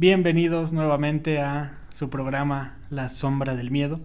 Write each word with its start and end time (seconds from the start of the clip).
Bienvenidos 0.00 0.72
nuevamente 0.72 1.40
a 1.40 1.76
su 1.88 2.08
programa 2.08 2.78
La 2.88 3.08
Sombra 3.08 3.56
del 3.56 3.72
Miedo, 3.72 3.98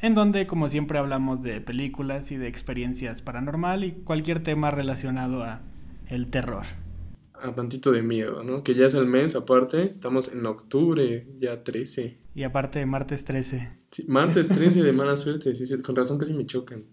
en 0.00 0.12
donde 0.12 0.48
como 0.48 0.68
siempre 0.68 0.98
hablamos 0.98 1.40
de 1.40 1.60
películas 1.60 2.32
y 2.32 2.36
de 2.36 2.48
experiencias 2.48 3.22
paranormal 3.22 3.84
y 3.84 3.92
cualquier 3.92 4.42
tema 4.42 4.72
relacionado 4.72 5.44
a 5.44 5.60
el 6.08 6.26
terror 6.30 6.64
a 7.40 7.54
tantito 7.54 7.92
de 7.92 8.02
miedo, 8.02 8.42
¿no? 8.42 8.64
Que 8.64 8.74
ya 8.74 8.86
es 8.86 8.94
el 8.94 9.06
mes, 9.06 9.36
aparte, 9.36 9.84
estamos 9.84 10.32
en 10.32 10.44
octubre, 10.46 11.26
ya 11.38 11.62
13. 11.62 12.16
Y 12.34 12.42
aparte, 12.42 12.84
martes 12.86 13.24
13. 13.24 13.70
Sí, 13.96 14.04
martes 14.08 14.48
13 14.48 14.82
de 14.82 14.92
mala 14.92 15.16
suerte, 15.16 15.54
sí, 15.54 15.64
sí, 15.64 15.78
con 15.78 15.96
razón 15.96 16.18
casi 16.18 16.34
me 16.34 16.44
chocan. 16.44 16.84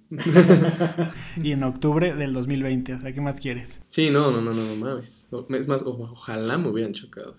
y 1.36 1.52
en 1.52 1.64
octubre 1.64 2.16
del 2.16 2.32
2020, 2.32 2.94
o 2.94 3.00
sea, 3.00 3.12
¿qué 3.12 3.20
más 3.20 3.42
quieres? 3.42 3.82
Sí, 3.88 4.10
no, 4.10 4.32
no, 4.32 4.40
no, 4.40 4.54
no, 4.54 4.64
no 4.64 4.76
mames. 4.78 5.30
Es 5.50 5.68
más, 5.68 5.82
ojalá 5.84 6.58
me 6.58 6.70
hubieran 6.70 6.94
chocado. 6.94 7.36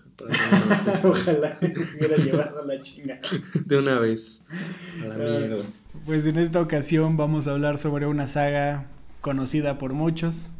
ojalá 1.03 1.57
me 1.61 1.73
hubiera 1.97 2.15
llevado 2.17 2.63
la 2.63 2.79
chinga. 2.79 3.19
De 3.65 3.79
una 3.79 3.97
vez, 3.97 4.45
a 5.01 5.07
la 5.07 5.15
mierda. 5.15 5.63
Pues 6.05 6.27
en 6.27 6.37
esta 6.37 6.61
ocasión 6.61 7.17
vamos 7.17 7.47
a 7.47 7.53
hablar 7.53 7.79
sobre 7.79 8.05
una 8.05 8.27
saga 8.27 8.85
conocida 9.21 9.79
por 9.79 9.93
muchos, 9.93 10.51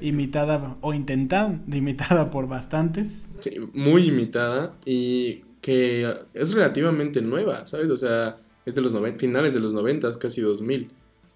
imitada 0.00 0.76
o 0.82 0.94
intentada, 0.94 1.58
imitada 1.66 2.30
por 2.30 2.46
bastantes. 2.46 3.26
Sí, 3.40 3.56
muy 3.74 4.06
imitada 4.06 4.76
y 4.84 5.42
que 5.66 6.08
es 6.32 6.54
relativamente 6.54 7.20
nueva, 7.20 7.66
¿sabes? 7.66 7.90
O 7.90 7.96
sea, 7.96 8.38
es 8.64 8.76
de 8.76 8.80
los 8.80 8.92
finales 9.18 9.52
de 9.52 9.58
los 9.58 9.74
90, 9.74 10.16
casi 10.16 10.40
2000. 10.40 10.88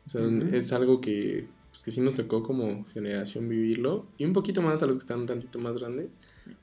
O 0.06 0.09
sea, 0.09 0.23
es 0.53 0.73
algo 0.73 1.01
que, 1.01 1.48
pues, 1.73 1.83
que 1.83 1.91
sí 1.91 2.01
nos 2.01 2.15
tocó 2.15 2.45
como 2.45 2.84
generación 2.95 3.48
vivirlo 3.48 4.06
y 4.19 4.25
un 4.25 4.33
poquito 4.33 4.62
más 4.62 4.84
a 4.84 4.87
los 4.87 4.98
que 4.98 5.01
están 5.01 5.19
un 5.19 5.27
tantito 5.27 5.59
más 5.59 5.77
grandes. 5.77 6.11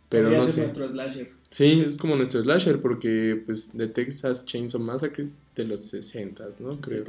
Pero 0.07 0.31
no 0.31 0.47
sé. 0.47 0.61
nuestro 0.61 0.87
slasher. 0.87 1.29
Sí, 1.49 1.83
es 1.87 1.97
como 1.97 2.15
nuestro 2.15 2.41
slasher 2.43 2.81
porque 2.81 3.41
pues 3.45 3.75
de 3.77 3.87
Texas 3.87 4.45
Chainsaw 4.45 4.81
Massacre 4.81 5.25
de 5.55 5.63
los 5.63 5.81
60 5.81 6.43
¿no? 6.59 6.79
Creo. 6.81 7.05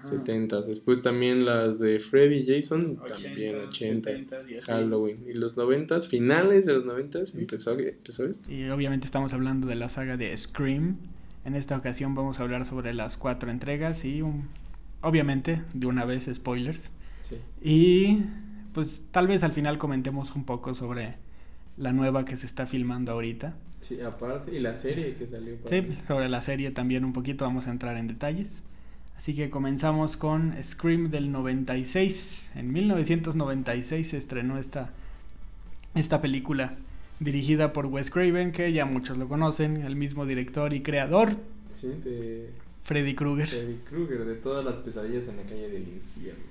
70 0.00 0.62
Después 0.62 1.02
también 1.02 1.44
las 1.44 1.80
de 1.80 1.98
Freddy 1.98 2.46
Jason, 2.46 2.98
también 3.08 3.56
80 3.56 4.10
Halloween. 4.62 5.24
Y 5.28 5.34
los 5.34 5.56
90 5.56 6.00
finales 6.02 6.66
de 6.66 6.74
los 6.74 6.84
90 6.84 7.18
empezó, 7.34 7.78
empezó 7.78 8.26
esto. 8.26 8.50
Y 8.50 8.68
obviamente 8.70 9.06
estamos 9.06 9.32
hablando 9.32 9.66
de 9.66 9.74
la 9.74 9.88
saga 9.88 10.16
de 10.16 10.36
Scream. 10.36 10.96
En 11.44 11.54
esta 11.56 11.76
ocasión 11.76 12.14
vamos 12.14 12.38
a 12.38 12.42
hablar 12.42 12.66
sobre 12.66 12.94
las 12.94 13.16
cuatro 13.16 13.50
entregas 13.50 14.04
y 14.04 14.22
obviamente 15.00 15.62
de 15.74 15.86
una 15.86 16.04
vez 16.04 16.30
spoilers. 16.32 16.90
Sí. 17.22 17.36
Y 17.60 18.22
pues 18.72 19.02
tal 19.10 19.26
vez 19.26 19.42
al 19.42 19.52
final 19.52 19.78
comentemos 19.78 20.34
un 20.36 20.44
poco 20.44 20.74
sobre 20.74 21.16
la 21.76 21.92
nueva 21.92 22.24
que 22.24 22.36
se 22.36 22.46
está 22.46 22.66
filmando 22.66 23.12
ahorita. 23.12 23.54
Sí, 23.90 24.00
aparte, 24.02 24.54
y 24.54 24.60
la 24.60 24.76
serie 24.76 25.14
que 25.14 25.26
salió. 25.26 25.56
Sí, 25.68 25.98
sobre 26.06 26.28
la 26.28 26.40
serie 26.42 26.70
también 26.70 27.04
un 27.04 27.12
poquito 27.12 27.44
vamos 27.44 27.66
a 27.66 27.72
entrar 27.72 27.96
en 27.96 28.06
detalles. 28.06 28.62
Así 29.18 29.34
que 29.34 29.50
comenzamos 29.50 30.16
con 30.16 30.54
Scream 30.62 31.10
del 31.10 31.32
96. 31.32 32.52
En 32.54 32.72
1996 32.72 34.10
se 34.10 34.16
estrenó 34.16 34.58
esta, 34.58 34.90
esta 35.96 36.20
película 36.20 36.74
dirigida 37.18 37.72
por 37.72 37.86
Wes 37.86 38.12
Craven, 38.12 38.52
que 38.52 38.72
ya 38.72 38.84
muchos 38.84 39.18
lo 39.18 39.26
conocen, 39.26 39.78
el 39.78 39.96
mismo 39.96 40.24
director 40.24 40.72
y 40.72 40.82
creador. 40.82 41.34
Sí, 41.72 41.88
de 41.88 42.50
Freddy 42.84 43.16
Krueger. 43.16 43.48
Freddy 43.48 43.80
Krueger, 43.88 44.24
de 44.24 44.36
todas 44.36 44.64
las 44.64 44.78
pesadillas 44.78 45.26
en 45.26 45.38
la 45.38 45.42
calle 45.42 45.68
del 45.68 45.82
infierno. 45.82 46.44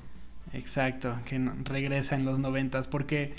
Exacto, 0.52 1.17
que 1.23 1.40
regresa 1.64 2.17
en 2.17 2.26
los 2.26 2.38
noventas, 2.38 2.90
porque 2.90 3.32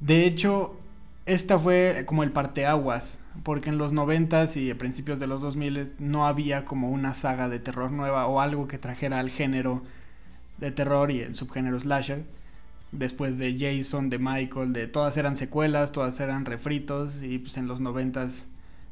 de 0.00 0.26
hecho 0.26 0.80
esta 1.26 1.58
fue 1.58 2.04
como 2.06 2.22
el 2.22 2.32
parteaguas, 2.32 3.18
porque 3.42 3.70
en 3.70 3.78
los 3.78 3.92
noventas 3.92 4.56
y 4.56 4.70
a 4.70 4.78
principios 4.78 5.20
de 5.20 5.26
los 5.26 5.40
2000 5.40 5.92
no 5.98 6.26
había 6.26 6.64
como 6.64 6.90
una 6.90 7.14
saga 7.14 7.48
de 7.48 7.58
terror 7.58 7.90
nueva 7.90 8.26
o 8.26 8.40
algo 8.40 8.68
que 8.68 8.78
trajera 8.78 9.20
al 9.20 9.30
género 9.30 9.82
de 10.58 10.70
terror 10.70 11.10
y 11.10 11.20
el 11.20 11.34
subgénero 11.34 11.80
slasher. 11.80 12.24
Después 12.92 13.38
de 13.38 13.56
Jason, 13.58 14.10
de 14.10 14.18
Michael, 14.18 14.72
de 14.72 14.86
todas 14.86 15.16
eran 15.16 15.34
secuelas, 15.36 15.92
todas 15.92 16.20
eran 16.20 16.44
refritos 16.44 17.22
y 17.22 17.38
pues 17.38 17.56
en 17.56 17.66
los 17.68 17.80
noventas 17.80 18.46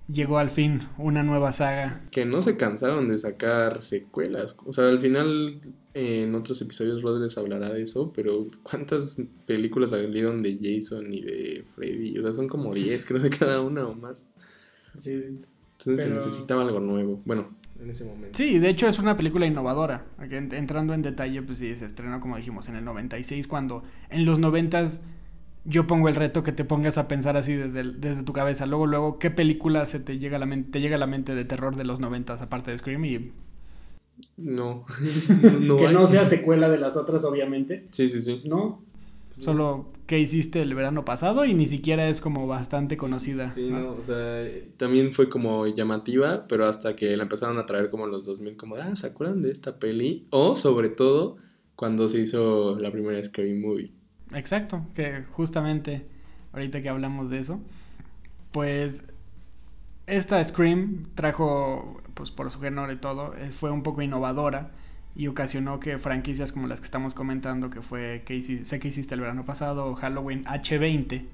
llegó 0.09 0.39
al 0.39 0.51
fin 0.51 0.81
una 0.99 1.23
nueva 1.23 1.53
saga. 1.53 2.03
Que 2.11 2.25
no 2.25 2.43
se 2.43 2.57
cansaron 2.57 3.09
de 3.09 3.19
sacar 3.19 3.83
secuelas. 3.83 4.57
O 4.65 4.73
sea, 4.73 4.89
al 4.89 4.99
final 4.99 5.61
en 5.95 6.35
otros 6.35 6.61
episodios 6.63 7.03
Rod 7.03 7.23
les 7.23 7.37
hablará 7.37 7.71
de 7.71 7.83
eso, 7.83 8.12
pero 8.15 8.47
¿cuántas 8.62 9.21
películas 9.47 9.91
salieron 9.91 10.43
de 10.43 10.59
Jason 10.61 11.12
y 11.12 11.21
de 11.23 11.65
Freddy? 11.75 12.19
O 12.19 12.23
sea, 12.23 12.33
son 12.33 12.49
como 12.49 12.75
10 12.75 13.05
creo 13.07 13.21
de 13.21 13.31
cada 13.31 13.61
una 13.61 13.87
o 13.87 13.95
más. 13.95 14.31
Sí. 14.99 15.12
Entonces 15.12 16.07
se 16.07 16.15
necesitaba 16.15 16.62
algo 16.62 16.81
nuevo. 16.81 17.21
Bueno, 17.25 17.49
en 17.81 17.91
ese 17.91 18.05
momento. 18.05 18.37
Sí, 18.37 18.59
de 18.59 18.69
hecho 18.69 18.87
es 18.87 18.99
una 18.99 19.17
película 19.17 19.47
innovadora. 19.47 20.07
Entrando 20.21 20.95
en 20.95 21.03
detalle, 21.03 21.43
pues 21.43 21.59
sí, 21.59 21.75
se 21.77 21.87
estrenó 21.87 22.21
como 22.21 22.37
dijimos 22.37 22.69
en 22.69 22.77
el 22.77 22.85
96, 22.85 23.49
cuando 23.49 23.83
en 24.09 24.25
los 24.25 24.39
90 24.39 24.85
yo 25.65 25.87
pongo 25.87 26.09
el 26.09 26.17
reto 26.17 26.43
que 26.43 26.53
te 26.53 26.65
pongas 26.65 26.99
a 26.99 27.09
pensar 27.09 27.37
así 27.37 27.55
desde, 27.55 27.84
desde 27.84 28.23
tu 28.23 28.33
cabeza. 28.33 28.67
Luego, 28.67 28.87
luego, 28.87 29.19
¿qué 29.19 29.31
película 29.31 29.87
se 29.87 30.00
te 30.00 30.19
llega 30.19 30.37
a 30.37 30.41
la 30.41 30.47
mente, 30.47 30.71
te 30.73 30.81
llega 30.81 30.97
a 30.97 30.99
la 30.99 31.06
mente 31.06 31.34
de 31.34 31.45
terror 31.45 31.77
de 31.77 31.84
los 31.84 32.00
90 32.00 32.34
aparte 32.34 32.71
de 32.71 32.78
Scream? 32.78 33.05
Y 33.05 33.33
no. 34.37 34.84
que 35.78 35.93
no 35.93 36.06
sea 36.06 36.27
secuela 36.28 36.69
de 36.69 36.78
las 36.78 36.97
otras, 36.97 37.25
obviamente. 37.25 37.87
Sí, 37.91 38.09
sí, 38.09 38.23
sí. 38.23 38.43
¿No? 38.45 38.83
Solo 39.41 39.87
que 40.06 40.19
hiciste 40.19 40.61
el 40.61 40.75
verano 40.75 41.05
pasado 41.05 41.45
y 41.47 41.55
ni 41.55 41.67
siquiera 41.67 42.09
es 42.09 42.21
como 42.21 42.47
bastante 42.47 42.97
conocida. 42.97 43.50
Sí, 43.50 43.71
¿no? 43.71 43.93
o 43.93 44.03
sea, 44.03 44.47
también 44.77 45.12
fue 45.12 45.29
como 45.29 45.67
llamativa, 45.67 46.47
pero 46.49 46.67
hasta 46.67 46.94
que 46.94 47.17
la 47.17 47.23
empezaron 47.23 47.59
a 47.59 47.65
traer 47.65 47.89
como 47.89 48.05
en 48.05 48.11
los 48.11 48.27
2000, 48.27 48.56
como, 48.56 48.77
ah, 48.77 48.94
¿se 48.94 49.06
acuerdan 49.06 49.43
de 49.43 49.50
esta 49.50 49.79
peli? 49.79 50.27
O 50.31 50.55
sobre 50.55 50.91
todo 50.91 51.39
cuando 51.77 52.09
se 52.09 52.21
hizo 52.21 52.79
la 52.79 52.93
primera 52.93 53.23
Scary 53.25 53.55
Movie. 53.55 53.93
Exacto, 54.34 54.84
que 54.94 55.25
justamente 55.32 56.06
ahorita 56.53 56.82
que 56.82 56.88
hablamos 56.88 57.31
de 57.31 57.38
eso, 57.38 57.60
pues 58.50 59.03
esta 60.06 60.43
Scream 60.43 61.06
trajo, 61.15 62.00
pues 62.15 62.31
por 62.31 62.50
su 62.50 62.60
género 62.60 62.93
y 62.93 62.97
todo, 62.97 63.34
eh, 63.37 63.50
fue 63.50 63.70
un 63.70 63.82
poco 63.82 64.03
innovadora 64.03 64.70
y 65.15 65.26
ocasionó 65.26 65.78
que 65.78 65.98
franquicias 65.98 66.53
como 66.53 66.66
las 66.66 66.81
que 66.81 66.87
estamos 66.87 67.15
comentando, 67.15 67.70
que 67.70 67.82
fue 67.82 68.22
que 68.25 68.41
sé 68.43 68.81
que 68.81 68.88
hiciste 68.88 69.15
el 69.15 69.20
verano 69.20 69.44
pasado, 69.44 69.94
Halloween 69.94 70.44
H20, 70.44 71.25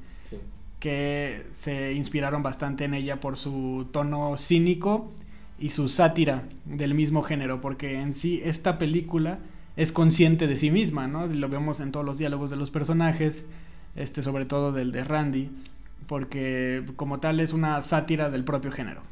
que 0.80 1.46
se 1.50 1.92
inspiraron 1.92 2.42
bastante 2.42 2.84
en 2.84 2.94
ella 2.94 3.20
por 3.20 3.36
su 3.36 3.88
tono 3.92 4.36
cínico 4.36 5.10
y 5.58 5.70
su 5.70 5.88
sátira 5.88 6.44
del 6.64 6.94
mismo 6.94 7.22
género, 7.22 7.60
porque 7.60 8.00
en 8.00 8.14
sí 8.14 8.40
esta 8.44 8.78
película 8.78 9.38
es 9.78 9.92
consciente 9.92 10.48
de 10.48 10.56
sí 10.56 10.72
misma, 10.72 11.06
¿no? 11.06 11.28
Lo 11.28 11.48
vemos 11.48 11.78
en 11.78 11.92
todos 11.92 12.04
los 12.04 12.18
diálogos 12.18 12.50
de 12.50 12.56
los 12.56 12.68
personajes, 12.68 13.46
este 13.94 14.24
sobre 14.24 14.44
todo 14.44 14.72
del 14.72 14.90
de 14.90 15.04
Randy, 15.04 15.50
porque 16.08 16.82
como 16.96 17.20
tal 17.20 17.38
es 17.38 17.52
una 17.52 17.80
sátira 17.80 18.28
del 18.28 18.42
propio 18.42 18.72
género. 18.72 19.02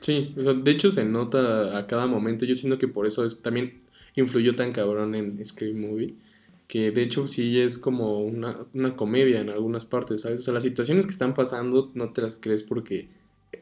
Sí, 0.00 0.34
de 0.36 0.70
hecho 0.70 0.90
se 0.90 1.04
nota 1.04 1.78
a 1.78 1.86
cada 1.86 2.08
momento, 2.08 2.44
yo 2.44 2.56
siento 2.56 2.76
que 2.76 2.88
por 2.88 3.06
eso 3.06 3.28
también 3.36 3.82
influyó 4.16 4.56
tan 4.56 4.72
cabrón 4.72 5.14
en 5.14 5.46
Scream 5.46 5.78
Movie, 5.80 6.16
que 6.66 6.90
de 6.90 7.02
hecho 7.02 7.28
sí 7.28 7.60
es 7.60 7.78
como 7.78 8.20
una, 8.20 8.56
una 8.74 8.96
comedia 8.96 9.40
en 9.40 9.48
algunas 9.48 9.84
partes, 9.84 10.22
¿sabes? 10.22 10.40
O 10.40 10.42
sea, 10.42 10.54
las 10.54 10.64
situaciones 10.64 11.06
que 11.06 11.12
están 11.12 11.34
pasando 11.34 11.92
no 11.94 12.10
te 12.10 12.22
las 12.22 12.38
crees 12.38 12.64
porque 12.64 13.08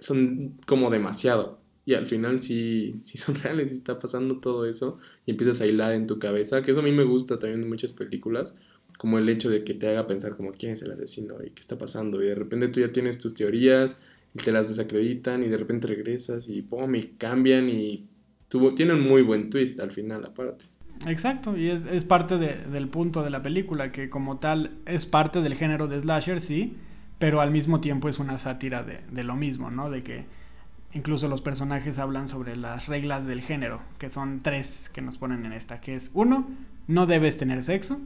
son 0.00 0.54
como 0.66 0.88
demasiado. 0.88 1.58
Y 1.86 1.94
al 1.94 2.06
final 2.06 2.40
sí, 2.40 2.94
sí 2.98 3.18
son 3.18 3.36
reales, 3.36 3.70
sí 3.70 3.76
está 3.76 3.98
pasando 3.98 4.38
todo 4.38 4.66
eso 4.66 4.98
y 5.26 5.32
empiezas 5.32 5.60
a 5.60 5.66
hilar 5.66 5.92
en 5.92 6.06
tu 6.06 6.18
cabeza, 6.18 6.62
que 6.62 6.70
eso 6.70 6.80
a 6.80 6.84
mí 6.84 6.92
me 6.92 7.04
gusta 7.04 7.38
también 7.38 7.62
en 7.62 7.68
muchas 7.68 7.92
películas, 7.92 8.58
como 8.98 9.18
el 9.18 9.28
hecho 9.28 9.50
de 9.50 9.64
que 9.64 9.74
te 9.74 9.88
haga 9.88 10.06
pensar 10.06 10.36
como 10.36 10.52
quién 10.52 10.72
es 10.72 10.82
el 10.82 10.92
asesino 10.92 11.36
y 11.44 11.50
qué 11.50 11.60
está 11.60 11.76
pasando 11.76 12.22
y 12.22 12.26
de 12.26 12.34
repente 12.34 12.68
tú 12.68 12.80
ya 12.80 12.92
tienes 12.92 13.18
tus 13.18 13.34
teorías 13.34 14.00
y 14.34 14.38
te 14.38 14.52
las 14.52 14.68
desacreditan 14.68 15.42
y 15.42 15.48
de 15.48 15.56
repente 15.56 15.86
regresas 15.86 16.48
y 16.48 16.62
pum 16.62 16.94
y 16.94 17.08
cambian 17.18 17.68
y 17.68 18.06
tuvo, 18.48 18.74
tiene 18.74 18.94
un 18.94 19.02
muy 19.02 19.22
buen 19.22 19.50
twist 19.50 19.80
al 19.80 19.90
final 19.90 20.24
aparte. 20.24 20.66
Exacto, 21.06 21.56
y 21.56 21.70
es, 21.70 21.84
es 21.86 22.04
parte 22.04 22.38
del 22.38 22.88
punto 22.88 23.22
de 23.22 23.30
la 23.30 23.42
película, 23.42 23.90
que 23.90 24.08
como 24.08 24.38
tal 24.38 24.78
es 24.86 25.06
parte 25.06 25.42
del 25.42 25.54
género 25.54 25.88
de 25.88 26.00
slasher, 26.00 26.40
sí, 26.40 26.76
pero 27.18 27.40
al 27.40 27.50
mismo 27.50 27.80
tiempo 27.80 28.08
es 28.08 28.18
una 28.18 28.38
sátira 28.38 28.84
de, 28.84 29.00
de 29.10 29.24
lo 29.24 29.34
mismo, 29.34 29.70
¿no? 29.70 29.90
De 29.90 30.02
que 30.02 30.24
incluso 30.94 31.28
los 31.28 31.42
personajes 31.42 31.98
hablan 31.98 32.28
sobre 32.28 32.56
las 32.56 32.88
reglas 32.88 33.26
del 33.26 33.42
género, 33.42 33.80
que 33.98 34.10
son 34.10 34.42
tres 34.42 34.90
que 34.92 35.02
nos 35.02 35.18
ponen 35.18 35.44
en 35.44 35.52
esta, 35.52 35.80
que 35.80 35.96
es 35.96 36.10
uno, 36.14 36.48
no 36.86 37.06
debes 37.06 37.36
tener 37.36 37.62
sexo, 37.62 38.00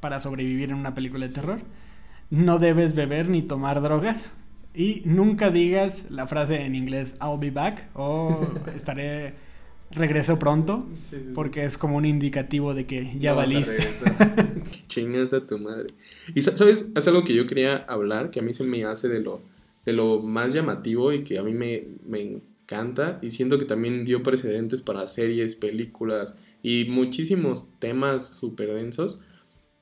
para 0.00 0.20
sobrevivir 0.20 0.70
en 0.70 0.76
una 0.76 0.94
película 0.94 1.26
de 1.26 1.32
terror. 1.32 1.60
No 2.30 2.58
debes 2.58 2.94
beber 2.94 3.28
ni 3.28 3.42
tomar 3.42 3.80
drogas. 3.82 4.30
Y 4.74 5.02
nunca 5.06 5.50
digas 5.50 6.06
la 6.10 6.26
frase 6.26 6.62
en 6.62 6.74
inglés 6.74 7.16
I'll 7.20 7.38
be 7.38 7.50
back 7.50 7.88
o 7.94 8.46
estaré 8.76 9.34
regreso 9.90 10.38
pronto 10.38 10.86
porque 11.34 11.64
es 11.64 11.78
como 11.78 11.96
un 11.96 12.04
indicativo 12.04 12.74
de 12.74 12.84
que 12.86 13.18
ya 13.18 13.32
valiste. 13.32 13.88
Chingas 14.88 15.32
a 15.32 15.46
tu 15.46 15.58
madre. 15.58 15.94
Y 16.34 16.42
sabes, 16.42 16.92
es 16.94 17.08
algo 17.08 17.24
que 17.24 17.34
yo 17.34 17.46
quería 17.46 17.78
hablar, 17.88 18.30
que 18.30 18.40
a 18.40 18.42
mí 18.42 18.52
se 18.52 18.64
me 18.64 18.84
hace 18.84 19.08
de 19.08 19.20
lo 19.20 19.40
de 19.86 19.92
lo 19.94 20.20
más 20.20 20.52
llamativo 20.52 21.12
y 21.12 21.24
que 21.24 21.38
a 21.38 21.42
mí 21.42 21.54
me, 21.54 21.86
me 22.04 22.20
encanta 22.20 23.18
y 23.22 23.30
siento 23.30 23.58
que 23.58 23.64
también 23.64 24.04
dio 24.04 24.22
precedentes 24.22 24.82
para 24.82 25.06
series, 25.06 25.54
películas 25.54 26.38
y 26.62 26.86
muchísimos 26.86 27.70
temas 27.78 28.28
súper 28.28 28.74
densos. 28.74 29.20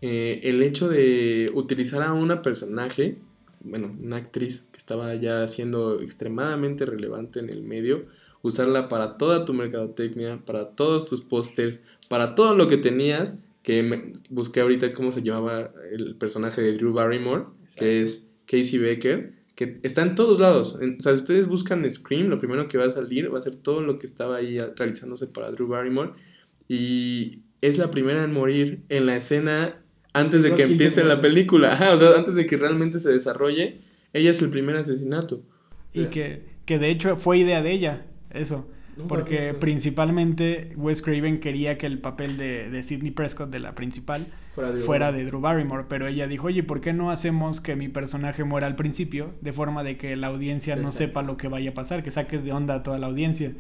Eh, 0.03 0.41
el 0.45 0.63
hecho 0.63 0.89
de 0.89 1.51
utilizar 1.55 2.03
a 2.03 2.13
una 2.13 2.43
personaje, 2.43 3.17
bueno, 3.61 3.97
una 4.01 4.17
actriz 4.17 4.69
que 4.71 4.79
estaba 4.79 5.15
ya 5.15 5.49
siendo 5.49 6.01
extremadamente 6.01 6.85
relevante 6.85 7.41
en 7.41 7.49
el 7.49 7.63
medio, 7.63 8.05
usarla 8.43 8.91
para 8.91 9.17
toda 9.17 9.47
tu 9.47 9.55
mercadotecnia, 9.55 10.43
para 10.45 10.73
todos 10.73 11.07
tus 11.07 11.23
pósters, 11.23 11.83
para 12.11 12.35
todo 12.35 12.55
lo 12.55 12.69
que 12.69 12.77
tenías, 12.77 13.43
que 13.63 13.83
me, 13.83 14.13
busqué 14.29 14.61
ahorita 14.61 14.93
cómo 14.93 15.11
se 15.11 15.23
llamaba 15.23 15.71
el 15.91 16.17
personaje 16.17 16.61
de 16.61 16.75
Drew 16.75 16.93
Barrymore, 16.93 17.45
que 17.77 18.03
es 18.03 18.31
Casey 18.45 18.79
Becker, 18.79 19.33
que 19.55 19.79
está 19.83 20.03
en 20.03 20.15
todos 20.15 20.41
lados. 20.41 20.75
O 20.75 21.01
sea, 21.01 21.13
si 21.13 21.19
ustedes 21.19 21.47
buscan 21.49 21.89
Scream, 21.89 22.29
lo 22.29 22.39
primero 22.39 22.69
que 22.69 22.79
va 22.79 22.87
a 22.87 22.91
salir 22.91 23.33
va 23.33 23.39
a 23.39 23.43
ser 23.43 23.57
todo 23.57 23.81
lo 23.81 23.99
que 23.99 24.07
estaba 24.07 24.37
ahí 24.37 24.59
realizándose 24.77 25.27
para 25.27 25.51
Drew 25.51 25.69
Barrymore. 25.69 26.13
Y 26.69 27.41
es 27.61 27.79
la 27.79 27.91
primera 27.91 28.25
en 28.25 28.33
morir 28.33 28.83
en 28.89 29.07
la 29.07 29.17
escena 29.17 29.81
antes 30.13 30.43
de 30.43 30.55
que 30.55 30.63
empiece 30.63 31.05
la 31.05 31.21
película. 31.21 31.93
o 31.93 31.97
sea, 31.97 32.11
antes 32.17 32.35
de 32.35 32.47
que 32.47 32.57
realmente 32.57 32.99
se 32.99 33.13
desarrolle, 33.13 33.81
ella 34.13 34.31
es 34.31 34.43
el 34.43 34.51
primer 34.51 34.77
asesinato. 34.77 35.43
Y 35.93 36.07
que, 36.07 36.43
que 36.65 36.79
de 36.79 36.91
hecho 36.91 37.17
fue 37.17 37.39
idea 37.39 37.63
de 37.63 37.71
ella, 37.71 38.07
eso. 38.31 38.69
porque 39.09 39.55
principalmente 39.55 40.73
Wes 40.77 41.03
Craven 41.03 41.39
quería 41.39 41.79
que 41.79 41.87
el 41.87 42.01
papel 42.01 42.37
de, 42.37 42.69
de 42.71 42.83
Sidney 42.83 43.13
Prescott, 43.13 43.51
de 43.51 43.61
la 43.61 43.77
principal, 43.77 44.27
fuera 44.55 45.13
de, 45.13 45.25
Drew 45.25 45.41
Barrymore. 45.41 45.85
Pero 45.89 46.07
ella 46.07 46.27
dijo, 46.27 46.47
oye, 46.47 46.63
¿por 46.63 46.81
qué 46.81 46.93
no 46.93 47.11
hacemos 47.11 47.61
que 47.61 47.77
mi 47.77 47.89
personaje 47.89 48.45
muera 48.45 48.67
al 48.67 48.77
principio? 48.77 49.33
De 49.41 49.53
forma 49.53 49.83
de 49.83 49.97
que 49.97 50.17
la 50.17 50.29
audiencia 50.29 50.77
no 50.77 50.93
sepa 50.93 51.23
lo 51.23 51.37
que 51.37 51.49
vaya 51.49 51.71
a 51.71 51.75
pasar, 51.75 52.03
que 52.03 52.11
saques 52.11 52.45
de 52.45 52.53
onda 52.53 52.77
a 52.77 52.83
toda 52.83 52.99
la 52.99 53.07
audiencia. 53.07 53.53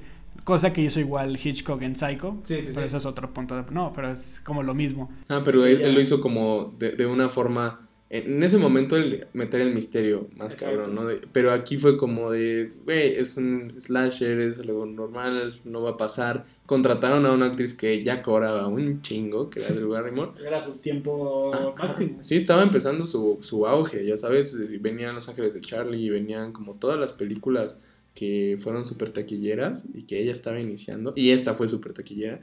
Cosa 0.44 0.73
que 0.73 0.82
hizo 0.82 1.00
igual 1.00 1.38
Hitchcock 1.43 1.81
en 1.82 1.96
Psycho. 1.96 2.38
Sí, 2.44 2.62
sí, 2.62 2.73
pero 2.75 2.87
eso 2.87 2.96
es 2.96 3.06
otro 3.06 3.32
punto 3.32 3.56
de... 3.56 3.70
No, 3.70 3.93
pero 3.94 4.11
es 4.11 4.41
como 4.44 4.62
lo 4.62 4.75
mismo. 4.75 5.11
Ah, 5.29 5.43
pero 5.44 5.64
él, 5.64 5.94
lo 5.94 6.00
hizo 6.00 6.20
como 6.20 6.75
de, 6.79 6.93
de 6.93 7.06
una 7.06 7.29
forma 7.29 7.83
en 8.19 8.43
ese 8.44 8.58
momento 8.58 8.96
el 8.96 9.26
meter 9.32 9.61
el 9.61 9.75
misterio 9.75 10.28
más 10.37 10.55
cabrón, 10.55 10.94
¿no? 10.94 11.02
pero 11.32 11.50
aquí 11.50 11.78
fue 11.78 11.96
como 11.96 12.31
de, 12.31 12.70
güey, 12.84 13.16
es 13.16 13.37
un 13.37 13.72
slasher, 13.76 14.38
es 14.38 14.61
algo 14.61 14.87
normal, 14.87 15.61
no 15.64 15.82
va 15.82 15.90
a 15.90 15.96
pasar. 15.96 16.44
Contrataron 16.64 17.26
a 17.26 17.32
una 17.32 17.46
actriz 17.46 17.75
que 17.75 18.05
ya 18.05 18.22
cobraba 18.22 18.69
un 18.69 19.02
chingo, 19.02 19.50
que 19.50 19.61
era 19.61 19.75
Drew 19.75 19.90
Barrymore. 19.90 20.31
Era 20.46 20.62
su 20.62 20.78
tiempo 20.78 21.50
máximo. 21.76 22.22
Sí, 22.22 22.37
estaba 22.37 22.62
empezando 22.62 23.05
su, 23.05 23.38
su 23.43 23.66
auge, 23.66 24.06
ya 24.06 24.16
sabes, 24.16 24.56
venían 24.81 25.16
Los 25.16 25.28
Ángeles 25.28 25.52
de 25.52 25.61
Charlie, 25.61 26.05
y 26.05 26.11
venían 26.11 26.52
como 26.52 26.75
todas 26.75 27.00
las 27.00 27.11
películas 27.11 27.82
que 28.14 28.56
fueron 28.61 28.84
súper 28.84 29.11
taquilleras 29.11 29.88
y 29.93 30.05
que 30.05 30.20
ella 30.22 30.31
estaba 30.31 30.61
iniciando, 30.61 31.14
y 31.16 31.31
esta 31.31 31.55
fue 31.55 31.69
súper 31.69 31.94
taquillera, 31.94 32.40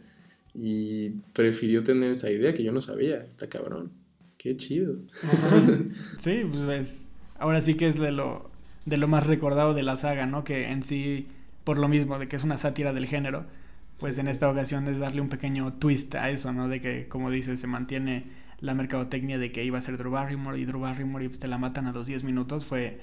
y 0.53 1.11
prefirió 1.31 1.81
tener 1.81 2.11
esa 2.11 2.29
idea 2.29 2.51
que 2.51 2.63
yo 2.63 2.73
no 2.73 2.81
sabía, 2.81 3.23
está 3.23 3.47
cabrón. 3.47 4.00
Qué 4.41 4.57
chido. 4.57 4.95
sí, 6.17 6.41
pues 6.51 7.11
ahora 7.37 7.61
sí 7.61 7.75
que 7.75 7.87
es 7.87 7.99
de 7.99 8.11
lo, 8.11 8.49
de 8.87 8.97
lo 8.97 9.07
más 9.07 9.27
recordado 9.27 9.75
de 9.75 9.83
la 9.83 9.97
saga, 9.97 10.25
¿no? 10.25 10.43
Que 10.43 10.71
en 10.71 10.81
sí, 10.81 11.27
por 11.63 11.77
lo 11.77 11.87
mismo, 11.87 12.17
de 12.17 12.27
que 12.27 12.37
es 12.37 12.43
una 12.43 12.57
sátira 12.57 12.91
del 12.91 13.05
género, 13.05 13.45
pues 13.99 14.17
en 14.17 14.27
esta 14.27 14.49
ocasión 14.49 14.87
es 14.87 14.97
darle 14.97 15.21
un 15.21 15.29
pequeño 15.29 15.73
twist 15.73 16.15
a 16.15 16.31
eso, 16.31 16.51
¿no? 16.53 16.69
De 16.69 16.81
que, 16.81 17.07
como 17.07 17.29
dices, 17.29 17.59
se 17.59 17.67
mantiene 17.67 18.31
la 18.61 18.73
mercadotecnia 18.73 19.37
de 19.37 19.51
que 19.51 19.63
iba 19.63 19.77
a 19.77 19.81
ser 19.81 19.97
Drew 19.97 20.09
Barrymore 20.09 20.59
y 20.59 20.65
Drew 20.65 20.79
Barrymore 20.79 21.25
y 21.25 21.27
pues 21.27 21.37
te 21.37 21.47
la 21.47 21.59
matan 21.59 21.85
a 21.85 21.91
los 21.91 22.07
10 22.07 22.23
minutos, 22.23 22.65
fue 22.65 22.99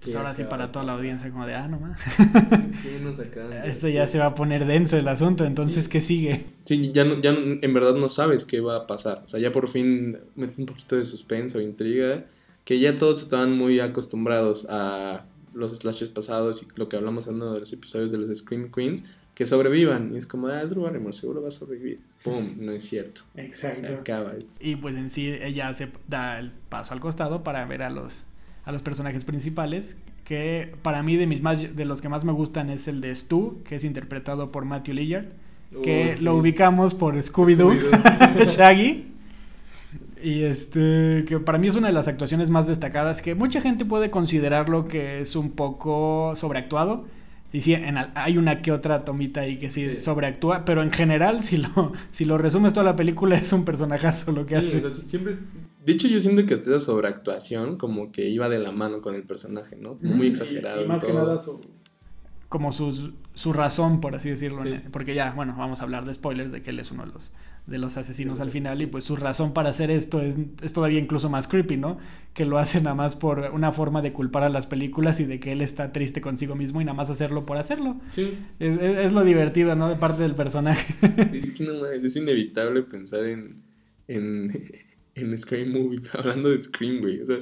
pues 0.00 0.14
ahora 0.14 0.34
sí 0.34 0.44
para 0.44 0.70
toda 0.70 0.84
la 0.84 0.92
audiencia 0.92 1.30
como 1.30 1.46
de, 1.46 1.54
ah, 1.54 1.66
no 1.66 1.80
más. 1.80 2.00
Esto 3.64 3.88
ya 3.88 4.06
se 4.06 4.18
va 4.18 4.26
a 4.26 4.34
poner 4.34 4.64
denso 4.66 4.96
el 4.96 5.08
asunto, 5.08 5.44
entonces, 5.44 5.88
¿qué 5.88 6.00
sigue? 6.00 6.46
Sí, 6.64 6.92
ya, 6.92 7.04
no, 7.04 7.20
ya 7.20 7.30
en 7.30 7.74
verdad 7.74 7.94
no 7.94 8.08
sabes 8.08 8.44
qué 8.44 8.60
va 8.60 8.76
a 8.76 8.86
pasar. 8.86 9.22
O 9.26 9.28
sea, 9.28 9.40
ya 9.40 9.50
por 9.50 9.68
fin 9.68 10.18
metes 10.36 10.58
un 10.58 10.66
poquito 10.66 10.96
de 10.96 11.04
suspenso, 11.04 11.60
intriga, 11.60 12.24
que 12.64 12.78
ya 12.78 12.98
todos 12.98 13.20
estaban 13.22 13.56
muy 13.56 13.80
acostumbrados 13.80 14.66
a 14.70 15.24
los 15.54 15.76
slashes 15.76 16.10
pasados 16.10 16.62
y 16.62 16.68
lo 16.78 16.88
que 16.88 16.96
hablamos 16.96 17.26
en 17.26 17.36
uno 17.36 17.54
de 17.54 17.60
los 17.60 17.72
episodios 17.72 18.12
de 18.12 18.18
los 18.18 18.36
Scream 18.38 18.70
Queens, 18.70 19.10
que 19.34 19.46
sobrevivan. 19.46 20.14
Y 20.14 20.18
es 20.18 20.26
como, 20.26 20.48
ah, 20.48 20.62
es 20.62 20.70
Drew 20.70 20.82
Barrymore, 20.82 21.12
seguro 21.12 21.42
va 21.42 21.48
a 21.48 21.52
sobrevivir. 21.52 22.00
¡Pum! 22.22 22.54
No 22.58 22.72
es 22.72 22.84
cierto. 22.84 23.22
Exacto. 23.34 23.80
Se 23.80 23.94
acaba 23.94 24.34
esto. 24.38 24.58
Y 24.60 24.76
pues 24.76 24.94
en 24.94 25.10
sí 25.10 25.28
ella 25.28 25.72
se 25.74 25.88
da 26.06 26.38
el 26.38 26.52
paso 26.68 26.92
al 26.92 27.00
costado 27.00 27.42
para 27.42 27.64
ver 27.64 27.82
a 27.82 27.90
los 27.90 28.24
a 28.66 28.72
los 28.72 28.82
personajes 28.82 29.24
principales, 29.24 29.96
que 30.24 30.74
para 30.82 31.02
mí 31.02 31.16
de 31.16 31.26
mis 31.26 31.40
más 31.40 31.74
de 31.74 31.84
los 31.84 32.02
que 32.02 32.08
más 32.08 32.24
me 32.24 32.32
gustan 32.32 32.68
es 32.68 32.88
el 32.88 33.00
de 33.00 33.14
Stu, 33.14 33.62
que 33.64 33.76
es 33.76 33.84
interpretado 33.84 34.50
por 34.50 34.64
Matthew 34.64 34.94
Lillard, 34.96 35.28
que 35.82 36.16
lo 36.20 36.36
ubicamos 36.36 36.92
por 36.92 37.20
Scooby 37.22 37.54
Doo, 37.54 37.74
Shaggy. 38.44 39.12
Y 40.22 40.42
este, 40.42 41.24
que 41.28 41.38
para 41.38 41.58
mí 41.58 41.68
es 41.68 41.76
una 41.76 41.86
de 41.86 41.92
las 41.94 42.08
actuaciones 42.08 42.50
más 42.50 42.66
destacadas, 42.66 43.22
que 43.22 43.36
mucha 43.36 43.60
gente 43.60 43.84
puede 43.84 44.10
considerarlo 44.10 44.88
que 44.88 45.20
es 45.20 45.36
un 45.36 45.52
poco 45.52 46.34
sobreactuado. 46.34 47.04
Y 47.52 47.60
sí, 47.60 47.76
hay 48.14 48.36
una 48.36 48.60
que 48.60 48.72
otra 48.72 49.04
tomita 49.04 49.42
ahí 49.42 49.58
que 49.58 49.70
sí, 49.70 50.00
sobreactúa, 50.00 50.64
pero 50.64 50.82
en 50.82 50.90
general, 50.90 51.42
si 51.42 51.58
lo, 51.58 51.92
si 52.10 52.24
lo 52.24 52.36
resumes 52.36 52.72
toda 52.72 52.84
la 52.84 52.96
película, 52.96 53.36
es 53.36 53.52
un 53.52 53.64
personajazo 53.64 54.32
lo 54.32 54.44
que 54.44 54.56
hace. 54.56 54.90
siempre 54.90 55.36
de 55.86 55.92
hecho, 55.92 56.08
yo 56.08 56.18
siento 56.18 56.44
que 56.46 56.54
esta 56.54 56.80
sobreactuación 56.80 57.78
como 57.78 58.10
que 58.10 58.28
iba 58.28 58.48
de 58.48 58.58
la 58.58 58.72
mano 58.72 59.00
con 59.00 59.14
el 59.14 59.22
personaje, 59.22 59.76
¿no? 59.76 59.96
Muy 60.02 60.26
exagerado. 60.26 60.84
Y, 60.84 60.88
más 60.88 61.04
que 61.04 61.12
nada 61.12 61.38
su, 61.38 61.64
como 62.48 62.72
su, 62.72 63.12
su 63.34 63.52
razón, 63.52 64.00
por 64.00 64.16
así 64.16 64.28
decirlo. 64.28 64.58
Porque 64.90 65.14
ya, 65.14 65.30
bueno, 65.30 65.54
vamos 65.56 65.80
a 65.80 65.84
hablar 65.84 66.04
de 66.04 66.12
spoilers 66.12 66.50
de 66.50 66.60
que 66.60 66.70
él 66.70 66.80
es 66.80 66.90
uno 66.90 67.06
de 67.06 67.12
los, 67.12 67.30
de 67.68 67.78
los 67.78 67.96
asesinos 67.98 68.40
al 68.40 68.50
final 68.50 68.82
y 68.82 68.86
pues 68.86 69.04
su 69.04 69.14
razón 69.14 69.54
para 69.54 69.68
hacer 69.68 69.92
esto 69.92 70.20
es, 70.20 70.34
es, 70.60 70.72
todavía 70.72 70.98
incluso 70.98 71.30
más 71.30 71.46
creepy, 71.46 71.76
¿no? 71.76 71.98
Que 72.34 72.44
lo 72.44 72.58
hace 72.58 72.80
nada 72.80 72.96
más 72.96 73.14
por 73.14 73.38
una 73.52 73.70
forma 73.70 74.02
de 74.02 74.12
culpar 74.12 74.42
a 74.42 74.48
las 74.48 74.66
películas 74.66 75.20
y 75.20 75.24
de 75.24 75.38
que 75.38 75.52
él 75.52 75.62
está 75.62 75.92
triste 75.92 76.20
consigo 76.20 76.56
mismo 76.56 76.80
y 76.80 76.84
nada 76.84 76.96
más 76.96 77.10
hacerlo 77.10 77.46
por 77.46 77.58
hacerlo. 77.58 78.00
Sí. 78.10 78.36
Es, 78.58 78.76
es, 78.80 79.12
lo 79.12 79.22
divertido, 79.22 79.76
¿no? 79.76 79.88
De 79.88 79.94
parte 79.94 80.24
del 80.24 80.34
personaje. 80.34 80.96
Es 81.32 81.52
que 81.52 81.62
no 81.62 81.86
es 81.86 82.16
inevitable 82.16 82.82
pensar 82.82 83.24
en, 83.24 83.62
en 84.08 84.50
en 85.16 85.36
Scream 85.36 85.72
Movie, 85.72 86.02
hablando 86.12 86.50
de 86.50 86.58
Scream, 86.58 87.00
güey. 87.00 87.20
O 87.20 87.26
sea, 87.26 87.38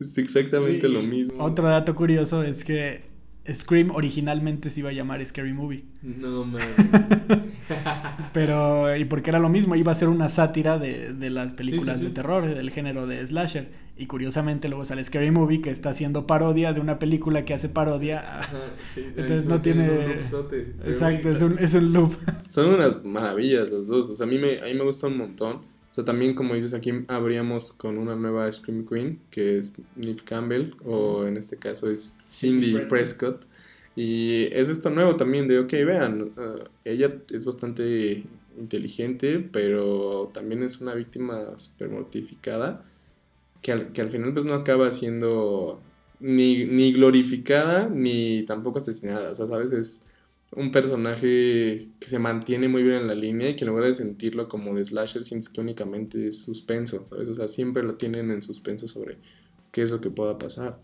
es 0.00 0.16
exactamente 0.18 0.88
lo 0.88 1.02
mismo. 1.02 1.42
Otro 1.42 1.68
dato 1.68 1.94
curioso 1.94 2.42
es 2.42 2.64
que 2.64 3.02
Scream 3.52 3.90
originalmente 3.90 4.70
se 4.70 4.80
iba 4.80 4.90
a 4.90 4.92
llamar 4.92 5.24
Scary 5.24 5.52
Movie. 5.52 5.84
No 6.02 6.44
mames. 6.44 6.64
Pero, 8.32 8.96
y 8.96 9.04
porque 9.04 9.30
era 9.30 9.38
lo 9.38 9.48
mismo, 9.48 9.74
iba 9.76 9.92
a 9.92 9.94
ser 9.94 10.08
una 10.08 10.28
sátira 10.28 10.78
de, 10.78 11.12
de 11.12 11.30
las 11.30 11.52
películas 11.54 12.00
de 12.00 12.10
terror, 12.10 12.46
del 12.46 12.70
género 12.70 13.06
de 13.06 13.26
slasher. 13.26 13.68
Y 13.96 14.06
curiosamente 14.06 14.68
luego 14.68 14.84
sale 14.84 15.02
Scary 15.02 15.30
Movie 15.30 15.62
que 15.62 15.70
está 15.70 15.90
haciendo 15.90 16.26
parodia 16.26 16.74
de 16.74 16.80
una 16.80 16.98
película 16.98 17.42
que 17.42 17.54
hace 17.54 17.68
parodia. 17.68 18.40
Entonces 18.96 19.46
no 19.46 19.62
tiene... 19.62 20.18
Exacto, 20.84 21.30
es 21.30 21.40
un, 21.40 21.58
es 21.58 21.74
un 21.74 21.92
loop. 21.92 22.14
Son 22.48 22.68
unas 22.68 23.02
maravillas 23.04 23.70
los 23.70 23.86
dos. 23.86 24.10
O 24.10 24.16
sea, 24.16 24.26
a 24.26 24.28
mí 24.28 24.38
me, 24.38 24.60
a 24.60 24.64
mí 24.64 24.74
me 24.74 24.84
gusta 24.84 25.06
un 25.06 25.16
montón 25.16 25.75
sea, 25.96 26.04
también 26.04 26.34
como 26.34 26.54
dices 26.54 26.74
aquí 26.74 26.92
abríamos 27.08 27.72
con 27.72 27.96
una 27.96 28.14
nueva 28.14 28.50
Scream 28.52 28.86
Queen 28.86 29.18
que 29.30 29.58
es 29.58 29.74
Neve 29.96 30.20
Campbell 30.24 30.74
o 30.84 31.26
en 31.26 31.36
este 31.36 31.56
caso 31.56 31.90
es 31.90 32.16
Cindy 32.30 32.78
Prescott. 32.88 33.46
Y 33.96 34.44
es 34.52 34.68
esto 34.68 34.90
nuevo 34.90 35.16
también 35.16 35.48
de, 35.48 35.58
ok, 35.58 35.72
vean, 35.72 36.32
uh, 36.36 36.64
ella 36.84 37.16
es 37.30 37.46
bastante 37.46 38.24
inteligente, 38.58 39.38
pero 39.38 40.30
también 40.34 40.62
es 40.62 40.82
una 40.82 40.94
víctima 40.94 41.58
súper 41.58 41.88
mortificada, 41.88 42.84
que 43.62 43.72
al, 43.72 43.92
que 43.92 44.02
al 44.02 44.10
final 44.10 44.34
pues 44.34 44.44
no 44.44 44.52
acaba 44.52 44.90
siendo 44.90 45.80
ni, 46.20 46.66
ni 46.66 46.92
glorificada 46.92 47.88
ni 47.88 48.44
tampoco 48.44 48.78
asesinada. 48.78 49.30
O 49.30 49.34
sea, 49.34 49.46
¿sabes? 49.46 49.72
Es, 49.72 50.05
un 50.52 50.70
personaje 50.72 51.88
que 51.98 52.06
se 52.06 52.18
mantiene 52.18 52.68
muy 52.68 52.82
bien 52.82 52.96
en 52.96 53.06
la 53.08 53.14
línea 53.14 53.50
y 53.50 53.56
que 53.56 53.64
en 53.64 53.70
lugar 53.70 53.84
de 53.86 53.92
sentirlo 53.92 54.48
como 54.48 54.74
de 54.74 54.84
slasher 54.84 55.24
sientes 55.24 55.48
que 55.48 55.60
únicamente 55.60 56.28
es 56.28 56.42
suspenso, 56.42 57.06
¿sabes? 57.08 57.28
O 57.28 57.34
sea, 57.34 57.48
siempre 57.48 57.82
lo 57.82 57.94
tienen 57.96 58.30
en 58.30 58.42
suspenso 58.42 58.88
sobre 58.88 59.18
qué 59.72 59.82
es 59.82 59.90
lo 59.90 60.00
que 60.00 60.10
pueda 60.10 60.38
pasar. 60.38 60.78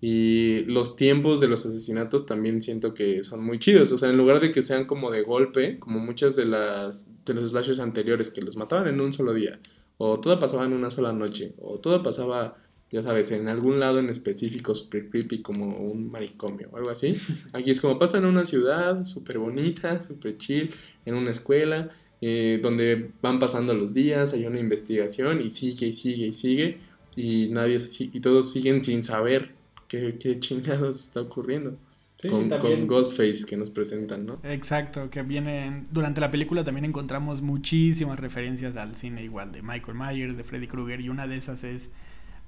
Y 0.00 0.60
los 0.64 0.96
tiempos 0.96 1.40
de 1.40 1.48
los 1.48 1.64
asesinatos 1.64 2.26
también 2.26 2.60
siento 2.60 2.92
que 2.92 3.24
son 3.24 3.42
muy 3.42 3.58
chidos. 3.58 3.90
O 3.92 3.98
sea, 3.98 4.10
en 4.10 4.16
lugar 4.18 4.40
de 4.40 4.52
que 4.52 4.62
sean 4.62 4.84
como 4.84 5.10
de 5.10 5.22
golpe, 5.22 5.78
como 5.78 5.98
muchas 5.98 6.36
de 6.36 6.44
las 6.44 7.10
de 7.24 7.34
los 7.34 7.50
slashers 7.50 7.80
anteriores 7.80 8.30
que 8.30 8.42
los 8.42 8.56
mataban 8.56 8.88
en 8.88 9.00
un 9.00 9.12
solo 9.12 9.32
día, 9.32 9.58
o 9.98 10.20
todo 10.20 10.38
pasaba 10.38 10.66
en 10.66 10.74
una 10.74 10.90
sola 10.90 11.12
noche, 11.12 11.54
o 11.58 11.78
todo 11.78 12.02
pasaba 12.02 12.56
ya 12.90 13.02
sabes, 13.02 13.32
en 13.32 13.48
algún 13.48 13.80
lado 13.80 13.98
en 13.98 14.08
específico 14.08 14.74
super 14.74 15.08
creepy 15.08 15.42
como 15.42 15.76
un 15.78 16.10
manicomio 16.10 16.68
o 16.72 16.76
algo 16.76 16.90
así. 16.90 17.16
Aquí 17.52 17.70
es 17.70 17.80
como 17.80 17.98
pasa 17.98 18.18
en 18.18 18.26
una 18.26 18.44
ciudad 18.44 19.04
súper 19.04 19.38
bonita, 19.38 20.00
súper 20.00 20.38
chill, 20.38 20.70
en 21.04 21.14
una 21.14 21.32
escuela, 21.32 21.90
eh, 22.20 22.60
donde 22.62 23.10
van 23.20 23.38
pasando 23.38 23.74
los 23.74 23.92
días, 23.92 24.32
hay 24.32 24.46
una 24.46 24.60
investigación 24.60 25.42
y 25.42 25.50
sigue 25.50 25.88
y 25.88 25.94
sigue 25.94 26.26
y 26.28 26.32
sigue 26.32 26.78
y 27.16 27.48
nadie 27.48 27.78
y 27.98 28.20
todos 28.20 28.52
siguen 28.52 28.82
sin 28.82 29.02
saber 29.02 29.50
¿qué, 29.88 30.16
qué 30.18 30.38
chingados 30.40 31.00
está 31.00 31.22
ocurriendo? 31.22 31.76
Sí, 32.18 32.30
con, 32.30 32.48
con 32.48 32.86
Ghostface 32.86 33.44
que 33.46 33.58
nos 33.58 33.68
presentan, 33.68 34.24
¿no? 34.24 34.38
Exacto, 34.42 35.10
que 35.10 35.22
viene 35.22 35.84
durante 35.90 36.20
la 36.22 36.30
película 36.30 36.64
también 36.64 36.86
encontramos 36.86 37.42
muchísimas 37.42 38.18
referencias 38.18 38.76
al 38.76 38.94
cine 38.94 39.22
igual 39.22 39.52
de 39.52 39.60
Michael 39.60 39.98
Myers, 39.98 40.36
de 40.36 40.44
Freddy 40.44 40.66
Krueger 40.66 41.00
y 41.00 41.10
una 41.10 41.26
de 41.26 41.36
esas 41.36 41.62
es 41.64 41.92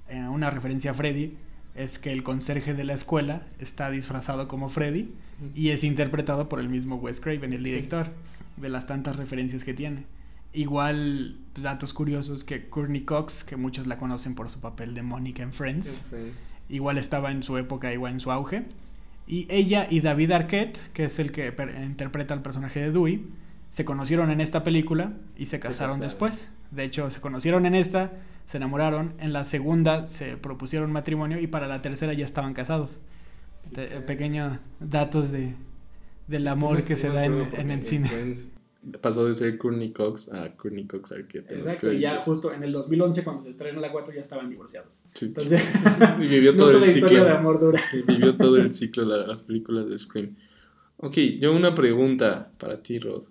eh, 0.09 0.27
una 0.27 0.49
referencia 0.49 0.91
a 0.91 0.93
Freddy, 0.93 1.37
es 1.75 1.99
que 1.99 2.11
el 2.11 2.23
conserje 2.23 2.73
de 2.73 2.83
la 2.83 2.93
escuela 2.93 3.43
está 3.59 3.89
disfrazado 3.91 4.47
como 4.47 4.69
Freddy 4.69 5.13
y 5.55 5.69
es 5.69 5.83
interpretado 5.83 6.49
por 6.49 6.59
el 6.59 6.67
mismo 6.69 6.95
Wes 6.97 7.19
Craven, 7.21 7.53
el 7.53 7.63
Sí. 7.63 7.71
director, 7.71 8.07
de 8.57 8.69
las 8.69 8.85
tantas 8.87 9.15
referencias 9.15 9.63
que 9.63 9.73
tiene. 9.73 10.03
Igual, 10.51 11.37
datos 11.61 11.93
curiosos 11.93 12.43
que 12.43 12.67
Courtney 12.69 13.01
Cox, 13.01 13.43
que 13.43 13.55
muchos 13.55 13.85
la 13.87 13.97
conocen 13.97 14.33
por 14.35 14.49
su 14.49 14.59
papel 14.59 14.93
de 14.95 15.03
Mónica 15.03 15.43
en 15.43 15.53
Friends, 15.53 16.05
igual 16.69 16.97
estaba 16.97 17.31
en 17.31 17.43
su 17.43 17.57
época, 17.57 17.93
igual 17.93 18.13
en 18.13 18.19
su 18.19 18.31
auge. 18.31 18.63
Y 19.27 19.45
ella 19.49 19.85
y 19.89 20.01
David 20.01 20.31
Arquette, 20.31 20.79
que 20.93 21.05
es 21.05 21.19
el 21.19 21.31
que 21.31 21.53
interpreta 21.85 22.33
al 22.33 22.41
personaje 22.41 22.79
de 22.79 22.91
Dewey, 22.91 23.27
se 23.69 23.85
conocieron 23.85 24.31
en 24.31 24.41
esta 24.41 24.63
película 24.63 25.13
y 25.37 25.45
se 25.45 25.59
casaron 25.59 25.99
casaron. 25.99 25.99
después. 25.99 26.47
De 26.71 26.83
hecho, 26.83 27.11
se 27.11 27.21
conocieron 27.21 27.67
en 27.67 27.75
esta, 27.75 28.11
se 28.49 28.57
enamoraron, 28.57 29.13
en 29.19 29.31
la 29.31 29.43
segunda 29.43 30.07
se 30.07 30.35
propusieron 30.35 30.91
matrimonio 30.91 31.39
y 31.39 31.45
para 31.45 31.67
la 31.67 31.83
tercera 31.83 32.13
ya 32.13 32.25
estaban 32.25 32.55
casados. 32.55 32.99
Te- 33.75 33.85
claro. 33.89 34.05
pequeños 34.07 34.57
datos 34.79 35.31
de, 35.31 35.53
del 36.25 36.47
amor 36.47 36.77
Sí, 36.77 36.83
que 36.83 36.95
se 36.95 37.09
da 37.09 37.25
en, 37.25 37.47
en 37.55 37.69
el 37.69 37.85
cine. 37.85 38.07
Friends 38.09 38.51
Pasó 39.01 39.27
de 39.27 39.35
ser 39.35 39.59
Courtney 39.59 39.91
Cox 39.91 40.33
a 40.33 40.55
Courtney 40.57 40.85
Cox 40.85 41.11
Arquette. 41.11 41.51
Exacto, 41.51 41.93
y 41.93 41.99
ya 41.99 42.19
justo 42.21 42.51
en 42.51 42.63
el 42.63 42.71
2011 42.71 43.23
cuando 43.23 43.43
se 43.43 43.51
estrenó 43.51 43.81
la 43.81 43.91
4 43.91 44.15
ya 44.15 44.21
estaban 44.21 44.49
divorciados. 44.49 45.03
Sí. 45.13 45.25
Entonces, 45.27 45.61
y 46.19 46.27
vivió 46.27 46.55
todo 46.57 46.71
el 46.71 46.81
ciclo. 46.81 47.23
de 47.25 47.29
amor 47.29 47.59
dura. 47.59 47.79
Sí, 47.79 48.01
vivió 48.07 48.35
todo 48.35 48.57
el 48.57 48.73
ciclo 48.73 49.05
de 49.05 49.27
las 49.27 49.43
películas 49.43 49.87
de 49.87 49.99
Scream. 49.99 50.35
Ok, 50.97 51.17
yo 51.39 51.53
una 51.53 51.75
pregunta 51.75 52.49
para 52.57 52.81
ti, 52.81 52.97
Rod. 52.97 53.25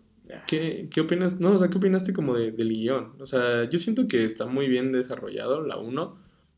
¿Qué, 0.46 0.88
qué 0.90 1.00
opinas? 1.00 1.40
No, 1.40 1.52
o 1.52 1.58
sea, 1.58 1.68
¿qué 1.68 1.78
opinaste 1.78 2.12
como 2.12 2.34
de, 2.34 2.52
del 2.52 2.68
guion? 2.70 3.12
O 3.20 3.26
sea, 3.26 3.68
yo 3.68 3.78
siento 3.78 4.08
que 4.08 4.24
está 4.24 4.46
muy 4.46 4.68
bien 4.68 4.92
desarrollado, 4.92 5.64
la 5.66 5.76
1. 5.76 6.16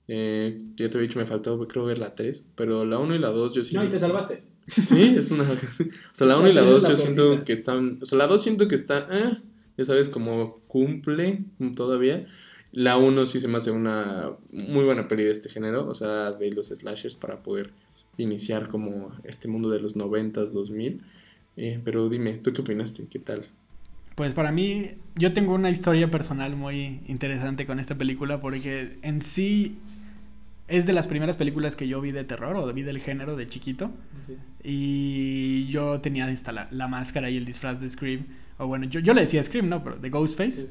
Eh, 0.08 0.60
ya 0.76 0.90
te 0.90 0.98
he 0.98 1.00
dicho, 1.00 1.18
me 1.18 1.26
faltó, 1.26 1.56
creo, 1.68 1.84
ver 1.84 1.98
la 1.98 2.14
3. 2.14 2.46
Pero 2.56 2.84
la 2.84 2.98
1 2.98 3.14
y 3.14 3.18
la 3.18 3.28
2 3.28 3.54
yo 3.54 3.64
siento... 3.64 3.82
No, 3.82 3.88
y 3.88 3.92
te 3.92 3.98
salvaste. 3.98 4.42
Sí, 4.68 5.14
es 5.16 5.30
una... 5.30 5.44
O 5.52 5.56
sea, 6.12 6.26
la 6.26 6.38
1 6.38 6.48
y 6.48 6.52
la 6.52 6.62
La 6.62 6.68
tres 6.68 6.82
2 6.82 6.82
es 6.82 6.88
la 6.88 6.90
yo 6.90 6.96
siento 6.96 7.44
que 7.44 7.52
están... 7.52 7.98
O 8.02 8.06
sea, 8.06 8.18
la 8.18 8.26
2 8.26 8.42
siento 8.42 8.68
que 8.68 8.74
está... 8.74 9.06
eh, 9.10 9.38
ya 9.76 9.84
sabes, 9.84 10.08
como 10.08 10.60
cumple 10.66 11.44
todavía. 11.76 12.26
La 12.72 12.96
1 12.96 13.26
sí 13.26 13.40
se 13.40 13.48
me 13.48 13.58
hace 13.58 13.70
una 13.70 14.32
muy 14.50 14.84
buena 14.84 15.08
peli 15.08 15.24
de 15.24 15.30
este 15.32 15.48
género. 15.48 15.88
O 15.88 15.94
sea, 15.94 16.32
de 16.32 16.50
los 16.50 16.68
slashers 16.68 17.14
para 17.14 17.42
poder 17.42 17.70
iniciar 18.16 18.68
como 18.68 19.12
este 19.24 19.48
mundo 19.48 19.70
de 19.70 19.80
los 19.80 19.96
90s, 19.96 20.52
2000. 20.52 21.00
Eh, 21.56 21.80
pero 21.84 22.08
dime, 22.08 22.34
¿tú 22.34 22.52
qué 22.52 22.62
opinaste? 22.62 23.06
¿Qué 23.08 23.18
tal? 23.18 23.42
Pues 24.14 24.34
para 24.34 24.52
mí, 24.52 24.92
yo 25.16 25.32
tengo 25.32 25.54
una 25.54 25.70
historia 25.70 26.10
personal 26.10 26.56
muy 26.56 27.00
interesante 27.06 27.66
con 27.66 27.78
esta 27.78 27.94
película 27.94 28.40
porque 28.40 28.98
en 29.02 29.20
sí 29.20 29.78
es 30.68 30.86
de 30.86 30.92
las 30.92 31.06
primeras 31.06 31.36
películas 31.36 31.74
que 31.74 31.88
yo 31.88 32.00
vi 32.00 32.12
de 32.12 32.24
terror 32.24 32.56
o 32.56 32.72
vi 32.72 32.82
del 32.82 33.00
género 33.00 33.36
de 33.36 33.46
chiquito. 33.46 33.90
Y 34.62 35.66
yo 35.66 36.00
tenía 36.00 36.30
esta, 36.30 36.68
la, 36.70 36.88
máscara 36.88 37.28
y 37.28 37.36
el 37.36 37.44
disfraz 37.44 37.80
de 37.80 37.88
Scream. 37.88 38.26
O 38.58 38.66
bueno, 38.66 38.84
yo, 38.84 39.00
yo 39.00 39.12
le 39.14 39.22
decía 39.22 39.42
Scream, 39.42 39.68
¿no? 39.68 39.82
Pero 39.82 39.96
de 39.96 40.10
Ghostface. 40.10 40.68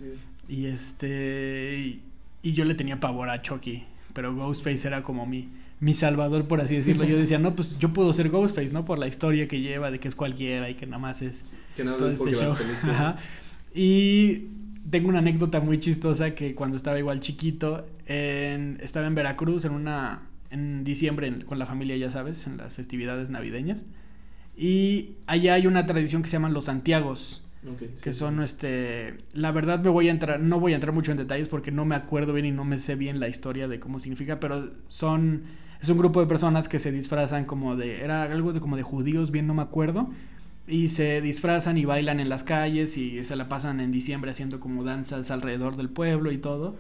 Y 0.48 0.68
este. 0.68 1.78
Y, 1.78 2.02
y 2.44 2.54
yo 2.54 2.64
le 2.64 2.76
tenía 2.76 3.00
pavor 3.00 3.30
a 3.30 3.42
Chucky. 3.42 3.84
Pero 4.14 4.34
Ghostface 4.34 4.88
era 4.88 5.04
como 5.04 5.26
mi, 5.26 5.50
mi 5.80 5.94
salvador, 5.94 6.48
por 6.48 6.60
así 6.62 6.76
decirlo. 6.76 7.06
Yo 7.06 7.18
decía, 7.18 7.38
no, 7.40 7.56
pues 7.56 7.78
yo 7.80 7.94
puedo 7.94 8.12
ser 8.14 8.30
Ghostface, 8.30 8.74
¿no? 8.74 8.86
Por 8.86 9.00
la 9.00 9.08
historia 9.08 9.48
que 9.48 9.62
lleva, 9.62 9.92
de 9.92 10.00
que 10.00 10.08
es 10.08 10.16
cualquiera 10.16 10.70
y 10.70 10.76
que 10.76 10.86
nada 10.86 11.00
más 11.00 11.22
es 11.22 11.54
Que 11.76 11.84
nada, 11.84 11.98
todo 11.98 12.10
es 12.10 12.20
este 12.20 12.34
show. 12.36 12.56
Ajá. 12.84 13.18
Y 13.74 14.48
tengo 14.90 15.10
una 15.10 15.20
anécdota 15.20 15.60
muy 15.60 15.80
chistosa 15.80 16.34
que 16.36 16.56
cuando 16.56 16.76
estaba 16.76 16.98
igual 17.00 17.20
chiquito, 17.20 17.86
en- 18.08 18.78
estaba 18.82 19.08
en 19.08 19.16
Veracruz 19.16 19.66
en 19.66 19.72
una 19.74 20.24
en 20.52 20.84
diciembre 20.84 21.28
en- 21.28 21.42
con 21.42 21.60
la 21.60 21.68
familia, 21.68 21.96
ya 21.96 22.10
sabes, 22.10 22.48
en 22.48 22.58
las 22.58 22.74
festividades 22.74 23.30
navideñas. 23.30 23.86
Y 24.58 25.12
allá 25.28 25.54
hay 25.54 25.68
una 25.68 25.86
tradición 25.86 26.22
que 26.24 26.28
se 26.30 26.34
llaman 26.34 26.54
los 26.54 26.66
Santiagos, 26.66 27.46
Ok, 27.66 28.02
que 28.02 28.14
sí, 28.14 28.20
son 28.20 28.42
este, 28.42 29.16
la 29.34 29.52
verdad 29.52 29.80
me 29.84 29.90
voy 29.90 30.08
a 30.08 30.12
entrar, 30.12 30.40
no 30.40 30.60
voy 30.60 30.72
a 30.72 30.76
entrar 30.76 30.94
mucho 30.94 31.12
en 31.12 31.18
detalles 31.18 31.48
porque 31.50 31.72
no 31.72 31.86
me 31.86 31.94
acuerdo 31.96 32.34
bien 32.34 32.46
y 32.48 32.52
no 32.52 32.66
me 32.66 32.78
sé 32.80 32.96
bien 32.96 33.20
la 33.20 33.28
historia 33.28 33.68
de 33.68 33.80
cómo 33.80 34.00
significa, 34.00 34.40
pero 34.40 34.72
son 34.88 35.44
es 35.82 35.90
un 35.90 35.98
grupo 35.98 36.20
de 36.20 36.28
personas 36.28 36.68
que 36.68 36.80
se 36.80 36.92
disfrazan 36.92 37.46
como 37.46 37.76
de 37.76 38.04
era 38.04 38.24
algo 38.24 38.54
de 38.54 38.60
como 38.60 38.76
de 38.76 38.84
judíos, 38.84 39.32
bien 39.32 39.48
no 39.48 39.54
me 39.54 39.62
acuerdo, 39.62 40.10
y 40.68 40.90
se 40.90 41.22
disfrazan 41.22 41.78
y 41.78 41.86
bailan 41.86 42.20
en 42.20 42.30
las 42.30 42.44
calles 42.44 42.98
y 42.98 43.24
se 43.24 43.36
la 43.36 43.50
pasan 43.50 43.80
en 43.80 43.92
diciembre 43.92 44.32
haciendo 44.32 44.60
como 44.60 44.84
danzas 44.84 45.32
alrededor 45.32 45.78
del 45.78 45.90
pueblo 45.90 46.32
y 46.32 46.38
todo. 46.38 46.76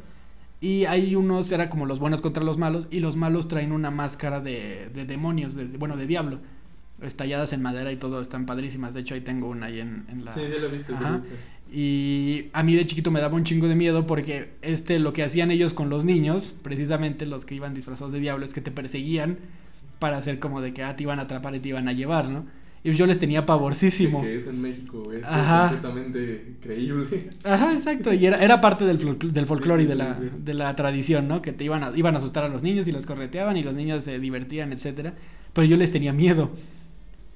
Y 0.61 0.85
hay 0.85 1.15
unos, 1.15 1.51
era 1.51 1.69
como 1.69 1.85
los 1.85 1.99
buenos 1.99 2.21
contra 2.21 2.43
los 2.43 2.57
malos, 2.57 2.87
y 2.91 2.99
los 2.99 3.15
malos 3.15 3.47
traen 3.47 3.71
una 3.71 3.91
máscara 3.91 4.41
de, 4.41 4.89
de 4.93 5.05
demonios, 5.05 5.55
de, 5.55 5.65
bueno, 5.65 5.95
de 5.95 6.05
diablo, 6.05 6.39
estalladas 7.01 7.53
en 7.53 7.61
madera 7.61 7.93
y 7.93 7.95
todo, 7.95 8.19
están 8.21 8.45
padrísimas. 8.45 8.93
De 8.93 8.99
hecho, 8.99 9.15
ahí 9.15 9.21
tengo 9.21 9.47
una 9.47 9.67
ahí 9.67 9.79
en, 9.79 10.05
en 10.09 10.25
la... 10.25 10.33
Sí, 10.33 10.41
ya 10.41 10.59
lo 10.59 10.69
viste, 10.69 10.93
sí. 10.97 11.03
Y 11.71 12.45
a 12.53 12.63
mí 12.63 12.75
de 12.75 12.85
chiquito 12.87 13.11
me 13.11 13.21
daba 13.21 13.35
un 13.35 13.43
chingo 13.43 13.67
de 13.67 13.75
miedo 13.75 14.07
porque 14.07 14.49
este 14.61 14.97
lo 14.99 15.13
que 15.13 15.23
hacían 15.23 15.51
ellos 15.51 15.73
con 15.73 15.89
los 15.89 16.03
niños, 16.05 16.53
precisamente 16.63 17.25
los 17.25 17.45
que 17.45 17.55
iban 17.55 17.73
disfrazados 17.75 18.11
de 18.13 18.19
diablo, 18.19 18.43
es 18.45 18.53
que 18.53 18.61
te 18.61 18.71
perseguían 18.71 19.37
para 19.99 20.17
hacer 20.17 20.39
como 20.39 20.61
de 20.61 20.73
que 20.73 20.83
ah, 20.83 20.95
te 20.95 21.03
iban 21.03 21.19
a 21.19 21.23
atrapar 21.23 21.53
y 21.55 21.59
te 21.59 21.69
iban 21.69 21.87
a 21.87 21.93
llevar, 21.93 22.29
¿no? 22.29 22.45
Y 22.81 22.93
yo 22.93 23.05
les 23.05 23.19
tenía 23.19 23.45
pavorcísimo. 23.45 24.21
Que 24.21 24.37
es 24.37 24.47
en 24.47 24.61
México, 24.61 25.11
es 25.11 25.23
Ajá. 25.25 25.67
completamente 25.67 26.55
creíble. 26.61 27.29
Ajá, 27.43 27.73
exacto. 27.73 28.13
Y 28.13 28.25
era, 28.25 28.37
era 28.37 28.61
parte 28.61 28.85
del, 28.85 28.97
folcl- 28.99 29.31
del 29.31 29.45
folclore 29.45 29.81
sí, 29.83 29.85
y 29.85 29.89
de 29.89 29.93
sí, 29.95 29.99
la, 29.99 30.19
de 30.37 30.53
la 30.53 30.75
tradición, 30.77 31.27
¿no? 31.27 31.41
Que 31.41 31.51
te 31.51 31.65
iban 31.65 31.83
a, 31.83 31.91
iban 31.95 32.15
a 32.15 32.19
asustar 32.19 32.45
a 32.45 32.47
los 32.47 32.63
niños 32.63 32.87
y 32.87 32.93
los 32.93 33.05
correteaban 33.05 33.57
y 33.57 33.63
los 33.63 33.75
niños 33.75 34.05
se 34.05 34.17
divertían, 34.17 34.71
etcétera. 34.71 35.13
Pero 35.51 35.67
yo 35.67 35.75
les 35.75 35.91
tenía 35.91 36.13
miedo. 36.13 36.51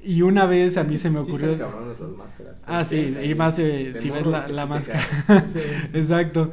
Y 0.04 0.22
una 0.22 0.46
vez 0.46 0.78
a 0.78 0.84
mí 0.84 0.98
se 0.98 1.10
me 1.10 1.20
ocurrió... 1.20 1.56
las 1.58 2.02
máscaras. 2.18 2.64
Ah, 2.68 2.84
sí, 2.84 3.16
y 3.24 3.36
más 3.36 3.58
eh, 3.60 3.94
si 3.98 4.10
ves 4.10 4.26
la, 4.26 4.48
la 4.48 4.66
máscara. 4.66 5.02
Sí. 5.48 5.60
Exacto. 5.94 6.52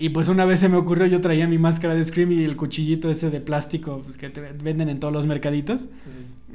Y 0.00 0.08
pues 0.08 0.28
una 0.28 0.46
vez 0.46 0.60
se 0.60 0.68
me 0.70 0.78
ocurrió, 0.78 1.06
yo 1.06 1.20
traía 1.20 1.46
mi 1.46 1.58
máscara 1.58 1.94
de 1.94 2.02
Scream 2.02 2.32
y 2.32 2.42
el 2.42 2.56
cuchillito 2.56 3.10
ese 3.10 3.28
de 3.28 3.40
plástico 3.40 4.00
pues, 4.02 4.16
que 4.16 4.30
te 4.30 4.40
venden 4.40 4.88
en 4.88 4.98
todos 4.98 5.12
los 5.12 5.26
mercaditos. 5.26 5.88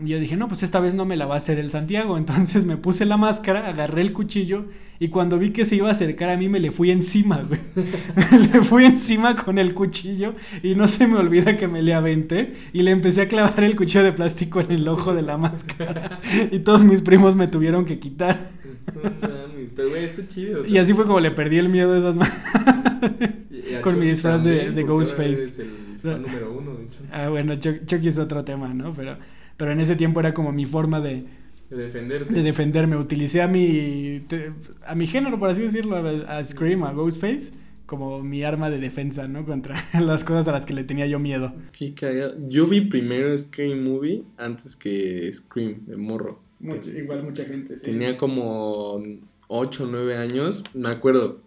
Y 0.04 0.10
yo 0.10 0.20
dije, 0.20 0.36
no, 0.36 0.48
pues 0.48 0.64
esta 0.64 0.80
vez 0.80 0.96
no 0.96 1.06
me 1.06 1.16
la 1.16 1.28
va 1.28 1.36
a 1.36 1.38
hacer 1.38 1.60
el 1.60 1.70
Santiago. 1.70 2.18
Entonces 2.20 2.66
me 2.66 2.78
puse 2.78 3.06
la 3.06 3.18
máscara, 3.18 3.68
agarré 3.68 4.02
el 4.02 4.14
cuchillo 4.14 4.66
y 5.00 5.10
cuando 5.10 5.38
vi 5.38 5.52
que 5.52 5.66
se 5.66 5.76
iba 5.76 5.90
a 5.90 5.92
acercar 5.92 6.30
a 6.30 6.38
mí 6.38 6.48
me 6.50 6.60
le 6.60 6.72
fui 6.72 6.92
encima, 6.92 7.44
güey. 7.48 7.60
le 8.54 8.62
fui 8.62 8.86
encima 8.86 9.36
con 9.36 9.58
el 9.58 9.74
cuchillo 9.74 10.36
y 10.64 10.76
no 10.76 10.88
se 10.88 11.06
me 11.08 11.18
olvida 11.18 11.58
que 11.58 11.68
me 11.68 11.82
le 11.82 11.94
aventé 11.94 12.54
y 12.74 12.82
le 12.84 12.92
empecé 12.92 13.22
a 13.24 13.28
clavar 13.28 13.64
el 13.64 13.76
cuchillo 13.76 14.04
de 14.04 14.12
plástico 14.14 14.60
en 14.62 14.72
el 14.72 14.88
ojo 14.88 15.14
de 15.14 15.22
la 15.22 15.38
máscara. 15.38 16.20
y 16.52 16.60
todos 16.60 16.84
mis 16.84 17.02
primos 17.02 17.36
me 17.36 17.48
tuvieron 17.48 17.86
que 17.86 18.00
quitar. 18.00 18.50
No 18.94 19.02
mames, 19.28 19.74
pero 19.76 19.90
güey, 19.90 20.06
está 20.06 20.26
chido. 20.28 20.66
Y 20.66 20.78
así 20.78 20.94
fue 20.94 21.06
como 21.06 21.20
le 21.20 21.32
perdí 21.32 21.58
el 21.58 21.70
miedo 21.70 21.94
a 21.94 21.98
esas 21.98 22.16
manos. 22.16 22.36
Con 23.82 24.00
mi 24.00 24.08
disfraz 24.08 24.44
de- 24.44 24.72
de 24.72 24.84
Ghostface. 24.84 25.32
eres 25.32 25.60
el 25.60 26.00
fan 26.02 26.22
número 26.22 26.54
uno, 26.54 26.76
de 26.76 26.84
hecho. 26.86 27.00
ah, 27.12 27.30
bueno, 27.30 27.54
Chuck- 27.56 27.86
Chucky 27.86 28.08
es 28.08 28.18
otro 28.18 28.44
tema, 28.44 28.74
¿no? 28.74 28.94
Pero, 28.94 29.18
pero 29.58 29.72
en 29.72 29.80
ese 29.80 29.96
tiempo 29.96 30.20
era 30.20 30.34
como 30.34 30.52
mi 30.52 30.66
forma 30.66 31.02
de, 31.02 31.26
De 31.70 31.78
defenderte. 31.78 32.34
de 32.34 32.44
defenderme. 32.44 32.98
Utilicé 32.98 33.42
a 33.42 33.48
mi, 33.48 34.22
te- 34.28 34.52
a 34.86 34.96
mi 34.96 35.08
género, 35.08 35.40
por 35.40 35.50
así 35.50 35.62
decirlo, 35.62 35.96
a, 35.98 36.38
a 36.38 36.44
Scream, 36.44 36.84
a 36.84 36.92
Ghostface, 36.94 37.54
como 37.86 38.22
mi 38.24 38.44
arma 38.44 38.70
de 38.70 38.80
defensa, 38.80 39.28
¿no? 39.28 39.46
Contra 39.46 39.76
las 40.00 40.24
cosas 40.24 40.48
a 40.48 40.52
las 40.52 40.66
que 40.66 40.74
le 40.74 40.84
tenía 40.84 41.08
yo 41.08 41.20
miedo. 41.20 41.54
Qué 41.78 41.94
cagado. 41.94 42.36
Yo 42.50 42.68
vi 42.68 42.82
primero 42.82 43.36
Scream 43.38 43.84
Movie 43.84 44.24
antes 44.38 44.76
que 44.76 45.32
Scream, 45.34 45.86
de 45.88 45.98
morro. 45.98 46.40
igual 46.62 47.24
mucha 47.24 47.46
gente, 47.46 47.76
Tenía 47.78 48.16
como 48.18 49.04
8 49.48 49.84
o 49.84 49.88
9 49.88 50.18
años. 50.18 50.64
Me 50.74 50.90
acuerdo, 50.90 51.42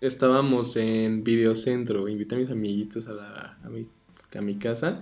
estábamos 0.00 0.76
en 0.76 1.24
Videocentro. 1.24 2.08
Invité 2.08 2.34
a 2.34 2.38
mis 2.38 2.50
amiguitos 2.50 3.08
a, 3.08 3.12
la, 3.12 3.58
a, 3.64 3.68
mi, 3.68 3.86
a 4.34 4.40
mi 4.40 4.54
casa. 4.56 5.00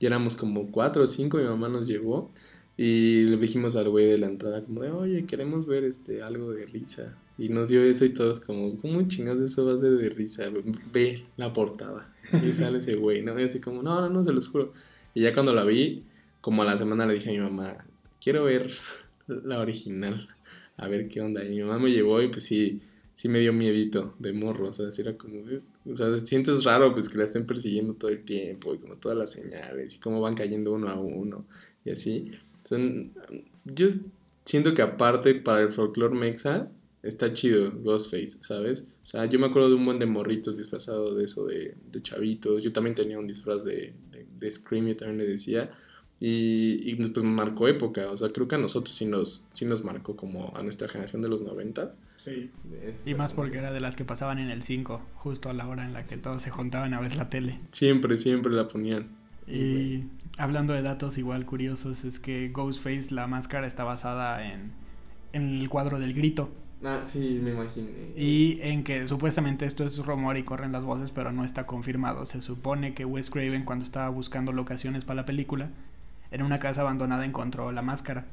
Y 0.00 0.06
éramos 0.06 0.36
como 0.36 0.70
4 0.70 1.02
o 1.02 1.06
5. 1.06 1.36
Mi 1.38 1.44
mamá 1.44 1.68
nos 1.68 1.86
llevó. 1.86 2.30
Y 2.78 3.24
le 3.24 3.36
dijimos 3.36 3.74
al 3.76 3.88
güey 3.90 4.06
de 4.06 4.18
la 4.18 4.26
entrada, 4.28 4.64
como 4.64 4.82
de, 4.82 4.90
oye, 4.92 5.26
queremos 5.26 5.66
ver 5.66 5.82
este 5.84 6.22
algo 6.22 6.52
de 6.52 6.64
risa. 6.64 7.18
Y 7.36 7.48
nos 7.48 7.68
dio 7.68 7.82
eso 7.82 8.04
y 8.04 8.10
todos, 8.10 8.38
como, 8.40 8.78
¿cómo 8.78 9.06
chingados 9.08 9.42
eso 9.50 9.66
va 9.66 9.74
a 9.74 9.78
ser 9.78 9.90
de 9.96 10.08
risa? 10.10 10.44
Ve 10.92 11.24
la 11.36 11.52
portada. 11.52 12.14
Y 12.44 12.52
sale 12.52 12.78
ese 12.78 12.94
güey, 12.94 13.22
¿no? 13.22 13.38
Y 13.38 13.42
así 13.42 13.60
como, 13.60 13.82
no, 13.82 14.00
no, 14.00 14.08
no, 14.08 14.22
se 14.24 14.32
los 14.32 14.48
juro. 14.48 14.72
Y 15.12 15.22
ya 15.22 15.34
cuando 15.34 15.52
la 15.52 15.64
vi, 15.64 16.04
como 16.40 16.62
a 16.62 16.64
la 16.64 16.76
semana 16.78 17.04
le 17.04 17.14
dije 17.14 17.30
a 17.30 17.32
mi 17.32 17.38
mamá, 17.40 17.84
quiero 18.22 18.44
ver 18.44 18.70
la 19.26 19.58
original, 19.60 20.28
a 20.76 20.86
ver 20.88 21.08
qué 21.08 21.20
onda. 21.20 21.44
Y 21.44 21.50
mi 21.50 21.62
mamá 21.62 21.78
me 21.80 21.90
llevó 21.90 22.22
y 22.22 22.28
pues 22.28 22.44
sí, 22.44 22.80
sí 23.14 23.28
me 23.28 23.40
dio 23.40 23.52
miedito 23.52 24.14
de 24.20 24.32
morro, 24.32 24.68
o 24.68 24.72
sea, 24.72 24.90
sí 24.92 25.02
era 25.02 25.16
como, 25.16 25.48
"Eh, 25.48 25.60
O 25.90 25.96
sea, 25.96 26.16
sientes 26.18 26.62
raro 26.64 26.92
pues 26.94 27.08
que 27.08 27.18
la 27.18 27.24
estén 27.24 27.44
persiguiendo 27.46 27.94
todo 27.94 28.10
el 28.10 28.22
tiempo 28.24 28.72
y 28.74 28.78
como 28.78 28.94
todas 28.96 29.18
las 29.18 29.32
señales 29.32 29.94
y 29.96 29.98
cómo 29.98 30.20
van 30.20 30.34
cayendo 30.36 30.72
uno 30.74 30.88
a 30.88 30.94
uno 31.00 31.44
y 31.84 31.90
así. 31.90 32.30
Yo 33.64 33.88
siento 34.44 34.74
que 34.74 34.82
aparte 34.82 35.34
para 35.34 35.62
el 35.62 35.72
folclore 35.72 36.14
mexa 36.14 36.70
está 37.02 37.32
chido 37.32 37.72
Ghostface, 37.82 38.38
¿sabes? 38.42 38.92
O 39.02 39.06
sea, 39.06 39.26
yo 39.26 39.38
me 39.38 39.46
acuerdo 39.46 39.70
de 39.70 39.76
un 39.76 39.84
buen 39.84 39.98
de 39.98 40.06
morritos 40.06 40.58
disfrazados 40.58 41.16
de 41.16 41.24
eso, 41.24 41.46
de, 41.46 41.74
de 41.90 42.02
chavitos. 42.02 42.62
Yo 42.62 42.72
también 42.72 42.94
tenía 42.94 43.18
un 43.18 43.26
disfraz 43.26 43.64
de, 43.64 43.94
de, 44.10 44.26
de 44.38 44.50
Scream, 44.50 44.88
yo 44.88 44.96
también 44.96 45.18
le 45.18 45.26
decía. 45.26 45.70
Y, 46.20 46.90
y 46.90 46.96
pues 46.96 47.22
marcó 47.22 47.68
época, 47.68 48.10
o 48.10 48.16
sea, 48.16 48.30
creo 48.32 48.48
que 48.48 48.56
a 48.56 48.58
nosotros 48.58 48.92
sí 48.92 49.04
nos, 49.04 49.44
sí 49.52 49.64
nos 49.64 49.84
marcó 49.84 50.16
como 50.16 50.52
a 50.56 50.64
nuestra 50.64 50.88
generación 50.88 51.22
de 51.22 51.28
los 51.28 51.42
noventas. 51.42 52.00
Sí. 52.16 52.50
Y 53.06 53.14
más 53.14 53.32
porque 53.32 53.58
era 53.58 53.70
de 53.72 53.78
las 53.78 53.94
que 53.94 54.04
pasaban 54.04 54.40
en 54.40 54.50
el 54.50 54.62
5, 54.62 55.00
justo 55.14 55.48
a 55.48 55.52
la 55.52 55.68
hora 55.68 55.84
en 55.86 55.92
la 55.92 56.06
que 56.06 56.16
todos 56.16 56.42
se 56.42 56.50
juntaban 56.50 56.92
a 56.92 57.00
ver 57.00 57.14
la 57.14 57.30
tele. 57.30 57.60
Siempre, 57.70 58.16
siempre 58.16 58.52
la 58.52 58.66
ponían. 58.66 59.16
Y 59.48 60.04
hablando 60.36 60.74
de 60.74 60.82
datos 60.82 61.18
igual 61.18 61.46
curiosos, 61.46 62.04
es 62.04 62.18
que 62.18 62.48
Ghostface, 62.50 63.14
la 63.14 63.26
máscara, 63.26 63.66
está 63.66 63.84
basada 63.84 64.44
en, 64.44 64.72
en 65.32 65.60
el 65.60 65.68
cuadro 65.68 65.98
del 65.98 66.14
grito. 66.14 66.50
Ah, 66.84 67.00
sí, 67.02 67.40
me 67.42 67.50
imaginé. 67.50 67.88
Y 68.16 68.60
en 68.62 68.84
que 68.84 69.08
supuestamente 69.08 69.66
esto 69.66 69.84
es 69.84 69.98
rumor 70.04 70.36
y 70.36 70.44
corren 70.44 70.70
las 70.70 70.84
voces, 70.84 71.10
pero 71.10 71.32
no 71.32 71.44
está 71.44 71.66
confirmado. 71.66 72.24
Se 72.26 72.40
supone 72.40 72.94
que 72.94 73.04
Wes 73.04 73.30
Craven, 73.30 73.64
cuando 73.64 73.84
estaba 73.84 74.08
buscando 74.10 74.52
locaciones 74.52 75.04
para 75.04 75.22
la 75.22 75.26
película, 75.26 75.70
en 76.30 76.42
una 76.42 76.60
casa 76.60 76.82
abandonada 76.82 77.24
encontró 77.24 77.72
la 77.72 77.82
máscara. 77.82 78.26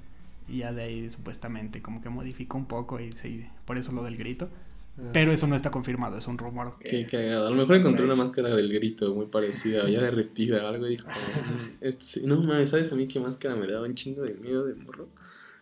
Y 0.48 0.60
ya 0.60 0.74
de 0.74 0.84
ahí 0.84 1.10
supuestamente 1.10 1.82
como 1.82 2.02
que 2.02 2.10
modificó 2.10 2.58
un 2.58 2.66
poco 2.66 3.00
y 3.00 3.12
sí, 3.14 3.48
por 3.66 3.78
eso 3.80 3.92
lo 3.92 4.04
del 4.04 4.18
grito. 4.18 4.50
Ah. 4.98 5.10
Pero 5.12 5.32
eso 5.34 5.46
no 5.48 5.56
está 5.56 5.72
confirmado, 5.72 6.18
es 6.18 6.28
un 6.28 6.38
rumor. 6.38 6.75
Qué 6.80 7.06
cagado. 7.06 7.48
A 7.48 7.50
lo 7.50 7.56
mejor 7.56 7.75
encontré 7.75 8.06
una 8.06 8.16
máscara 8.16 8.56
del 8.56 8.72
grito 8.72 9.14
muy 9.14 9.25
parecida, 9.25 9.88
ya 9.90 10.02
derretida 10.02 10.64
o 10.66 10.68
algo. 10.68 10.88
Y 10.88 10.92
dijo, 10.92 11.08
"Mm, 11.10 11.78
esto 11.82 12.06
sí". 12.06 12.22
no 12.25 12.42
mames, 12.42 12.70
¿sabes 12.70 12.92
a 12.94 12.96
mí 12.96 13.08
qué 13.08 13.20
máscara 13.20 13.56
me 13.56 13.68
daba 13.68 13.86
un 13.86 13.96
chingo 13.96 14.24
de 14.24 14.34
miedo 14.36 14.66
de 14.66 14.75
morro? 14.75 15.10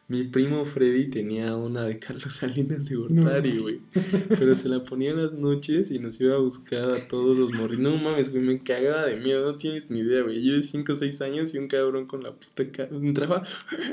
Mi 0.09 0.25
primo 0.25 0.65
Freddy 0.65 1.09
tenía 1.09 1.55
una 1.55 1.85
de 1.85 1.97
Carlos 1.97 2.35
Salinas 2.35 2.89
de 2.89 2.95
Gortari, 2.97 3.57
güey. 3.57 3.79
Pero 4.27 4.53
se 4.53 4.67
la 4.67 4.83
ponía 4.83 5.11
en 5.11 5.23
las 5.23 5.33
noches 5.33 5.89
y 5.91 5.97
nos 5.97 6.19
iba 6.19 6.35
a 6.35 6.39
buscar 6.39 6.91
a 6.91 7.07
todos 7.07 7.37
los 7.37 7.51
morritos. 7.53 7.83
No 7.83 7.95
mames, 7.97 8.29
güey, 8.29 8.43
me 8.43 8.61
cagaba 8.61 9.05
de 9.07 9.15
miedo, 9.15 9.49
no 9.49 9.57
tienes 9.57 9.89
ni 9.89 9.99
idea, 10.01 10.21
güey. 10.21 10.43
Yo 10.43 10.55
de 10.55 10.61
5 10.61 10.91
o 10.93 10.95
6 10.97 11.21
años 11.21 11.55
y 11.55 11.57
un 11.57 11.69
cabrón 11.69 12.05
con 12.05 12.21
la 12.21 12.33
puta 12.33 12.69
cara. 12.69 12.89
Entraba 12.91 13.43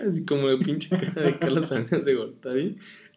así 0.06 0.24
como 0.24 0.48
la 0.48 0.58
pinche 0.58 0.90
cara 0.90 1.22
de 1.22 1.38
Carlos 1.38 1.68
Salinas 1.68 2.04
de 2.04 2.14
Gortari. 2.14 2.76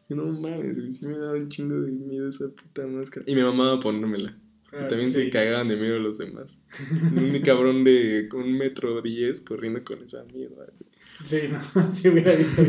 Y 0.10 0.14
no 0.16 0.26
mames, 0.26 0.78
güey, 0.78 0.92
sí 0.92 1.08
me 1.08 1.18
daba 1.18 1.34
un 1.34 1.48
chingo 1.50 1.76
de 1.82 1.92
miedo 1.92 2.30
esa 2.30 2.46
puta 2.50 2.86
máscara. 2.88 3.26
Y 3.28 3.36
mi 3.36 3.42
mamá 3.42 3.72
va 3.72 3.78
a 3.78 3.80
ponérmela. 3.80 4.36
Que 4.72 4.78
también 4.86 5.12
se 5.14 5.30
cagaban 5.30 5.68
de 5.68 5.76
miedo 5.76 6.00
los 6.00 6.18
demás. 6.18 6.64
Un 7.16 7.40
cabrón 7.46 7.84
de 7.84 8.28
un 8.34 8.54
metro 8.58 9.04
diez 9.04 9.40
corriendo 9.42 9.84
con 9.84 10.02
esa 10.02 10.24
mierda. 10.34 10.56
güey. 10.66 10.90
Sí, 11.26 11.48
no, 11.76 11.92
si 11.94 12.10
hubiera 12.10 12.34
visto. 12.34 12.64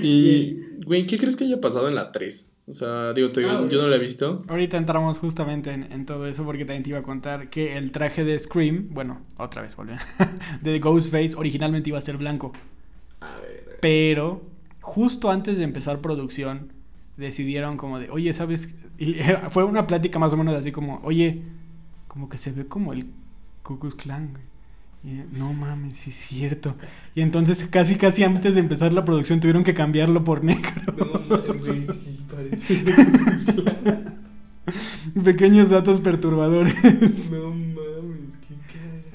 Y, 0.00 0.58
güey, 0.84 1.06
¿qué 1.06 1.16
crees 1.18 1.36
que 1.36 1.44
haya 1.44 1.60
pasado 1.60 1.88
en 1.88 1.94
la 1.94 2.12
3? 2.12 2.50
O 2.66 2.74
sea, 2.74 3.12
digo, 3.12 3.30
te- 3.30 3.44
Ah, 3.44 3.64
yo 3.70 3.80
no 3.82 3.88
la 3.88 3.96
he 3.96 3.98
visto. 3.98 4.42
Ahorita 4.48 4.76
entramos 4.78 5.18
justamente 5.18 5.70
en, 5.70 5.90
en 5.92 6.06
todo 6.06 6.26
eso 6.26 6.44
porque 6.44 6.64
también 6.64 6.82
te 6.82 6.90
iba 6.90 6.98
a 6.98 7.02
contar 7.02 7.50
que 7.50 7.76
el 7.76 7.92
traje 7.92 8.24
de 8.24 8.38
Scream, 8.38 8.88
bueno, 8.90 9.24
otra 9.36 9.62
vez 9.62 9.76
volviendo, 9.76 10.02
de 10.62 10.78
Ghostface 10.80 11.34
originalmente 11.36 11.90
iba 11.90 11.98
a 11.98 12.02
ser 12.02 12.16
blanco, 12.16 12.52
A 13.20 13.36
ver. 13.40 13.78
pero 13.80 14.42
justo 14.84 15.30
antes 15.30 15.58
de 15.58 15.64
empezar 15.64 16.00
producción 16.00 16.70
decidieron 17.16 17.78
como 17.78 17.98
de, 17.98 18.10
oye, 18.10 18.32
¿sabes? 18.34 18.68
Y 18.98 19.16
fue 19.50 19.64
una 19.64 19.86
plática 19.86 20.18
más 20.18 20.32
o 20.34 20.36
menos 20.36 20.54
así 20.54 20.72
como, 20.72 21.00
oye, 21.04 21.42
como 22.06 22.28
que 22.28 22.36
se 22.36 22.52
ve 22.52 22.66
como 22.66 22.92
el 22.92 23.06
Ku 23.62 23.78
Klux 23.78 23.94
Klan. 23.94 24.30
Y, 25.02 25.22
no 25.36 25.52
mames, 25.54 25.96
sí 25.96 26.10
es 26.10 26.16
cierto. 26.16 26.76
Y 27.14 27.22
entonces 27.22 27.66
casi 27.68 27.96
casi 27.96 28.24
antes 28.24 28.54
de 28.54 28.60
empezar 28.60 28.92
la 28.92 29.04
producción 29.04 29.40
tuvieron 29.40 29.64
que 29.64 29.72
cambiarlo 29.74 30.22
por 30.22 30.44
negro. 30.44 30.70
No 30.96 31.06
mames, 31.28 31.86
sí, 31.96 32.18
parece. 32.30 32.84
Pequeños 35.24 35.70
datos 35.70 36.00
perturbadores. 36.00 37.30
no. 37.30 37.63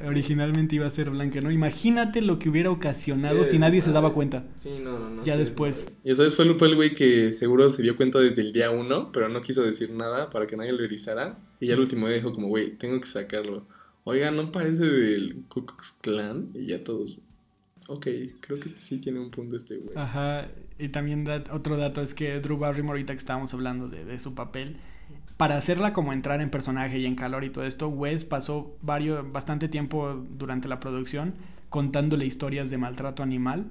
Originalmente 0.10 0.76
iba 0.76 0.86
a 0.86 0.90
ser 0.90 1.10
blanca, 1.10 1.40
¿no? 1.42 1.52
Imagínate 1.52 2.22
lo 2.22 2.38
que 2.40 2.50
hubiera 2.50 2.70
ocasionado 2.72 3.44
si 3.44 3.58
nadie 3.60 3.82
se 3.82 3.92
daba 3.92 4.14
cuenta. 4.14 4.46
Sí, 4.56 4.80
no, 4.84 5.00
no, 5.00 5.10
no. 5.10 5.24
Ya 5.26 5.38
después. 5.38 5.88
Y 6.04 6.14
sabes, 6.16 6.36
fue, 6.36 6.46
el- 6.46 6.56
fue 6.60 6.68
el 6.70 6.76
güey 6.76 6.94
que 6.96 7.32
seguro 7.34 7.72
se 7.72 7.82
dio 7.82 7.96
cuenta 7.96 8.20
desde 8.20 8.42
el 8.42 8.52
día 8.54 8.72
uno, 8.72 9.12
pero 9.12 9.30
no 9.30 9.42
quiso 9.42 9.64
decir 9.64 9.92
nada 9.92 10.30
para 10.30 10.46
que 10.48 10.58
nadie 10.58 10.74
lo 10.74 10.84
erizara. 10.84 11.38
Y 11.60 11.68
ya 11.68 11.74
el 11.76 11.80
último 11.80 12.08
día 12.08 12.18
dijo 12.18 12.34
como, 12.34 12.48
güey, 12.48 12.76
tengo 12.78 13.00
que 13.00 13.08
sacarlo. 13.08 13.66
Oiga, 14.04 14.32
¿no 14.32 14.52
parece 14.52 14.84
del 14.84 15.44
Ku 15.50 15.66
Klux 15.66 15.98
Klan? 16.02 16.50
Y 16.54 16.66
ya 16.68 16.84
todos, 16.84 17.20
ok, 17.88 18.08
creo 18.40 18.60
que 18.60 18.70
sí 18.78 19.00
tiene 19.00 19.20
un 19.20 19.30
punto 19.30 19.56
este 19.56 19.78
güey. 19.78 19.96
Ajá. 19.98 20.48
Y 20.80 20.90
también 20.90 21.26
dat- 21.26 21.50
otro 21.54 21.76
dato 21.78 22.02
es 22.02 22.14
que 22.14 22.40
Drew 22.40 22.58
Barrymore, 22.58 22.98
ahorita 22.98 23.14
que 23.14 23.20
estábamos 23.20 23.54
hablando 23.54 23.90
de, 23.90 24.06
de 24.06 24.18
su 24.18 24.34
papel, 24.34 24.78
para 25.40 25.56
hacerla 25.56 25.94
como 25.94 26.12
entrar 26.12 26.42
en 26.42 26.50
personaje 26.50 27.00
y 27.00 27.06
en 27.06 27.16
calor 27.16 27.46
y 27.46 27.50
todo 27.50 27.64
esto, 27.66 27.88
Wes 27.88 28.26
pasó 28.26 28.76
varios, 28.82 29.32
bastante 29.32 29.70
tiempo 29.70 30.22
durante 30.38 30.68
la 30.68 30.82
producción 30.82 31.34
contándole 31.70 32.26
historias 32.26 32.70
de 32.70 32.78
maltrato 32.78 33.24
animal 33.24 33.68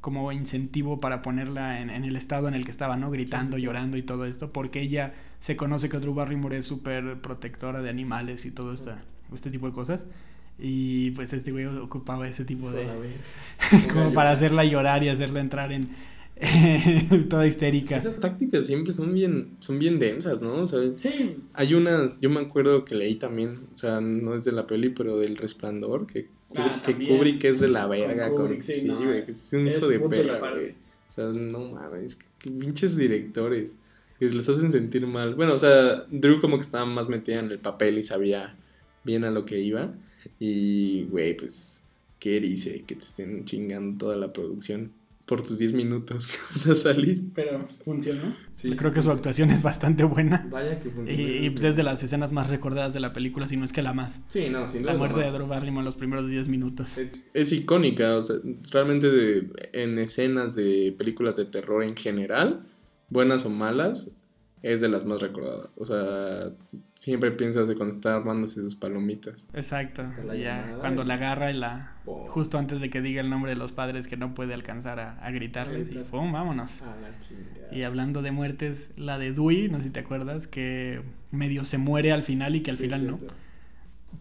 como 0.00 0.30
incentivo 0.30 1.00
para 1.00 1.20
ponerla 1.22 1.80
en, 1.80 1.90
en 1.90 2.04
el 2.04 2.14
estado 2.14 2.46
en 2.46 2.54
el 2.54 2.64
que 2.64 2.70
estaba, 2.70 2.96
¿no? 2.96 3.10
Gritando, 3.10 3.56
Sí, 3.56 3.62
sí, 3.62 3.62
sí. 3.62 3.66
llorando 3.66 3.96
y 3.96 4.02
todo 4.04 4.26
esto, 4.26 4.52
porque 4.52 4.80
ella 4.80 5.12
se 5.40 5.56
conoce 5.56 5.88
que 5.88 5.98
Drew 5.98 6.14
Barrymore 6.14 6.58
es 6.58 6.66
súper 6.66 7.20
protectora 7.20 7.82
de 7.82 7.90
animales 7.90 8.46
y 8.46 8.52
todo 8.52 8.72
esta, 8.72 9.02
este 9.34 9.50
tipo 9.50 9.66
de 9.66 9.72
cosas. 9.72 10.06
Y 10.56 11.10
pues 11.12 11.32
este 11.32 11.50
güey 11.50 11.66
ocupaba 11.66 12.28
ese 12.28 12.44
tipo 12.44 12.70
de... 12.70 12.86
Como 13.92 14.12
para 14.14 14.30
hacerla 14.30 14.64
llorar 14.64 15.02
y 15.02 15.08
hacerla 15.08 15.40
entrar 15.40 15.72
en 15.72 15.90
toda 17.28 17.46
histérica. 17.46 17.96
Esas 17.96 18.16
tácticas 18.16 18.66
siempre 18.66 18.92
son 18.92 19.12
bien, 19.12 19.56
son 19.60 19.78
bien 19.78 19.98
densas, 19.98 20.42
¿no? 20.42 20.62
O 20.62 20.66
sea, 20.66 20.80
Sí, 20.96 21.36
hay 21.52 21.74
unas, 21.74 22.20
yo 22.20 22.30
me 22.30 22.40
acuerdo 22.40 22.84
que 22.84 22.94
leí 22.94 23.16
también, 23.16 23.60
o 23.72 23.74
sea, 23.74 24.00
no 24.00 24.34
es 24.34 24.44
de 24.44 24.52
la 24.52 24.66
peli, 24.66 24.90
pero 24.90 25.18
del 25.18 25.36
Resplandor, 25.36 26.06
que, 26.06 26.28
Ah, 26.54 26.80
que. 26.84 26.94
Kubrick 26.94 27.44
es 27.44 27.60
de 27.60 27.68
la 27.68 27.86
verga, 27.86 28.30
con, 28.30 28.46
Kubrick, 28.46 28.62
sí, 28.62 28.72
sí, 28.72 28.88
no, 28.88 29.04
güey, 29.04 29.24
que 29.24 29.32
es 29.32 29.52
un 29.52 29.68
es 29.68 29.76
hijo 29.76 29.88
de 29.88 30.00
perra, 30.00 30.38
güey. 30.38 30.70
O 30.70 31.10
sea, 31.10 31.26
no 31.26 31.72
mames, 31.72 32.16
que, 32.16 32.26
que 32.38 32.50
pinches 32.50 32.96
directores, 32.96 33.76
que 34.18 34.26
les 34.26 34.48
hacen 34.48 34.72
sentir 34.72 35.06
mal. 35.06 35.34
Bueno, 35.34 35.54
o 35.54 35.58
sea, 35.58 36.04
Drew 36.10 36.40
como 36.40 36.56
que 36.56 36.62
estaba 36.62 36.86
más 36.86 37.08
metida 37.08 37.40
en 37.40 37.50
el 37.50 37.58
papel 37.58 37.98
y 37.98 38.02
sabía 38.02 38.56
bien 39.04 39.24
a 39.24 39.30
lo 39.30 39.44
que 39.44 39.58
iba. 39.60 39.92
Y, 40.38 41.04
güey, 41.04 41.36
pues, 41.36 41.84
¿qué 42.18 42.40
dice? 42.40 42.82
Que 42.86 42.94
te 42.94 43.02
estén 43.02 43.44
chingando 43.44 44.06
toda 44.06 44.16
la 44.16 44.32
producción 44.32 44.92
por 45.28 45.42
tus 45.42 45.58
10 45.58 45.74
minutos 45.74 46.26
que 46.26 46.36
vas 46.50 46.66
a 46.66 46.74
salir. 46.74 47.22
pero 47.34 47.64
funcionó. 47.84 48.34
Sí, 48.54 48.74
Creo 48.74 48.92
que 48.92 49.02
su 49.02 49.10
actuación 49.10 49.50
es 49.50 49.62
bastante 49.62 50.02
buena. 50.04 50.48
Vaya 50.50 50.80
que 50.80 50.88
Y, 50.88 50.90
funcionó. 50.90 51.22
y, 51.46 51.50
pues, 51.50 51.64
es 51.64 51.76
de 51.76 51.82
las 51.84 52.02
escenas 52.02 52.32
más 52.32 52.50
recordadas 52.50 52.92
de 52.94 53.00
la 53.00 53.12
película, 53.12 53.46
si 53.46 53.56
no 53.56 53.64
es 53.64 53.72
que 53.72 53.82
la 53.82 53.92
más. 53.92 54.20
Sí, 54.30 54.48
no, 54.50 54.66
sin 54.66 54.82
duda 54.82 54.92
La 54.94 54.98
muerte 54.98 55.20
de. 55.20 55.30
Drew 55.30 55.46
Barrymore 55.46 55.80
en 55.80 55.84
los 55.84 55.94
primeros 55.96 56.28
10 56.28 56.48
minutos. 56.48 56.98
Es, 56.98 57.30
es 57.34 57.52
icónica, 57.52 58.16
o 58.16 58.22
sea, 58.22 58.36
realmente 58.72 59.08
de- 59.08 59.48
en 59.74 59.98
escenas 59.98 60.56
de 60.56 60.94
películas 60.98 61.36
de 61.36 61.44
terror 61.44 61.84
en 61.84 61.94
general, 61.96 62.66
buenas 63.10 63.44
o 63.46 63.50
malas, 63.50 64.17
es 64.62 64.80
de 64.80 64.88
las 64.88 65.04
más 65.06 65.20
recordadas. 65.20 65.76
O 65.78 65.86
sea, 65.86 66.50
siempre 66.94 67.30
piensas 67.30 67.68
de 67.68 67.76
cuando 67.76 67.94
está 67.94 68.16
armándose 68.16 68.56
sus 68.60 68.74
palomitas. 68.74 69.46
Exacto. 69.54 70.04
La 70.26 70.34
Ya, 70.34 70.76
cuando 70.80 71.02
y- 71.02 71.06
la 71.06 71.14
agarra 71.14 71.50
y 71.50 71.54
la... 71.54 71.92
Pum. 72.04 72.26
Justo 72.28 72.58
antes 72.58 72.80
de 72.80 72.90
que 72.90 73.00
diga 73.02 73.20
el 73.20 73.30
nombre 73.30 73.50
de 73.52 73.56
los 73.56 73.72
padres 73.72 74.06
que 74.06 74.16
no 74.16 74.34
puede 74.34 74.54
alcanzar 74.54 74.98
a, 75.00 75.18
a 75.24 75.30
gritarles. 75.30 75.88
Y. 75.92 75.98
¡pum! 75.98 76.32
vámonos. 76.32 76.82
A 76.82 76.86
la 76.96 77.18
chingada. 77.20 77.74
Y 77.74 77.82
hablando 77.82 78.22
de 78.22 78.30
muertes, 78.32 78.92
la 78.96 79.18
de 79.18 79.32
Dewey, 79.32 79.68
no 79.68 79.78
sé 79.78 79.84
si 79.84 79.90
te 79.90 80.00
acuerdas, 80.00 80.46
que 80.46 81.02
medio 81.30 81.64
se 81.64 81.78
muere 81.78 82.12
al 82.12 82.22
final 82.22 82.56
y 82.56 82.62
que 82.62 82.70
al 82.72 82.76
Sí, 82.78 82.84
final 82.84 83.06
no. 83.06 83.18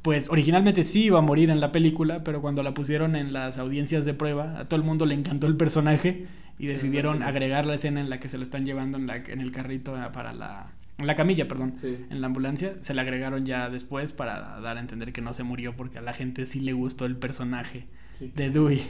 Pues 0.02 0.30
originalmente 0.30 0.84
sí 0.84 1.06
iba 1.06 1.19
a 1.19 1.21
morir 1.21 1.50
en 1.50 1.60
la 1.62 1.71
película, 1.71 2.23
pero 2.23 2.41
cuando 2.41 2.62
la 2.62 2.73
pusieron 2.73 3.15
en 3.15 3.32
las 3.34 3.58
audiencias 3.58 4.06
de 4.06 4.13
prueba, 4.13 4.60
a 4.60 4.67
todo 4.67 4.80
el 4.80 4.86
mundo 4.86 5.06
le 5.06 5.15
encantó 5.15 5.47
el 5.47 5.56
personaje 5.56 6.28
y 6.60 6.67
decidieron 6.67 7.24
agregar 7.24 7.65
la 7.65 7.76
escena 7.76 8.02
en 8.02 8.10
la 8.10 8.20
que 8.20 8.30
se 8.30 8.38
lo 8.38 8.43
están 8.43 8.65
llevando 8.65 8.98
en, 8.98 9.08
la, 9.08 9.17
en 9.17 9.41
el 9.41 9.52
carrito 9.52 9.96
eh, 9.96 10.08
para 10.13 10.34
la... 10.34 10.74
En 10.98 11.06
la 11.06 11.15
camilla, 11.15 11.48
perdón. 11.48 11.74
Sí. 11.78 11.96
En 12.10 12.22
la 12.22 12.28
ambulancia. 12.28 12.76
Se 12.82 12.96
la 12.96 13.04
agregaron 13.04 13.46
ya 13.46 13.70
después 13.70 14.13
para 14.13 14.60
dar 14.62 14.78
a 14.78 14.80
entender 14.80 15.13
que 15.13 15.22
no 15.22 15.34
se 15.34 15.43
murió 15.43 15.76
porque 15.76 16.00
a 16.00 16.02
la 16.02 16.13
gente 16.13 16.48
sí 16.48 16.60
le 16.60 16.74
gustó 16.74 17.06
el 17.06 17.15
personaje 17.15 17.86
sí. 18.17 18.32
de 18.36 18.50
Dewey. 18.50 18.82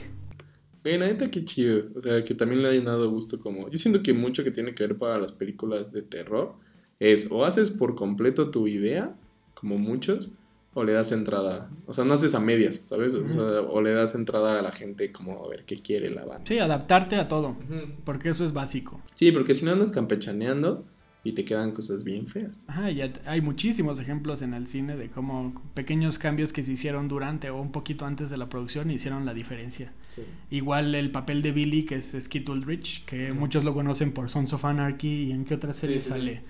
Güey, 0.82 0.96
la 0.96 1.06
neta, 1.06 1.30
qué 1.30 1.44
chido. 1.44 1.84
O 1.94 2.00
sea, 2.00 2.24
que 2.24 2.34
también 2.34 2.62
le 2.62 2.70
hayan 2.70 2.86
dado 2.86 3.10
gusto 3.10 3.38
como... 3.38 3.68
Yo 3.68 3.76
siento 3.76 4.02
que 4.02 4.14
mucho 4.14 4.42
que 4.42 4.50
tiene 4.50 4.74
que 4.74 4.86
ver 4.86 4.96
para 4.96 5.18
las 5.18 5.32
películas 5.32 5.92
de 5.92 6.00
terror 6.00 6.54
es 6.98 7.30
o 7.30 7.44
haces 7.44 7.70
por 7.70 7.94
completo 7.94 8.50
tu 8.50 8.66
idea, 8.66 9.14
como 9.54 9.76
muchos, 9.76 10.37
o 10.78 10.84
le 10.84 10.92
das 10.92 11.10
entrada. 11.12 11.68
O 11.86 11.92
sea, 11.92 12.04
no 12.04 12.14
haces 12.14 12.34
a 12.34 12.40
medias, 12.40 12.84
¿sabes? 12.86 13.14
O, 13.14 13.26
sea, 13.26 13.62
o 13.62 13.82
le 13.82 13.92
das 13.92 14.14
entrada 14.14 14.58
a 14.58 14.62
la 14.62 14.70
gente 14.70 15.10
como 15.10 15.44
a 15.44 15.48
ver 15.48 15.64
qué 15.64 15.80
quiere 15.82 16.08
la 16.10 16.24
banda. 16.24 16.44
Sí, 16.46 16.58
adaptarte 16.58 17.16
a 17.16 17.26
todo. 17.28 17.56
Porque 18.04 18.28
eso 18.30 18.44
es 18.44 18.52
básico. 18.52 19.00
Sí, 19.14 19.32
porque 19.32 19.54
si 19.54 19.64
no 19.64 19.72
andas 19.72 19.90
campechaneando 19.90 20.84
y 21.24 21.32
te 21.32 21.44
quedan 21.44 21.72
cosas 21.72 22.04
bien 22.04 22.28
feas. 22.28 22.64
Ajá, 22.68 22.90
ya 22.92 23.12
hay 23.26 23.40
muchísimos 23.40 23.98
ejemplos 23.98 24.40
en 24.40 24.54
el 24.54 24.68
cine 24.68 24.96
de 24.96 25.10
cómo 25.10 25.52
pequeños 25.74 26.16
cambios 26.16 26.52
que 26.52 26.62
se 26.62 26.72
hicieron 26.72 27.08
durante 27.08 27.50
o 27.50 27.60
un 27.60 27.72
poquito 27.72 28.06
antes 28.06 28.30
de 28.30 28.36
la 28.36 28.48
producción 28.48 28.90
hicieron 28.92 29.26
la 29.26 29.34
diferencia. 29.34 29.92
Sí. 30.10 30.22
Igual 30.50 30.94
el 30.94 31.10
papel 31.10 31.42
de 31.42 31.50
Billy, 31.50 31.82
que 31.84 31.96
es 31.96 32.16
Skid 32.18 32.48
Ulrich, 32.48 33.04
que 33.04 33.32
muchos 33.32 33.64
lo 33.64 33.74
conocen 33.74 34.12
por 34.12 34.30
Sons 34.30 34.52
of 34.52 34.64
Anarchy 34.64 35.24
y 35.24 35.32
en 35.32 35.44
qué 35.44 35.54
otra 35.54 35.74
serie 35.74 35.96
Sí, 35.96 36.02
sí, 36.02 36.06
sí. 36.06 36.12
sale. 36.12 36.42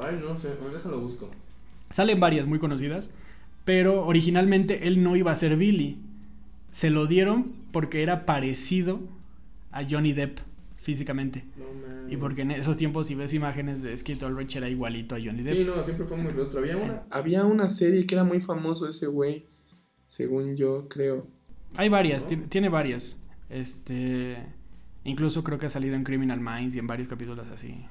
Ay, 0.00 0.18
no 0.26 0.36
sé, 0.38 0.48
déjalo 0.72 0.98
busco. 1.00 1.30
Salen 1.90 2.18
varias 2.18 2.46
muy 2.46 2.58
conocidas, 2.58 3.10
pero 3.66 4.06
originalmente 4.06 4.86
él 4.86 5.02
no 5.02 5.16
iba 5.16 5.32
a 5.32 5.36
ser 5.36 5.56
Billy. 5.56 5.98
Se 6.70 6.88
lo 6.88 7.06
dieron 7.06 7.52
porque 7.72 8.02
era 8.02 8.24
parecido 8.24 9.00
a 9.72 9.84
Johnny 9.84 10.12
Depp 10.12 10.38
físicamente. 10.76 11.44
No. 11.56 12.10
Y 12.10 12.16
porque 12.16 12.42
en 12.42 12.52
esos 12.52 12.76
tiempos, 12.76 13.08
si 13.08 13.16
ves 13.16 13.34
imágenes 13.34 13.82
de 13.82 13.94
Skid 13.96 14.22
Ulrich, 14.22 14.54
era 14.54 14.68
igualito 14.68 15.16
a 15.16 15.18
Johnny 15.18 15.42
Depp. 15.42 15.56
Sí, 15.56 15.64
no, 15.64 15.82
siempre 15.82 16.06
fue 16.06 16.16
muy 16.16 16.30
rostro. 16.30 16.60
Había 16.60 16.76
una, 16.76 17.02
había 17.10 17.44
una 17.44 17.68
serie 17.68 18.06
que 18.06 18.14
era 18.14 18.22
muy 18.22 18.40
famoso 18.40 18.88
ese 18.88 19.08
güey, 19.08 19.46
según 20.06 20.56
yo 20.56 20.86
creo. 20.88 21.26
Hay 21.76 21.88
varias, 21.88 22.22
¿No? 22.22 22.28
tiene, 22.28 22.46
tiene 22.46 22.68
varias. 22.68 23.16
Este. 23.50 24.36
Incluso 25.02 25.42
creo 25.42 25.58
que 25.58 25.66
ha 25.66 25.70
salido 25.70 25.96
en 25.96 26.04
Criminal 26.04 26.40
Minds 26.40 26.76
y 26.76 26.78
en 26.78 26.86
varios 26.86 27.08
capítulos 27.08 27.48
así. 27.48 27.84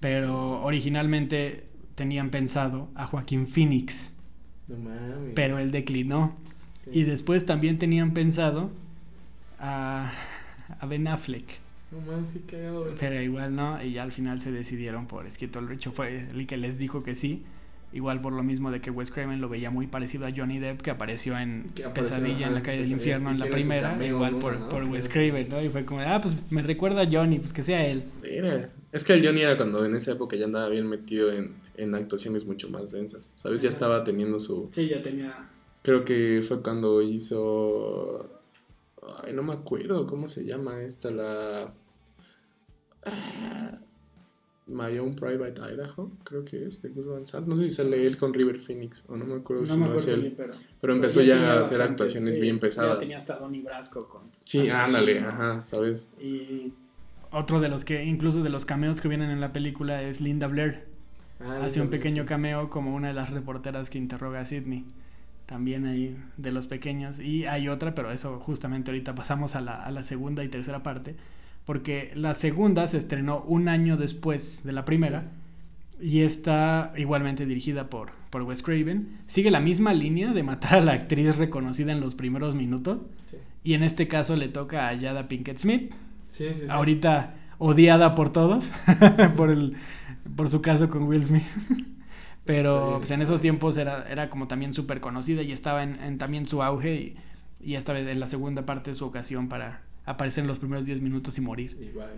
Pero 0.00 0.62
originalmente 0.62 1.66
tenían 1.96 2.30
pensado 2.30 2.88
a 2.94 3.06
Joaquín 3.06 3.46
Phoenix, 3.46 4.11
No 4.72 4.78
mames. 4.78 5.32
pero 5.34 5.58
él 5.58 5.70
declinó. 5.70 6.34
Sí. 6.84 6.90
Y 6.94 7.02
después 7.04 7.46
también 7.46 7.78
tenían 7.78 8.12
pensado 8.12 8.70
a, 9.60 10.12
a 10.80 10.86
Ben 10.86 11.06
Affleck, 11.08 11.44
No 11.90 12.00
mames, 12.00 12.30
qué 12.32 12.40
cagado. 12.40 12.94
pero 12.98 13.20
igual 13.22 13.54
no. 13.54 13.82
Y 13.82 13.92
ya 13.92 14.02
al 14.02 14.12
final 14.12 14.40
se 14.40 14.50
decidieron 14.50 15.06
por 15.06 15.30
Skid 15.30 15.54
Ulrich, 15.56 15.86
o 15.88 15.92
fue 15.92 16.26
el 16.30 16.46
que 16.46 16.56
les 16.56 16.78
dijo 16.78 17.02
que 17.02 17.14
sí. 17.14 17.42
Igual 17.94 18.22
por 18.22 18.32
lo 18.32 18.42
mismo 18.42 18.70
de 18.70 18.80
que 18.80 18.90
Wes 18.90 19.10
Craven 19.10 19.42
lo 19.42 19.50
veía 19.50 19.70
muy 19.70 19.86
parecido 19.86 20.26
a 20.26 20.30
Johnny 20.34 20.58
Depp, 20.58 20.80
que 20.80 20.90
apareció 20.90 21.38
en 21.38 21.66
Que 21.74 21.84
apareció, 21.84 22.16
Pesadilla 22.16 22.46
en 22.46 22.54
la 22.54 22.62
calle 22.62 22.78
del 22.78 22.90
infierno 22.90 23.30
en 23.30 23.38
la 23.38 23.44
primera, 23.46 23.90
cameo, 23.90 24.08
igual 24.16 24.32
¿no? 24.32 24.38
por, 24.38 24.58
¿no? 24.58 24.68
por 24.70 24.84
Que- 24.84 24.88
Wes 24.90 25.08
Craven, 25.10 25.48
¿no? 25.50 25.60
Y 25.62 25.68
fue 25.68 25.84
como, 25.84 26.00
ah, 26.00 26.18
pues 26.22 26.34
me 26.50 26.62
recuerda 26.62 27.02
a 27.02 27.08
Johnny, 27.10 27.38
pues 27.38 27.52
que 27.52 27.62
sea 27.62 27.86
él. 27.86 28.04
Mira, 28.22 28.70
es 28.92 29.04
que 29.04 29.12
el 29.12 29.22
Johnny 29.26 29.42
era 29.42 29.58
cuando 29.58 29.84
en 29.84 29.94
esa 29.94 30.12
época 30.12 30.36
ya 30.36 30.46
andaba 30.46 30.70
bien 30.70 30.88
metido 30.88 31.30
en, 31.34 31.52
en 31.76 31.94
actuaciones 31.94 32.44
mucho 32.44 32.68
más 32.68 32.92
densas, 32.92 33.30
¿sabes? 33.34 33.62
Ya 33.62 33.68
estaba 33.68 34.04
teniendo 34.04 34.38
su... 34.38 34.70
Sí, 34.72 34.88
ya 34.88 35.02
tenía... 35.02 35.48
Creo 35.82 36.04
que 36.04 36.42
fue 36.46 36.62
cuando 36.62 37.02
hizo... 37.02 38.28
Ay, 39.22 39.32
no 39.32 39.42
me 39.42 39.52
acuerdo 39.52 40.06
cómo 40.06 40.28
se 40.28 40.44
llama 40.44 40.82
esta, 40.82 41.10
la... 41.10 41.72
Ah, 43.04 43.78
My 44.66 44.96
Own 44.98 45.16
Private 45.16 45.60
Idaho, 45.60 46.12
creo 46.22 46.44
que 46.44 46.66
es, 46.66 46.80
de 46.82 46.90
Gus 46.90 47.06
Van 47.06 47.26
Sant. 47.26 47.46
No 47.48 47.56
sé 47.56 47.64
si 47.64 47.70
sale 47.70 48.06
él 48.06 48.16
con 48.16 48.32
River 48.32 48.60
Phoenix, 48.60 49.02
o 49.08 49.16
no 49.16 49.24
me 49.24 49.34
acuerdo 49.34 49.66
si 49.66 49.76
no 49.76 49.94
es 49.94 50.06
él. 50.06 50.34
pero... 50.36 50.52
Pero 50.80 50.94
empezó 50.94 51.20
ya 51.20 51.54
a 51.54 51.60
hacer 51.60 51.82
actuaciones 51.82 52.38
bien 52.38 52.60
pesadas. 52.60 53.00
tenía 53.00 53.18
hasta 53.18 53.38
Donnie 53.38 53.62
Brasco 53.62 54.06
con... 54.08 54.22
Sí, 54.44 54.68
ándale, 54.68 55.18
ajá, 55.18 55.62
¿sabes? 55.62 56.06
Y 56.20 56.72
otro 57.32 57.60
de 57.60 57.68
los 57.68 57.84
que, 57.84 58.04
incluso 58.04 58.42
de 58.42 58.50
los 58.50 58.66
cameos 58.66 59.00
que 59.00 59.08
vienen 59.08 59.30
en 59.30 59.40
la 59.40 59.52
película 59.52 60.02
es 60.02 60.20
Linda 60.20 60.46
Blair. 60.46 60.91
Ah, 61.44 61.64
Hace 61.64 61.80
un 61.80 61.88
pequeño 61.88 62.24
cameo 62.24 62.70
como 62.70 62.94
una 62.94 63.08
de 63.08 63.14
las 63.14 63.30
reporteras 63.30 63.90
que 63.90 63.98
interroga 63.98 64.40
a 64.40 64.46
Sidney. 64.46 64.84
También 65.46 65.86
ahí 65.86 66.16
de 66.36 66.52
los 66.52 66.66
pequeños. 66.66 67.18
Y 67.18 67.46
hay 67.46 67.68
otra, 67.68 67.94
pero 67.94 68.10
eso 68.12 68.38
justamente 68.38 68.90
ahorita 68.90 69.14
pasamos 69.14 69.54
a 69.56 69.60
la, 69.60 69.82
a 69.82 69.90
la 69.90 70.04
segunda 70.04 70.44
y 70.44 70.48
tercera 70.48 70.82
parte. 70.82 71.16
Porque 71.66 72.12
la 72.14 72.34
segunda 72.34 72.88
se 72.88 72.98
estrenó 72.98 73.42
un 73.42 73.68
año 73.68 73.96
después 73.96 74.62
de 74.64 74.72
la 74.72 74.84
primera. 74.84 75.24
Y 76.00 76.20
está 76.22 76.92
igualmente 76.96 77.46
dirigida 77.46 77.88
por, 77.88 78.10
por 78.30 78.42
Wes 78.42 78.62
Craven. 78.62 79.18
Sigue 79.26 79.50
la 79.50 79.60
misma 79.60 79.94
línea 79.94 80.32
de 80.32 80.42
matar 80.42 80.74
a 80.76 80.80
la 80.80 80.92
actriz 80.92 81.36
reconocida 81.36 81.92
en 81.92 82.00
los 82.00 82.14
primeros 82.14 82.54
minutos. 82.54 83.06
Sí, 83.26 83.36
Y 83.62 83.74
en 83.74 83.84
este 83.84 84.08
caso 84.08 84.34
le 84.36 84.48
toca 84.48 84.88
a 84.88 84.98
Jada 84.98 85.28
Pinkett 85.28 85.58
Smith. 85.58 85.92
sí, 86.28 86.48
sí. 86.54 86.60
sí. 86.62 86.66
Ahorita 86.68 87.34
odiada 87.58 88.16
por 88.16 88.32
todos. 88.32 88.72
por, 89.36 89.50
el, 89.50 89.76
por 90.36 90.48
su 90.48 90.60
caso 90.60 90.88
con 90.88 91.04
Will 91.04 91.24
Smith. 91.24 91.44
Pero 92.44 92.96
pues, 92.98 93.10
en 93.12 93.22
esos 93.22 93.40
tiempos 93.40 93.76
era, 93.76 94.04
era 94.10 94.28
como 94.28 94.48
también 94.48 94.74
súper 94.74 95.00
conocida 95.00 95.42
y 95.42 95.52
estaba 95.52 95.82
en, 95.82 96.02
en 96.02 96.18
también 96.18 96.46
su 96.46 96.62
auge. 96.62 96.94
Y, 96.94 97.16
y 97.60 97.74
esta 97.76 97.92
vez 97.92 98.06
en 98.08 98.18
la 98.18 98.26
segunda 98.26 98.66
parte 98.66 98.90
es 98.90 98.98
su 98.98 99.06
ocasión 99.06 99.48
para 99.48 99.82
aparecer 100.04 100.42
en 100.42 100.48
los 100.48 100.58
primeros 100.58 100.84
10 100.86 101.00
minutos 101.00 101.38
y 101.38 101.40
morir. 101.40 101.78
Igual. 101.80 102.10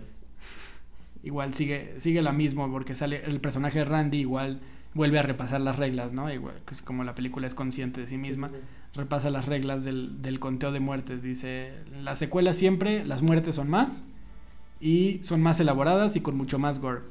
Igual 1.23 1.53
sigue, 1.53 1.95
sigue 1.99 2.21
la 2.21 2.31
misma 2.31 2.69
porque 2.69 2.95
sale 2.95 3.23
el 3.25 3.39
personaje 3.39 3.79
de 3.79 3.85
Randy 3.85 4.19
igual 4.19 4.61
vuelve 4.93 5.19
a 5.19 5.21
repasar 5.21 5.61
las 5.61 5.77
reglas, 5.77 6.13
¿no? 6.13 6.31
Igual, 6.31 6.55
que 6.65 6.73
es 6.73 6.81
como 6.81 7.03
la 7.03 7.15
película 7.15 7.47
es 7.47 7.53
consciente 7.53 8.01
de 8.01 8.07
sí 8.07 8.17
misma, 8.17 8.49
Sí, 8.49 8.55
sí, 8.55 8.99
repasa 8.99 9.29
las 9.29 9.45
reglas 9.45 9.83
del, 9.83 10.21
del 10.21 10.39
conteo 10.39 10.71
de 10.71 10.79
muertes. 10.79 11.21
Dice, 11.21 11.73
la 12.01 12.15
secuela 12.15 12.53
siempre, 12.53 13.05
las 13.05 13.21
muertes 13.21 13.55
son 13.55 13.69
más 13.69 14.05
y 14.79 15.19
son 15.21 15.41
más 15.41 15.59
elaboradas 15.59 16.15
y 16.15 16.21
con 16.21 16.37
mucho 16.37 16.59
más 16.59 16.79
gore. 16.79 17.01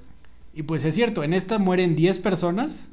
Y 0.54 0.62
pues 0.62 0.84
es 0.84 0.94
cierto, 0.94 1.22
en 1.24 1.32
esta 1.34 1.58
mueren 1.58 1.96
10 1.96 2.18
personas, 2.20 2.86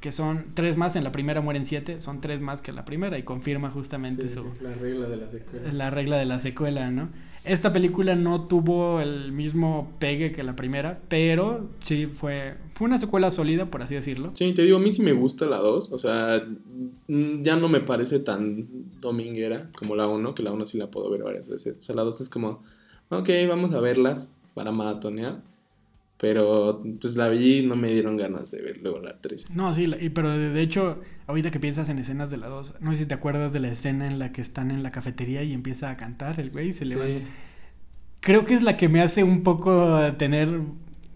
que 0.00 0.12
son 0.12 0.44
3 0.54 0.76
más, 0.76 0.94
en 0.96 1.04
la 1.04 1.10
primera 1.12 1.40
mueren 1.40 1.64
7, 1.64 2.00
son 2.00 2.20
3 2.20 2.40
más 2.42 2.60
que 2.62 2.70
en 2.70 2.76
la 2.76 2.84
primera 2.84 3.18
y 3.18 3.22
confirma 3.22 3.70
justamente 3.70 4.28
Sí, 4.28 4.34
su, 4.36 4.42
sí, 4.42 4.48
la 4.60 4.74
regla 4.74 5.08
de 5.08 5.16
la 5.16 5.30
secuela. 5.30 5.72
la 5.72 5.90
regla 5.90 6.16
de 6.18 6.24
la 6.26 6.38
secuela, 6.38 6.90
¿no? 6.90 7.08
Esta 7.44 7.72
película 7.72 8.14
no 8.14 8.42
tuvo 8.46 9.00
el 9.00 9.32
mismo 9.32 9.90
pegue 9.98 10.32
que 10.32 10.42
la 10.42 10.54
primera, 10.54 11.00
pero 11.08 11.66
sí 11.80 12.06
fue, 12.06 12.54
fue 12.74 12.86
una 12.88 12.98
secuela 12.98 13.30
sólida, 13.30 13.66
por 13.66 13.80
así 13.82 13.94
decirlo. 13.94 14.32
Sí, 14.34 14.52
te 14.52 14.62
digo, 14.62 14.76
a 14.76 14.80
mí 14.80 14.92
sí 14.92 15.02
me 15.02 15.12
gusta 15.12 15.46
la 15.46 15.56
2. 15.56 15.92
O 15.92 15.98
sea, 15.98 16.42
mm, 17.08 17.42
ya 17.42 17.56
no 17.56 17.68
me 17.70 17.80
parece 17.80 18.18
tan 18.18 18.66
dominguera 19.00 19.70
como 19.78 19.96
la 19.96 20.08
1, 20.08 20.34
que 20.34 20.42
la 20.42 20.52
1 20.52 20.66
sí 20.66 20.76
la 20.76 20.90
puedo 20.90 21.08
ver 21.10 21.22
varias 21.22 21.48
veces. 21.48 21.78
O 21.78 21.82
sea, 21.82 21.94
la 21.94 22.02
2 22.02 22.20
es 22.20 22.28
como, 22.28 22.62
ok, 23.08 23.28
vamos 23.48 23.72
a 23.72 23.80
verlas 23.80 24.36
para 24.54 24.70
maratonear. 24.70 25.40
Pero 26.20 26.82
pues 27.00 27.14
la 27.16 27.28
vi 27.28 27.58
y 27.58 27.66
no 27.66 27.76
me 27.76 27.92
dieron 27.92 28.16
ganas 28.16 28.50
de 28.50 28.60
ver 28.60 28.78
luego 28.82 28.98
la 28.98 29.20
3. 29.20 29.50
No, 29.50 29.72
sí, 29.72 29.86
la- 29.86 30.02
y- 30.02 30.08
pero 30.08 30.36
de, 30.36 30.50
de 30.50 30.60
hecho, 30.62 31.00
ahorita 31.28 31.50
que 31.52 31.60
piensas 31.60 31.88
en 31.90 31.98
escenas 32.00 32.28
de 32.30 32.38
la 32.38 32.48
2, 32.48 32.74
no 32.80 32.90
sé 32.92 32.98
si 32.98 33.06
te 33.06 33.14
acuerdas 33.14 33.52
de 33.52 33.60
la 33.60 33.68
escena 33.68 34.06
en 34.08 34.18
la 34.18 34.32
que 34.32 34.40
están 34.40 34.70
en 34.72 34.82
la 34.82 34.90
cafetería 34.90 35.44
y 35.44 35.52
empieza 35.52 35.90
a 35.90 35.96
cantar 35.96 36.40
el 36.40 36.50
güey 36.50 36.70
y 36.70 36.72
se 36.72 36.84
levanta. 36.86 37.24
Creo 38.20 38.44
que 38.44 38.54
es 38.54 38.62
la 38.62 38.76
que 38.76 38.88
me 38.88 39.00
hace 39.00 39.22
un 39.22 39.44
poco 39.44 39.96
tener 40.18 40.60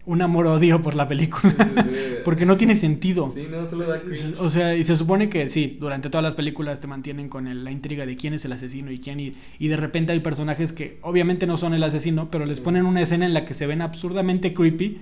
un 0.04 0.20
amor-odio 0.20 0.82
por 0.82 0.94
la 0.96 1.06
película. 1.06 1.54
Porque 2.24 2.44
no 2.44 2.56
tiene 2.56 2.74
sentido. 2.76 3.28
Sí, 3.28 3.46
no, 3.50 3.66
solo 3.68 3.86
da 3.88 4.00
cringe. 4.00 4.34
O 4.40 4.50
sea, 4.50 4.74
y 4.76 4.82
se 4.84 4.96
supone 4.96 5.28
que 5.28 5.48
sí, 5.48 5.76
durante 5.80 6.10
todas 6.10 6.24
las 6.24 6.34
películas 6.34 6.80
te 6.80 6.88
mantienen 6.88 7.28
con 7.28 7.46
el- 7.46 7.62
la 7.64 7.70
intriga 7.70 8.04
de 8.04 8.16
quién 8.16 8.34
es 8.34 8.44
el 8.44 8.52
asesino 8.52 8.90
y 8.90 8.98
quién, 8.98 9.20
y, 9.20 9.34
y 9.60 9.68
de 9.68 9.76
repente 9.76 10.12
hay 10.12 10.20
personajes 10.20 10.72
que 10.72 10.98
obviamente 11.02 11.46
no 11.46 11.56
son 11.56 11.72
el 11.74 11.82
asesino, 11.84 12.30
pero 12.30 12.46
les 12.46 12.58
Sí. 12.58 12.64
ponen 12.64 12.84
una 12.84 13.00
escena 13.02 13.26
en 13.26 13.34
la 13.34 13.44
que 13.44 13.54
se 13.54 13.66
ven 13.66 13.80
absurdamente 13.82 14.52
creepy. 14.54 14.98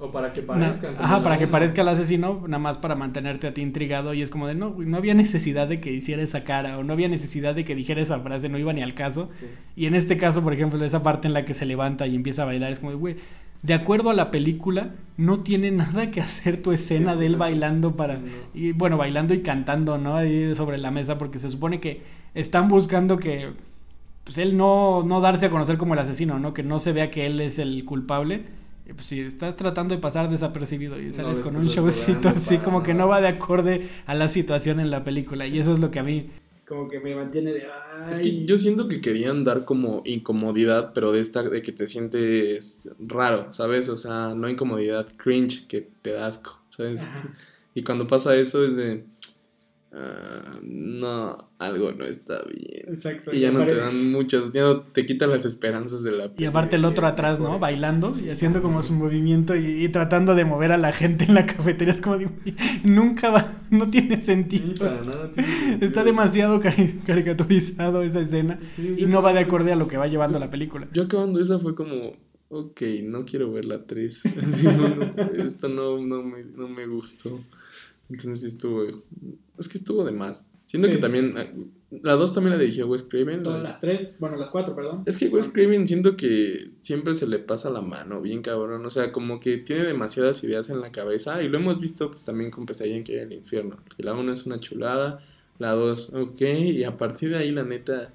O 0.00 0.12
para 0.12 0.32
que 0.32 0.42
parezcan. 0.42 0.94
ajá, 0.96 1.22
para 1.24 1.38
que 1.38 1.48
parezca 1.48 1.82
el 1.82 1.88
asesino, 1.88 2.44
nada 2.46 2.60
más 2.60 2.78
para 2.78 2.94
mantenerte 2.94 3.48
a 3.48 3.54
ti 3.54 3.62
intrigado, 3.62 4.14
y 4.14 4.22
es 4.22 4.30
como 4.30 4.46
de 4.46 4.54
no, 4.54 4.76
no 4.78 4.96
había 4.96 5.12
necesidad 5.14 5.66
de 5.66 5.80
que 5.80 5.90
hiciera 5.92 6.22
esa 6.22 6.44
cara, 6.44 6.78
o 6.78 6.84
no 6.84 6.92
había 6.92 7.08
necesidad 7.08 7.54
de 7.56 7.64
que 7.64 7.74
dijera 7.74 8.00
esa 8.00 8.20
frase, 8.20 8.48
no 8.48 8.58
iba 8.58 8.72
ni 8.72 8.80
al 8.82 8.94
caso. 8.94 9.28
Y 9.74 9.86
en 9.86 9.96
este 9.96 10.16
caso, 10.16 10.44
por 10.44 10.52
ejemplo, 10.52 10.84
esa 10.84 11.02
parte 11.02 11.26
en 11.26 11.34
la 11.34 11.44
que 11.44 11.52
se 11.52 11.66
levanta 11.66 12.06
y 12.06 12.14
empieza 12.14 12.42
a 12.42 12.44
bailar, 12.46 12.70
es 12.70 12.78
como, 12.78 12.92
de, 12.92 12.96
güey, 12.96 13.16
de 13.62 13.74
acuerdo 13.74 14.10
a 14.10 14.14
la 14.14 14.30
película, 14.30 14.94
no 15.16 15.40
tiene 15.40 15.70
nada 15.70 16.10
que 16.10 16.20
hacer 16.20 16.62
tu 16.62 16.72
escena 16.72 17.14
Sí, 17.14 17.20
de 17.20 17.26
él 17.26 17.32
sí. 17.32 17.38
bailando 17.38 17.96
para... 17.96 18.16
Sí, 18.16 18.22
no. 18.24 18.50
Y 18.54 18.72
bueno, 18.72 18.96
bailando 18.96 19.34
y 19.34 19.42
cantando, 19.42 19.98
¿no? 19.98 20.16
Ahí 20.16 20.54
sobre 20.54 20.78
la 20.78 20.90
mesa, 20.90 21.18
porque 21.18 21.38
se 21.38 21.50
supone 21.50 21.80
que 21.80 22.02
están 22.34 22.68
buscando 22.68 23.16
que, 23.16 23.52
pues 24.24 24.38
él 24.38 24.56
no, 24.56 25.02
no 25.02 25.20
darse 25.20 25.46
a 25.46 25.50
conocer 25.50 25.76
como 25.78 25.94
el 25.94 26.00
asesino, 26.00 26.38
¿no? 26.38 26.54
Que 26.54 26.62
no 26.62 26.78
se 26.78 26.92
vea 26.92 27.10
que 27.10 27.26
él 27.26 27.40
es 27.40 27.58
el 27.58 27.84
culpable. 27.84 28.44
Pues 28.94 29.04
si 29.06 29.20
estás 29.20 29.54
tratando 29.56 29.94
de 29.94 30.00
pasar 30.00 30.30
desapercibido 30.30 30.98
y 30.98 31.12
sales 31.12 31.40
con 31.40 31.56
un 31.56 31.66
showcito 31.66 32.28
así 32.30 32.56
como 32.58 32.82
que 32.82 32.94
no 32.94 33.06
va 33.06 33.20
de 33.20 33.28
acorde 33.28 33.88
a 34.06 34.14
la 34.14 34.28
situación 34.28 34.80
en 34.80 34.90
la 34.90 35.04
película. 35.04 35.46
Y 35.46 35.58
eso 35.58 35.74
es 35.74 35.78
lo 35.78 35.90
que 35.90 35.98
a 35.98 36.02
mí 36.02 36.30
como 36.68 36.88
que 36.88 37.00
me 37.00 37.14
mantiene 37.14 37.52
de... 37.52 37.66
Es 38.10 38.18
que 38.20 38.28
"Ay". 38.28 38.46
yo 38.46 38.56
siento 38.56 38.88
que 38.88 39.00
querían 39.00 39.44
dar 39.44 39.64
como 39.64 40.02
incomodidad, 40.04 40.92
pero 40.94 41.12
de 41.12 41.20
esta, 41.20 41.42
de 41.42 41.62
que 41.62 41.72
te 41.72 41.86
sientes 41.86 42.88
raro, 42.98 43.52
¿sabes? 43.52 43.88
O 43.88 43.96
sea, 43.96 44.34
no 44.34 44.48
incomodidad 44.48 45.06
cringe 45.16 45.66
que 45.66 45.88
te 46.02 46.12
da 46.12 46.26
asco, 46.26 46.60
¿sabes? 46.68 47.02
Ajá. 47.02 47.32
Y 47.74 47.82
cuando 47.84 48.06
pasa 48.06 48.36
eso 48.36 48.64
es 48.66 48.76
de, 48.76 49.04
ah, 49.98 50.58
no, 50.62 51.50
algo 51.58 51.92
no 51.92 52.04
está 52.04 52.40
bien. 52.44 52.84
Exacto. 52.88 53.34
Y 53.34 53.40
ya 53.40 53.50
no 53.50 53.66
te 53.66 53.74
dan 53.74 54.10
muchas, 54.12 54.52
ya 54.52 54.62
no 54.62 54.80
te 54.82 55.04
quitan 55.06 55.30
las 55.30 55.44
esperanzas 55.44 56.02
de 56.02 56.12
la 56.12 56.32
Y 56.38 56.44
aparte 56.44 56.76
el 56.76 56.84
otro 56.84 57.06
atrás, 57.06 57.40
¿no? 57.40 57.58
Bailando 57.58 58.10
y 58.24 58.30
haciendo 58.30 58.62
como 58.62 58.82
su 58.82 58.92
movimiento 58.92 59.56
y, 59.56 59.84
y 59.84 59.88
tratando 59.88 60.34
de 60.34 60.44
mover 60.44 60.72
a 60.72 60.76
la 60.76 60.92
gente 60.92 61.24
en 61.24 61.34
la 61.34 61.46
cafetería. 61.46 61.94
Es 61.94 62.00
como 62.00 62.18
de, 62.18 62.26
"Güey, 62.26 62.54
nunca 62.84 63.30
va, 63.30 63.54
no 63.70 63.90
tiene 63.90 64.16
Sí, 64.20 64.26
sentido. 64.26 64.74
para 64.78 65.02
nada 65.02 65.32
tiene 65.32 65.48
sentido. 65.48 65.86
Está 65.86 66.04
demasiado 66.04 66.60
cari- 66.60 67.00
caricaturizado 67.04 68.02
esa 68.02 68.20
escena 68.20 68.58
Sí, 68.76 68.94
y 68.98 69.06
no 69.06 69.22
va 69.22 69.32
de 69.32 69.40
acorde 69.40 69.72
a 69.72 69.76
lo 69.76 69.88
que 69.88 69.96
va 69.96 70.06
llevando 70.06 70.38
la 70.38 70.50
película. 70.50 70.86
Yo 70.92 71.02
acabando 71.04 71.40
esa 71.40 71.58
fue 71.58 71.74
como, 71.74 72.12
ok, 72.50 72.80
no 73.04 73.24
quiero 73.24 73.50
ver 73.52 73.64
la 73.64 73.84
3. 73.84 74.22
esto 75.44 75.68
no, 75.68 75.98
no, 76.00 76.22
me, 76.22 76.44
no 76.44 76.68
me 76.68 76.86
gustó. 76.86 77.40
Entonces 78.10 78.44
estuvo, 78.44 78.84
es 79.58 79.68
que 79.68 79.78
estuvo 79.78 80.04
de 80.04 80.12
más. 80.12 80.48
Siento 80.68 80.88
que 80.90 80.98
también, 80.98 81.34
eh, 81.38 81.50
la 82.02 82.12
2 82.12 82.34
también 82.34 82.54
la 82.54 82.60
dirigió 82.60 82.86
Wes 82.86 83.02
Craven. 83.02 83.42
Todas 83.42 83.62
las 83.62 83.80
3, 83.80 84.18
bueno, 84.20 84.36
las 84.36 84.50
4, 84.50 84.74
perdón. 84.76 85.02
Es 85.06 85.16
que 85.16 85.28
Wes 85.28 85.48
Craven 85.48 85.86
siento 85.86 86.14
que 86.14 86.72
siempre 86.80 87.14
se 87.14 87.26
le 87.26 87.38
pasa 87.38 87.70
la 87.70 87.80
mano, 87.80 88.20
bien 88.20 88.42
cabrón. 88.42 88.84
O 88.84 88.90
sea, 88.90 89.10
como 89.10 89.40
que 89.40 89.56
tiene 89.56 89.84
demasiadas 89.84 90.44
ideas 90.44 90.68
en 90.68 90.82
la 90.82 90.92
cabeza. 90.92 91.42
Y 91.42 91.48
lo 91.48 91.56
hemos 91.56 91.80
visto 91.80 92.10
pues 92.10 92.26
también 92.26 92.50
con 92.50 92.66
Pesadilla 92.66 92.96
en 92.96 93.04
que 93.04 93.22
el 93.22 93.32
infierno. 93.32 93.78
Que 93.96 94.02
la 94.02 94.12
1 94.12 94.30
es 94.30 94.44
una 94.44 94.60
chulada, 94.60 95.20
la 95.58 95.72
2, 95.72 96.12
ok. 96.12 96.40
Y 96.42 96.84
a 96.84 96.98
partir 96.98 97.30
de 97.30 97.38
ahí, 97.38 97.50
la 97.50 97.64
neta, 97.64 98.12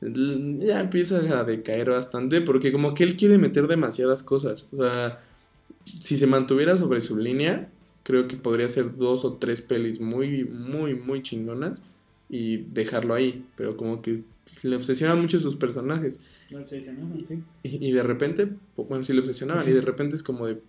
ya 0.00 0.80
empieza 0.80 1.18
a 1.38 1.44
decaer 1.44 1.90
bastante. 1.90 2.40
Porque 2.40 2.72
como 2.72 2.94
que 2.94 3.04
él 3.04 3.16
quiere 3.16 3.38
meter 3.38 3.68
demasiadas 3.68 4.24
cosas. 4.24 4.68
O 4.72 4.78
sea, 4.78 5.20
si 5.84 6.16
se 6.16 6.26
mantuviera 6.26 6.76
sobre 6.76 7.00
su 7.00 7.16
línea, 7.16 7.70
creo 8.04 8.28
que 8.28 8.36
podría 8.36 8.68
ser 8.68 8.96
dos 8.96 9.24
o 9.24 9.34
tres 9.34 9.60
pelis 9.60 10.00
muy, 10.00 10.44
muy, 10.44 10.94
muy 10.94 11.22
chingonas 11.22 11.84
y 12.28 12.58
dejarlo 12.58 13.14
ahí, 13.14 13.44
pero 13.56 13.76
como 13.76 14.00
que 14.00 14.22
le 14.62 14.76
obsesionan 14.76 15.20
mucho 15.20 15.40
sus 15.40 15.56
personajes. 15.56 16.20
obsesionaban, 16.54 17.24
sí. 17.24 17.42
Y, 17.62 17.90
de 17.90 18.02
repente, 18.02 18.48
bueno, 18.76 19.04
sí 19.04 19.12
le 19.12 19.20
obsesionaban, 19.20 19.68
y 19.68 19.72
de 19.72 19.80
repente 19.80 20.14
es 20.16 20.22
como 20.22 20.46
de, 20.46 20.60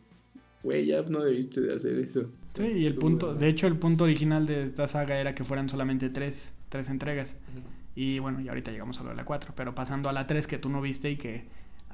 güey, 0.64 0.88
ya 0.88 1.02
no 1.04 1.24
debiste 1.24 1.62
de 1.62 1.76
hacer 1.76 2.00
eso. 2.00 2.26
Sí, 2.56 2.64
y 2.64 2.86
el 2.86 2.96
punto, 2.96 3.36
de 3.36 3.48
hecho 3.48 3.68
el 3.68 3.78
punto 3.78 4.06
original 4.06 4.48
de 4.48 4.64
esta 4.64 4.88
saga 4.88 5.20
era 5.20 5.36
que 5.36 5.44
fueran 5.44 5.70
solamente 5.70 6.10
tres, 6.10 6.54
tres 6.70 6.90
entregas. 6.90 7.36
Y 7.96 8.20
bueno, 8.20 8.42
y 8.42 8.48
ahorita 8.48 8.72
llegamos 8.72 9.00
a 9.00 9.04
lo 9.04 9.10
de 9.10 9.16
la 9.16 9.26
cuatro, 9.26 9.54
pero 9.56 9.76
pasando 9.76 10.10
a 10.10 10.14
la 10.14 10.26
tres 10.26 10.48
que 10.48 10.58
tú 10.58 10.70
no 10.70 10.82
viste 10.82 11.12
y 11.12 11.18
que 11.18 11.46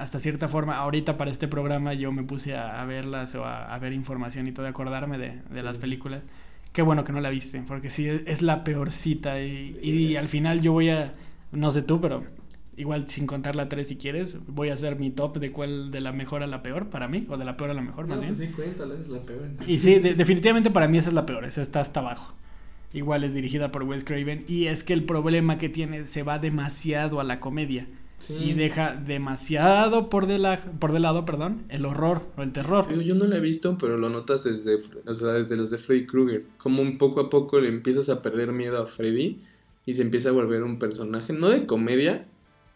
hasta 0.01 0.19
cierta 0.19 0.47
forma, 0.47 0.77
ahorita 0.77 1.17
para 1.17 1.29
este 1.29 1.47
programa 1.47 1.93
yo 1.93 2.11
me 2.11 2.23
puse 2.23 2.55
a, 2.55 2.83
verlas 2.85 3.35
o 3.35 3.45
a, 3.45 3.77
ver 3.77 3.93
información 3.93 4.47
y 4.47 4.51
todo, 4.51 4.65
a 4.65 4.69
acordarme 4.69 5.17
de, 5.17 5.63
las 5.63 5.77
películas. 5.77 6.27
Qué 6.73 6.81
bueno 6.81 7.03
que 7.03 7.11
no 7.11 7.19
la 7.19 7.29
viste, 7.29 7.61
porque 7.67 7.89
sí, 7.89 8.07
es, 8.07 8.41
la 8.41 8.63
peor 8.63 8.91
cita 8.91 9.41
y, 9.41 9.77
y, 9.81 10.15
al 10.15 10.27
final 10.27 10.61
yo 10.61 10.71
voy 10.71 10.89
a, 10.89 11.13
no 11.51 11.71
sé 11.71 11.83
tú, 11.83 12.01
pero 12.01 12.23
igual 12.77 13.07
sin 13.09 13.27
contar 13.27 13.55
la 13.55 13.69
3 13.69 13.87
si 13.87 13.97
quieres, 13.97 14.37
voy 14.47 14.69
a 14.69 14.73
hacer 14.73 14.97
mi 14.97 15.11
top 15.11 15.37
de 15.37 15.51
cuál 15.51 15.91
de 15.91 16.01
la 16.01 16.11
mejor 16.11 16.41
a 16.41 16.47
la 16.47 16.63
peor 16.63 16.89
para 16.89 17.07
mí, 17.07 17.27
o 17.29 17.37
de 17.37 17.45
la 17.45 17.55
peor 17.55 17.69
a 17.69 17.73
la 17.73 17.81
mejor, 17.81 18.07
más 18.07 18.19
bien. 18.19 18.35
Pues 18.35 18.49
sí, 18.49 18.55
cuéntala, 18.55 18.95
es 18.95 19.09
la 19.09 19.21
peor. 19.21 19.49
Y 19.67 19.79
sí, 19.79 19.99
definitivamente 19.99 20.71
para 20.71 20.87
mí 20.87 20.97
esa 20.97 21.09
es 21.09 21.13
la 21.13 21.27
peor, 21.27 21.45
esa 21.45 21.61
está 21.61 21.81
hasta 21.81 21.99
abajo. 21.99 22.33
Igual 22.93 23.23
es 23.23 23.33
dirigida 23.33 23.71
por 23.71 23.83
Wes 23.83 24.03
Craven 24.03 24.45
y 24.47 24.65
es 24.65 24.83
que 24.83 24.93
el 24.93 25.03
problema 25.03 25.57
que 25.57 25.69
tiene 25.69 26.05
se 26.05 26.23
va 26.23 26.39
demasiado 26.39 27.19
a 27.19 27.23
la 27.23 27.39
comedia. 27.39 27.87
Y 28.29 28.53
deja 28.53 28.95
demasiado 28.95 30.09
por 30.09 30.27
de, 30.27 30.37
la, 30.37 30.63
por 30.79 30.91
de 30.91 30.99
lado 30.99 31.25
perdón, 31.25 31.63
el 31.69 31.85
horror 31.85 32.21
o 32.37 32.43
el 32.43 32.51
terror. 32.51 32.93
Yo 32.93 33.15
no 33.15 33.25
lo 33.25 33.35
he 33.35 33.39
visto, 33.39 33.77
pero 33.79 33.97
lo 33.97 34.09
notas 34.09 34.43
desde, 34.43 34.79
o 35.05 35.13
sea, 35.13 35.33
desde 35.33 35.57
los 35.57 35.69
de 35.69 35.77
Freddy 35.77 36.05
Krueger. 36.05 36.45
Como 36.57 36.81
un 36.81 36.97
poco 36.97 37.21
a 37.21 37.29
poco 37.29 37.59
le 37.59 37.69
empiezas 37.69 38.09
a 38.09 38.21
perder 38.21 38.51
miedo 38.51 38.81
a 38.81 38.85
Freddy 38.85 39.41
y 39.85 39.93
se 39.93 40.01
empieza 40.01 40.29
a 40.29 40.33
volver 40.33 40.63
un 40.63 40.79
personaje, 40.79 41.33
no 41.33 41.49
de 41.49 41.65
comedia, 41.65 42.27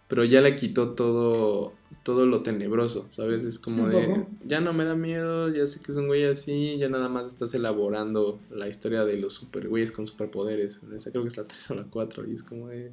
pero 0.07 0.23
ya 0.23 0.41
le 0.41 0.55
quitó 0.55 0.91
todo, 0.91 1.73
todo 2.03 2.25
lo 2.25 2.41
tenebroso, 2.41 3.07
¿sabes? 3.11 3.43
Es 3.43 3.59
como 3.59 3.87
de, 3.87 4.25
ya 4.45 4.61
no 4.61 4.73
me 4.73 4.85
da 4.85 4.95
miedo, 4.95 5.49
ya 5.49 5.65
sé 5.67 5.81
que 5.81 5.91
es 5.91 5.97
un 5.97 6.07
güey 6.07 6.25
así, 6.25 6.77
ya 6.77 6.89
nada 6.89 7.09
más 7.09 7.25
estás 7.25 7.53
elaborando 7.53 8.39
la 8.51 8.67
historia 8.67 9.05
de 9.05 9.17
los 9.17 9.33
super 9.33 9.67
güeyes 9.67 9.91
con 9.91 10.05
superpoderes. 10.05 10.79
Esa 10.95 11.11
creo 11.11 11.23
que 11.23 11.29
es 11.29 11.37
la 11.37 11.45
3 11.45 11.71
o 11.71 11.75
la 11.75 11.83
4 11.83 12.27
y 12.29 12.33
es 12.33 12.43
como 12.43 12.67
de 12.67 12.91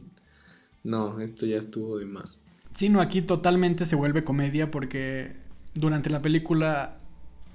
no, 0.84 1.20
esto 1.20 1.46
ya 1.46 1.58
estuvo 1.58 1.98
de 1.98 2.06
más. 2.06 2.44
Sí, 2.74 2.88
no, 2.88 3.00
aquí 3.00 3.22
totalmente 3.22 3.86
se 3.86 3.96
vuelve 3.96 4.24
comedia 4.24 4.70
porque 4.70 5.32
durante 5.74 6.10
la 6.10 6.22
película 6.22 6.96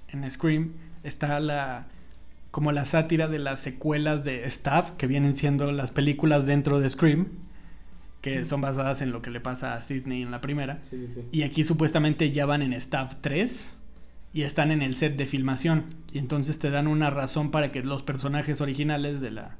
en 0.09 0.29
Scream 0.29 0.73
está 1.03 1.39
la 1.39 1.87
como 2.51 2.71
la 2.71 2.85
sátira 2.85 3.27
de 3.27 3.39
las 3.39 3.59
secuelas 3.59 4.23
de 4.23 4.45
Staff, 4.45 4.91
que 4.91 5.05
vienen 5.05 5.35
siendo 5.35 5.71
las 5.71 5.91
películas 5.91 6.45
dentro 6.45 6.79
de 6.79 6.89
Scream, 6.89 7.27
que 8.21 8.45
son 8.45 8.61
basadas 8.61 9.01
en 9.01 9.11
lo 9.11 9.21
que 9.21 9.29
le 9.29 9.39
pasa 9.39 9.75
a 9.75 9.81
Sidney 9.81 10.23
en 10.23 10.31
la 10.31 10.41
primera. 10.41 10.79
Sí, 10.81 11.05
sí, 11.05 11.13
sí. 11.13 11.21
Y 11.31 11.43
aquí 11.43 11.63
supuestamente 11.63 12.31
ya 12.31 12.47
van 12.47 12.63
en 12.63 12.73
Staff 12.73 13.17
3 13.21 13.77
y 14.33 14.41
están 14.41 14.71
en 14.71 14.81
el 14.81 14.95
set 14.95 15.17
de 15.17 15.27
filmación. 15.27 15.85
Y 16.11 16.17
entonces 16.17 16.57
te 16.57 16.71
dan 16.71 16.87
una 16.87 17.11
razón 17.11 17.51
para 17.51 17.71
que 17.71 17.83
los 17.83 18.01
personajes 18.01 18.59
originales 18.59 19.21
de 19.21 19.31
la, 19.31 19.57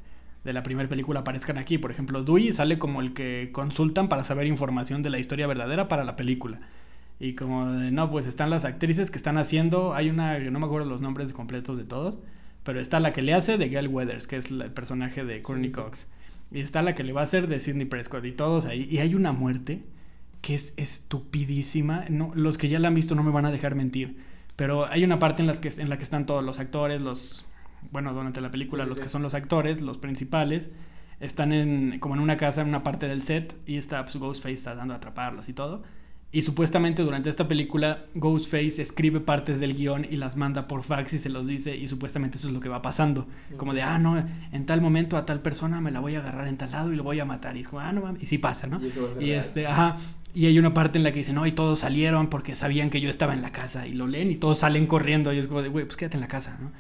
de 0.48 0.54
la 0.54 0.64
primera 0.64 0.88
película 0.88 1.20
aparezcan 1.20 1.58
aquí. 1.58 1.78
Por 1.78 1.92
ejemplo, 1.92 2.24
Dewey 2.24 2.54
sale 2.54 2.80
como 2.80 3.02
el 3.02 3.14
que 3.14 3.50
consultan 3.52 4.08
para 4.08 4.24
saber 4.24 4.48
información 4.48 5.04
de 5.04 5.10
la 5.10 5.20
historia 5.20 5.46
verdadera 5.46 5.90
para 5.90 6.06
la 6.06 6.16
película. 6.16 6.62
Y 7.20 7.34
como, 7.34 7.66
no, 7.66 8.10
pues 8.10 8.26
están 8.26 8.50
las 8.50 8.64
actrices 8.64 9.12
que 9.12 9.18
están 9.18 9.38
haciendo, 9.38 9.94
hay 9.94 10.10
una, 10.10 10.40
no 10.40 10.60
me 10.60 10.66
acuerdo 10.66 10.88
los 10.88 11.02
nombres 11.02 11.34
completos 11.34 11.78
de 11.78 11.84
todos, 11.84 12.20
pero 12.64 12.80
está 12.80 13.02
la 13.02 13.12
que 13.12 13.22
le 13.22 13.34
hace 13.34 13.58
de 13.58 13.68
Gail 13.68 13.90
Weathers, 13.90 14.26
que 14.26 14.38
es 14.38 14.50
el 14.50 14.72
personaje 14.72 15.26
de 15.26 15.42
Courtney 15.42 15.72
Cox. 15.72 16.08
Y 16.50 16.62
está 16.62 16.82
la 16.82 16.96
que 16.96 17.04
le 17.04 17.12
va 17.12 17.22
a 17.22 17.24
hacer 17.26 17.48
de 17.48 17.60
Sidney 17.60 17.86
Prescott 17.86 18.24
y 18.24 18.32
todos 18.32 18.66
ahí. 18.66 18.88
Y 18.90 19.00
hay 19.00 19.16
una 19.16 19.34
muerte 19.34 19.84
que 20.42 20.56
es 20.56 20.74
estupidísima. 20.78 22.06
No, 22.10 22.32
los 22.36 22.58
que 22.58 22.70
ya 22.70 22.80
la 22.80 22.88
han 22.88 22.96
visto 22.96 23.16
no 23.16 23.24
me 23.24 23.32
van 23.32 23.46
a 23.46 23.52
dejar 23.52 23.76
mentir. 23.76 24.18
Pero 24.56 24.90
hay 24.90 25.04
una 25.04 25.20
parte 25.20 25.42
en, 25.42 25.48
las 25.48 25.60
que, 25.60 25.70
en 25.78 25.90
la 25.90 25.98
que 25.98 26.06
están 26.06 26.26
todos 26.26 26.44
los 26.44 26.60
actores, 26.60 27.02
los 27.02 27.46
bueno, 27.92 28.14
durante 28.14 28.42
la 28.42 28.52
película, 28.52 28.86
los 28.86 29.00
que 29.00 29.10
son 29.10 29.24
los 29.24 29.34
actores, 29.34 29.82
los 29.82 29.98
principales, 29.98 30.70
están 31.20 31.52
en, 31.52 32.00
como 32.00 32.16
en 32.16 32.22
una 32.22 32.38
casa, 32.38 32.62
en 32.62 32.68
una 32.68 32.84
parte 32.84 33.08
del 33.08 33.24
set, 33.24 33.56
y 33.66 33.78
está 33.78 34.04
pues, 34.04 34.18
Ghostface 34.18 34.64
dando 34.76 34.94
a 34.94 34.98
atraparlos 34.98 35.50
y 35.50 35.54
todo. 35.54 35.84
Y 36.30 36.42
supuestamente 36.42 37.04
durante 37.04 37.30
esta 37.30 37.48
película, 37.48 38.06
Ghostface 38.14 38.82
escribe 38.82 39.22
partes 39.22 39.62
del 39.62 39.76
guion 39.76 40.06
y 40.10 40.18
las 40.18 40.36
manda 40.36 40.68
por 40.68 40.84
fax 40.84 41.14
y 41.14 41.20
se 41.20 41.30
los 41.30 41.48
dice, 41.48 41.76
y 41.76 41.88
supuestamente 41.88 42.38
eso 42.38 42.50
es 42.50 42.54
lo 42.54 42.60
que 42.60 42.68
va 42.68 42.82
pasando. 42.82 43.28
Como 43.56 43.74
de, 43.74 43.82
ah, 43.82 43.98
no, 43.98 44.22
en 44.52 44.66
tal 44.66 44.82
momento 44.82 45.16
a 45.16 45.26
tal 45.26 45.42
persona 45.42 45.80
me 45.80 45.90
la 45.90 46.02
voy 46.02 46.16
a 46.16 46.20
agarrar 46.20 46.50
en 46.50 46.58
tal 46.58 46.72
lado 46.72 46.92
y 46.92 46.98
lo 46.98 47.04
voy 47.04 47.22
a 47.22 47.26
matar. 47.26 47.56
Y 47.56 47.62
es 47.62 47.70
como, 47.70 47.80
ah, 47.80 47.94
no 47.94 48.02
mames. 48.02 48.24
Y 48.24 48.26
sí 48.26 48.38
pasa, 48.38 48.68
¿no? 48.68 48.82
Y, 49.22 49.32
este, 49.32 49.68
ajá. 49.68 49.98
Y 50.34 50.48
hay 50.48 50.60
una 50.60 50.74
parte 50.74 50.98
en 50.98 51.06
la 51.06 51.14
que 51.14 51.20
dice, 51.20 51.32
no, 51.32 51.46
y 51.48 51.54
todos 51.54 51.80
salieron 51.80 52.28
porque 52.28 52.56
sabían 52.56 52.90
que 52.90 53.00
yo 53.00 53.10
estaba 53.10 53.34
en 53.34 53.42
la 53.42 53.54
casa. 53.54 53.88
Y 53.88 53.94
lo 53.94 54.06
leen 54.06 54.30
y 54.30 54.36
todos 54.36 54.60
salen 54.60 54.86
corriendo. 54.86 55.32
Y 55.32 55.40
es 55.40 55.48
como 55.48 55.62
de, 55.62 55.70
güey, 55.70 55.86
pues 55.86 55.96
quédate 55.96 56.18
en 56.18 56.22
la 56.22 56.28
casa, 56.28 56.58
¿no? 56.60 56.72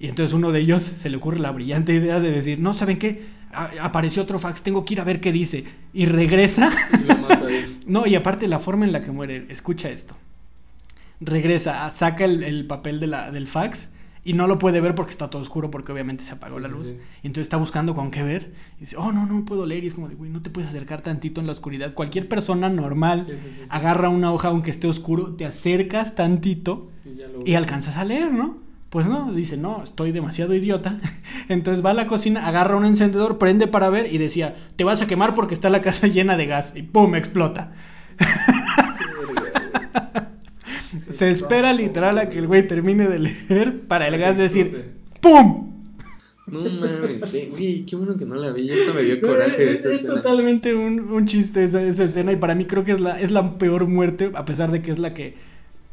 Y 0.00 0.08
entonces 0.08 0.32
uno 0.32 0.50
de 0.50 0.60
ellos 0.60 0.82
se 0.82 1.10
le 1.10 1.18
ocurre 1.18 1.38
la 1.38 1.50
brillante 1.50 1.92
idea 1.92 2.20
de 2.20 2.32
decir, 2.32 2.58
no, 2.58 2.72
¿saben 2.72 2.96
qué? 2.96 3.38
apareció 3.52 4.22
otro 4.22 4.38
fax, 4.38 4.62
tengo 4.62 4.84
que 4.84 4.94
ir 4.94 5.00
a 5.00 5.04
ver 5.04 5.20
qué 5.20 5.30
dice. 5.30 5.64
Y 5.92 6.06
regresa. 6.06 6.70
no, 7.86 8.06
y 8.06 8.14
aparte 8.14 8.46
la 8.46 8.58
forma 8.58 8.86
en 8.86 8.92
la 8.92 9.02
que 9.02 9.10
muere, 9.10 9.46
escucha 9.50 9.90
esto. 9.90 10.16
Regresa, 11.20 11.90
saca 11.90 12.24
el, 12.24 12.66
papel 12.66 12.98
de 12.98 13.08
la, 13.08 13.30
del 13.30 13.46
fax 13.46 13.90
y 14.24 14.32
no 14.32 14.46
lo 14.46 14.58
puede 14.58 14.80
ver 14.80 14.94
porque 14.94 15.10
está 15.10 15.28
todo 15.28 15.42
oscuro 15.42 15.70
porque 15.70 15.92
obviamente 15.92 16.24
se 16.24 16.32
apagó 16.32 16.58
la 16.60 16.68
luz. 16.68 16.94
Y 17.22 17.26
entonces 17.26 17.42
está 17.42 17.58
buscando 17.58 17.94
con 17.94 18.10
qué 18.10 18.22
ver. 18.22 18.54
Y 18.78 18.82
dice, 18.82 18.96
oh, 18.96 19.12
no, 19.12 19.26
no 19.26 19.44
puedo 19.44 19.66
leer. 19.66 19.84
Y 19.84 19.88
es 19.88 19.94
como 19.94 20.08
de, 20.08 20.14
güey, 20.14 20.30
no 20.30 20.40
te 20.40 20.48
puedes 20.48 20.70
acercar 20.70 21.02
tantito 21.02 21.42
en 21.42 21.46
la 21.46 21.52
oscuridad. 21.52 21.92
Cualquier 21.92 22.26
persona 22.26 22.70
normal 22.70 23.26
agarra 23.68 24.08
una 24.08 24.32
hoja 24.32 24.48
aunque 24.48 24.70
esté 24.70 24.86
oscuro, 24.86 25.34
te 25.34 25.44
acercas 25.44 26.14
tantito 26.14 26.90
y 27.44 27.54
alcanzas 27.54 27.98
a 27.98 28.04
leer, 28.04 28.32
¿no? 28.32 28.69
Pues 28.90 29.06
no, 29.06 29.32
dice, 29.32 29.56
no, 29.56 29.84
estoy 29.84 30.10
demasiado 30.10 30.52
idiota. 30.52 30.98
Entonces 31.48 31.84
va 31.84 31.90
a 31.90 31.94
la 31.94 32.08
cocina, 32.08 32.46
agarra 32.46 32.76
un 32.76 32.84
encendedor, 32.84 33.38
prende 33.38 33.68
para 33.68 33.88
ver 33.88 34.12
y 34.12 34.18
decía, 34.18 34.56
te 34.74 34.82
vas 34.82 35.00
a 35.00 35.06
quemar 35.06 35.36
porque 35.36 35.54
está 35.54 35.70
la 35.70 35.80
casa 35.80 36.06
llena 36.08 36.36
de 36.36 36.46
gas. 36.46 36.74
Y 36.76 36.82
¡pum! 36.82 37.14
explota. 37.14 37.72
Se 41.08 41.30
espera 41.30 41.72
literal 41.72 42.18
a 42.18 42.28
que 42.28 42.38
el 42.38 42.48
güey 42.48 42.66
termine 42.66 43.06
de 43.06 43.18
leer 43.20 43.82
para 43.86 44.08
el 44.08 44.18
gas 44.18 44.36
decir, 44.38 44.94
¡pum! 45.20 45.70
No 46.48 46.60
mames, 46.60 47.20
güey, 47.50 47.84
qué 47.84 47.94
bueno 47.94 48.16
que 48.16 48.24
no 48.24 48.34
la 48.34 48.50
vi. 48.50 48.72
Esto 48.72 48.92
me 48.92 49.02
dio 49.02 49.20
coraje 49.20 49.66
de 49.66 49.74
esa 49.76 49.92
es, 49.92 50.04
totalmente 50.04 50.74
un, 50.74 51.12
un 51.12 51.26
chiste 51.26 51.62
esa, 51.62 51.80
esa, 51.82 52.04
escena 52.04 52.32
y 52.32 52.36
para 52.36 52.56
mí 52.56 52.64
creo 52.64 52.82
que 52.82 52.92
es 52.92 53.00
la, 53.00 53.20
es 53.20 53.30
la 53.30 53.56
peor 53.56 53.86
muerte, 53.86 54.32
a 54.34 54.44
pesar 54.44 54.72
de 54.72 54.82
que 54.82 54.90
es 54.90 54.98
la 54.98 55.14
que 55.14 55.36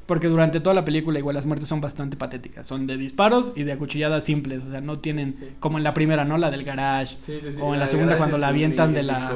porque 0.08 0.28
durante 0.28 0.62
toda 0.62 0.74
la 0.74 0.86
película 0.86 1.20
igual 1.20 1.36
las 1.36 1.46
muertes 1.46 1.68
son 1.68 1.82
bastante 1.82 2.16
patéticas. 2.16 2.66
Son 2.66 2.88
de 2.88 2.98
disparos 2.98 3.52
y 3.56 3.64
de 3.64 3.74
acuchilladas 3.74 4.24
simples. 4.24 4.64
O 4.66 4.72
sea, 4.72 4.80
no 4.80 4.98
tienen... 4.98 5.34
Como 5.60 5.78
en 5.78 5.84
la 5.84 5.94
primera, 5.94 6.24
¿no? 6.24 6.38
La 6.38 6.50
del 6.50 6.64
garage. 6.64 7.18
o 7.60 7.74
en 7.74 7.80
la, 7.80 7.88
segunda 7.88 8.18
cuando 8.18 8.38
la 8.38 8.48
avientan 8.48 8.94
de 8.94 9.04
la, 9.04 9.34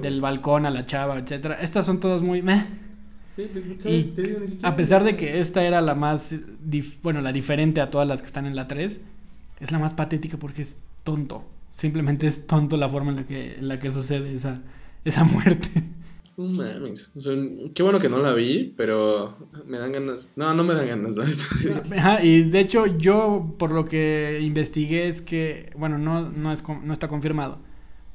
del 0.00 0.20
balcón 0.20 0.66
a 0.66 0.70
la 0.70 0.84
chava, 0.84 1.18
etcétera. 1.18 1.58
Estas 1.62 1.86
son 1.86 2.00
todas 2.00 2.20
muy... 2.20 2.42
Meh. 2.42 2.66
Y 3.38 4.12
a 4.62 4.76
pesar 4.76 5.04
de 5.04 5.16
que 5.16 5.40
esta 5.40 5.64
era 5.64 5.80
la 5.80 5.94
más... 5.94 6.36
bueno, 7.02 7.22
la 7.22 7.32
diferente 7.32 7.80
a 7.80 7.90
todas 7.90 8.06
las 8.06 8.20
que 8.20 8.26
están 8.26 8.44
en 8.44 8.54
la 8.54 8.68
3, 8.68 9.00
es 9.60 9.72
la 9.72 9.78
más 9.78 9.94
patética 9.94 10.36
porque 10.36 10.60
es 10.60 10.76
tonto. 11.02 11.44
Simplemente 11.70 12.26
es 12.26 12.46
tonto 12.46 12.76
la 12.76 12.90
forma 12.90 13.10
en 13.12 13.16
la 13.16 13.24
que, 13.24 13.54
en 13.54 13.68
la 13.68 13.78
que 13.78 13.90
sucede 13.90 14.34
esa, 14.34 14.60
esa 15.02 15.24
muerte. 15.24 15.70
Mames. 16.48 17.12
qué 17.74 17.82
bueno 17.82 17.98
que 17.98 18.08
no 18.08 18.18
la 18.18 18.32
vi, 18.32 18.72
pero 18.76 19.36
me 19.66 19.78
dan 19.78 19.92
ganas. 19.92 20.32
No, 20.36 20.54
no 20.54 20.64
me 20.64 20.74
dan 20.74 20.88
ganas. 20.88 21.16
y 22.22 22.42
de 22.42 22.60
hecho, 22.60 22.86
yo 22.86 23.54
por 23.58 23.72
lo 23.72 23.84
que 23.84 24.38
investigué 24.42 25.08
es 25.08 25.20
que, 25.20 25.72
bueno, 25.76 25.98
no, 25.98 26.30
no, 26.30 26.52
es, 26.52 26.62
no 26.66 26.92
está 26.92 27.08
confirmado, 27.08 27.58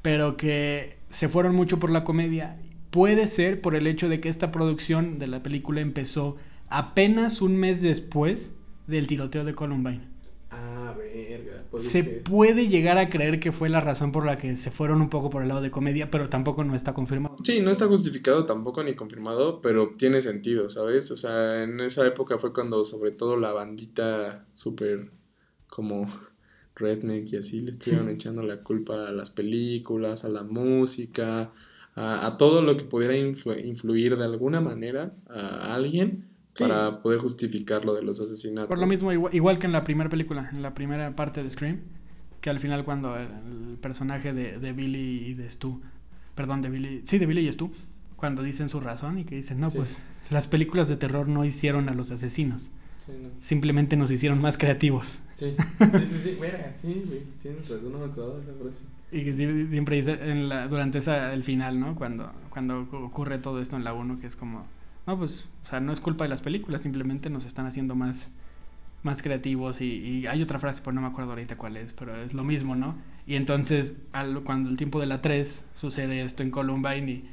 pero 0.02 0.38
que 0.38 0.98
se 1.10 1.30
fueron 1.30 1.56
mucho 1.56 1.80
por 1.80 1.92
la 1.92 2.04
comedia. 2.04 2.58
Puede 2.90 3.28
ser 3.28 3.62
por 3.62 3.76
el 3.76 3.88
hecho 3.88 4.10
de 4.10 4.20
que 4.20 4.30
esta 4.30 4.52
producción 4.52 5.20
de 5.20 5.28
la 5.28 5.44
película 5.44 5.82
empezó 5.82 6.38
apenas 6.70 7.42
un 7.42 7.58
mes 7.58 7.82
después 7.82 8.54
del 8.88 9.08
tiroteo 9.08 9.44
de 9.44 9.54
Columbine. 9.54 10.14
Puede 11.69 11.84
Se 11.84 12.04
puede 12.04 12.67
llegar 12.67 12.97
a 12.97 13.10
creer 13.10 13.39
que 13.39 13.51
fue 13.51 13.69
la 13.69 13.80
razón 13.80 14.12
por 14.12 14.25
la 14.25 14.38
que 14.38 14.56
se 14.56 14.71
fueron 14.71 15.01
un 15.01 15.10
poco 15.10 15.30
por 15.30 15.41
el 15.41 15.49
lado 15.49 15.62
de 15.62 15.71
comedia, 15.71 16.10
pero 16.10 16.30
tampoco 16.30 16.63
no 16.63 16.75
está 16.75 16.93
confirmado. 16.93 17.36
Sí, 17.43 17.62
no 17.62 17.71
está 17.71 17.88
justificado 17.88 18.43
tampoco 18.45 18.84
ni 18.84 18.95
confirmado, 18.95 19.62
pero 19.62 19.95
tiene 19.97 20.21
sentido, 20.21 20.69
¿sabes? 20.69 21.12
O 21.12 21.15
sea, 21.17 21.63
en 21.63 21.80
esa 21.80 22.06
época 22.08 22.38
fue 22.39 22.54
cuando 22.54 22.86
sobre 22.86 23.12
todo 23.12 23.38
la 23.38 23.51
bandita 23.51 24.45
súper 24.54 25.12
como 25.67 26.08
redneck 26.75 27.32
y 27.34 27.38
así 27.38 27.62
le 27.62 27.71
estuvieron 27.71 28.10
echando 28.10 28.41
la 28.43 28.63
culpa 28.63 29.08
a 29.08 29.12
las 29.12 29.30
películas, 29.30 30.25
a 30.25 30.30
la 30.30 30.43
música, 30.43 31.51
a, 31.95 32.28
a 32.28 32.38
todo 32.38 32.62
lo 32.62 32.78
que 32.78 32.84
pudiera 32.86 33.15
influ- 33.15 33.63
influir 33.65 34.17
de 34.17 34.25
alguna 34.25 34.62
manera 34.62 35.13
a 35.30 35.73
alguien 35.75 36.30
Sí. 36.56 36.63
para 36.63 37.02
poder 37.02 37.20
justificar 37.20 37.84
lo 37.86 37.94
de 37.94 38.02
los 38.02 38.20
asesinatos. 38.20 38.70
Por 38.70 38.78
lo 38.80 38.88
mismo, 38.88 39.12
igual, 39.12 39.36
igual 39.36 39.60
que 39.60 39.68
en 39.68 39.74
la 39.74 39.84
primera 39.84 40.10
película, 40.10 40.50
en 40.54 40.62
la 40.62 40.74
primera 40.74 41.15
parte 41.15 41.44
de 41.44 41.50
Scream, 41.50 41.82
que 42.41 42.50
al 42.50 42.60
final 42.60 42.86
cuando 42.86 43.18
el, 43.18 43.28
el 43.72 43.78
personaje 43.82 44.34
de, 44.34 44.58
de 44.60 44.72
Billy 44.74 45.26
y 45.28 45.34
de 45.34 45.50
Stu, 45.50 45.82
perdón, 46.34 46.62
de 46.62 46.70
Billy, 46.70 47.02
sí, 47.06 47.18
de 47.18 47.26
Billy 47.26 47.48
y 47.48 47.52
Stu, 47.52 47.72
cuando 48.15 48.41
dicen 48.41 48.70
su 48.70 48.80
razón 48.80 49.20
y 49.20 49.26
que 49.26 49.36
dicen, 49.36 49.60
no, 49.60 49.70
Sí. 49.70 49.78
pues 49.78 50.02
las 50.30 50.48
películas 50.48 50.88
de 50.88 50.96
terror 50.96 51.28
no 51.28 51.44
hicieron 51.44 51.89
a 51.89 51.94
los 51.94 52.10
asesinos, 52.12 52.72
Sí, 53.00 53.12
no. 53.22 53.30
simplemente 53.39 53.98
nos 53.98 54.10
hicieron 54.10 54.39
más 54.41 54.58
creativos. 54.58 55.22
Sí, 55.34 55.56
sí, 55.91 56.08
sí, 56.08 56.20
sí, 56.24 56.38
verga, 56.39 56.72
sí, 56.72 57.04
güey, 57.06 57.22
tienes 57.41 57.68
razón, 57.68 57.91
no 57.91 58.00
me 58.00 58.06
acordaba 58.06 58.36
de 58.38 58.44
esa 58.44 58.54
frase. 58.54 58.86
Y 59.12 59.24
que 59.26 59.34
siempre 59.34 59.98
dice 59.98 60.13
en 60.13 60.48
la, 60.50 60.68
durante 60.70 60.98
esa, 61.00 61.34
el 61.34 61.44
final, 61.44 61.80
¿no? 61.80 61.96
Cuando, 61.96 62.32
cuando 62.50 62.86
ocu- 62.89 63.06
ocurre 63.06 63.38
todo 63.39 63.60
esto 63.62 63.76
en 63.76 63.84
la 63.84 63.94
1, 63.94 64.20
que 64.20 64.28
es 64.28 64.36
como, 64.36 64.65
no, 65.08 65.18
pues, 65.18 65.48
o 65.63 65.68
sea, 65.68 65.80
no 65.80 65.91
es 65.94 66.00
culpa 66.00 66.24
de 66.26 66.30
las 66.30 66.41
películas, 66.41 66.82
simplemente 66.82 67.30
nos 67.30 67.46
están 67.46 67.65
haciendo 67.65 67.96
más, 67.96 68.32
más 69.04 69.22
creativos. 69.22 69.82
Y, 69.82 69.86
y 69.86 70.28
hay 70.28 70.41
otra 70.41 70.60
frase, 70.60 70.82
pues 70.84 70.94
no 70.96 71.02
me 71.02 71.08
acuerdo 71.08 71.32
ahorita 71.32 71.58
cuál 71.58 71.78
es, 71.78 71.94
pero 71.94 72.15
es 72.22 72.34
lo 72.34 72.44
mismo, 72.44 72.76
¿no? 72.76 72.96
Y 73.28 73.36
entonces, 73.36 73.96
al, 74.13 74.41
cuando 74.41 74.70
el 74.70 74.78
tiempo 74.78 75.00
de 75.00 75.06
la 75.08 75.22
3 75.22 75.65
sucede 75.74 76.22
esto 76.24 76.44
en 76.44 76.52
Columbine 76.52 77.12
y... 77.12 77.30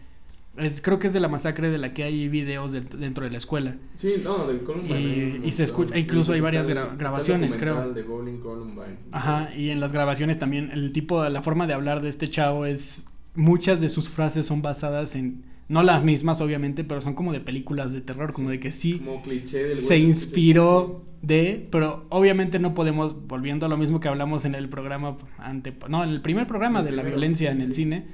Es, 0.58 0.82
creo 0.82 0.98
que 0.98 1.06
es 1.06 1.14
de 1.14 1.20
la 1.20 1.28
masacre 1.28 1.70
de 1.70 1.78
la 1.78 1.94
que 1.94 2.02
hay 2.02 2.28
videos 2.28 2.72
del- 2.72 2.86
dentro 2.86 3.24
de 3.24 3.30
la 3.30 3.38
escuela. 3.38 3.74
Sí, 3.94 4.16
no, 4.22 4.46
de 4.46 4.62
Columbine. 4.62 5.40
Y- 5.46 5.52
se 5.52 5.64
escucha- 5.64 5.96
incluso 5.96 6.34
hay 6.34 6.42
varias 6.42 6.68
gra- 6.68 6.94
grabaciones, 6.98 7.56
creo. 7.56 7.90
de 7.94 8.02
Bowling 8.02 8.36
Columbine. 8.40 8.98
Ajá, 9.12 9.48
y 9.56 9.70
en 9.70 9.80
las 9.80 9.92
grabaciones 9.94 10.38
también 10.38 10.70
el 10.72 10.92
tipo, 10.92 11.24
la 11.26 11.40
forma 11.40 11.66
de 11.66 11.72
hablar 11.72 12.02
de 12.02 12.10
este 12.10 12.28
chavo 12.28 12.66
es, 12.66 13.06
muchas 13.34 13.80
de 13.80 13.88
sus 13.88 14.10
frases 14.10 14.44
son 14.44 14.60
basadas 14.60 15.14
en, 15.16 15.42
no 15.72 15.82
las 15.82 16.04
mismas 16.04 16.42
obviamente, 16.42 16.84
pero 16.84 17.00
son 17.00 17.14
como 17.14 17.32
de 17.32 17.40
películas 17.40 17.94
de 17.94 18.02
terror, 18.02 18.34
como 18.34 18.50
de 18.50 18.60
que 18.60 18.70
sí 18.70 18.98
Como 18.98 19.22
cliché 19.22 19.58
del 19.58 19.72
güey 19.72 19.76
se 19.76 19.94
que 19.94 20.00
inspiró 20.00 21.02
de, 21.22 21.66
pero 21.70 22.04
obviamente 22.10 22.58
no 22.58 22.74
podemos, 22.74 23.26
volviendo 23.26 23.64
a 23.64 23.68
lo 23.70 23.78
mismo 23.78 23.98
que 23.98 24.08
hablamos 24.08 24.44
en 24.44 24.54
el 24.54 24.68
programa 24.68 25.16
ante, 25.38 25.74
no, 25.88 26.04
en 26.04 26.10
el 26.10 26.20
primer 26.20 26.46
programa 26.46 26.80
El 26.80 26.86
de 26.86 26.92
la 26.92 27.02
violencia 27.02 27.50
sí, 27.50 27.56
en 27.56 27.62
el 27.62 27.68
sí. 27.68 27.74
cine, 27.74 28.06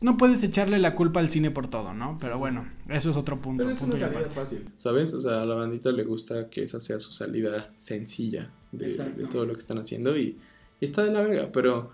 no 0.00 0.16
puedes 0.16 0.42
echarle 0.42 0.80
la 0.80 0.96
culpa 0.96 1.20
al 1.20 1.30
cine 1.30 1.52
por 1.52 1.70
todo, 1.70 1.94
¿no? 1.94 2.18
Pero 2.20 2.38
bueno, 2.40 2.66
eso 2.88 3.10
es 3.10 3.16
otro 3.16 3.40
punto. 3.40 3.62
Pero 3.62 3.74
es 3.74 3.78
punto 3.78 3.96
una 3.96 4.08
salida 4.08 4.28
fácil. 4.30 4.64
¿Sabes? 4.76 5.14
O 5.14 5.20
sea, 5.20 5.42
a 5.42 5.46
la 5.46 5.54
bandita 5.54 5.92
le 5.92 6.02
gusta 6.02 6.50
que 6.50 6.64
esa 6.64 6.80
sea 6.80 6.98
su 6.98 7.12
salida 7.12 7.70
sencilla 7.78 8.50
de 8.72 8.96
todo 9.30 9.46
lo 9.46 9.52
que 9.52 9.60
están 9.60 9.78
haciendo 9.78 10.18
y, 10.18 10.36
y 10.80 10.84
está 10.84 11.04
de 11.04 11.12
la 11.12 11.20
verga, 11.20 11.50
pero 11.52 11.92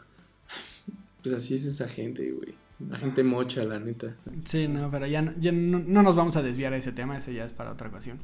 pues 1.22 1.35
así 1.35 1.55
es 1.55 1.66
esa 1.66 1.87
gente, 1.87 2.31
güey. 2.33 2.62
La 2.90 2.99
gente 2.99 3.23
mocha, 3.25 3.62
la 3.64 3.79
neta. 3.79 4.14
Sí, 4.45 4.68
no, 4.68 4.90
pero 4.90 5.07
ya, 5.07 5.23
no, 5.23 5.33
ya 5.40 5.53
no, 5.53 5.79
no 5.79 6.03
nos 6.03 6.16
vamos 6.16 6.37
a 6.37 6.42
desviar 6.42 6.73
a 6.73 6.77
ese 6.77 6.92
tema, 6.92 7.16
ese 7.18 7.33
ya 7.35 7.45
es 7.45 7.53
para 7.53 7.71
otra 7.73 7.88
ocasión. 7.88 8.18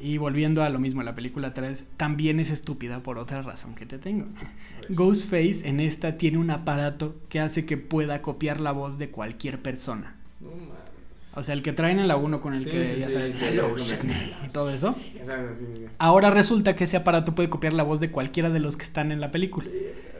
Y 0.00 0.16
volviendo 0.18 0.62
a 0.62 0.68
lo 0.68 0.78
mismo, 0.78 1.02
la 1.02 1.14
película 1.16 1.54
3 1.54 1.84
también 1.96 2.38
es 2.38 2.50
estúpida 2.50 3.00
por 3.02 3.18
otra 3.18 3.42
razón 3.42 3.74
que 3.74 3.84
te 3.86 3.98
tengo. 3.98 4.26
Ghostface 4.90 5.68
en 5.68 5.80
esta 5.80 6.16
tiene 6.18 6.38
un 6.38 6.50
aparato 6.50 7.16
que 7.28 7.40
hace 7.40 7.66
que 7.66 7.76
pueda 7.76 8.22
copiar 8.22 8.60
la 8.60 8.70
voz 8.72 8.98
de 8.98 9.10
cualquier 9.10 9.60
persona. 9.60 10.14
No 10.40 10.50
mames. 10.50 10.68
O 11.34 11.42
sea, 11.42 11.54
el 11.54 11.62
que 11.62 11.72
traen 11.72 11.98
en 11.98 12.08
la 12.08 12.16
1 12.16 12.40
con 12.40 12.54
el 12.54 12.64
Sí, 12.64 12.70
que 12.70 12.94
sí, 12.94 13.00
ya 13.00 13.10
sabes, 13.10 13.34
"Hello, 13.40 13.74
el- 13.76 13.80
Sydney", 13.80 14.34
y 14.46 14.52
todo 14.52 14.70
eso. 14.70 14.96
Ahora 15.98 16.30
resulta 16.30 16.74
que 16.76 16.84
ese 16.84 16.96
aparato 16.96 17.34
puede 17.34 17.48
copiar 17.48 17.72
la 17.72 17.82
voz 17.82 18.00
de 18.00 18.10
cualquiera 18.10 18.50
de 18.50 18.60
los 18.60 18.76
que 18.76 18.84
están 18.84 19.12
en 19.12 19.20
la 19.20 19.30
película. 19.30 19.68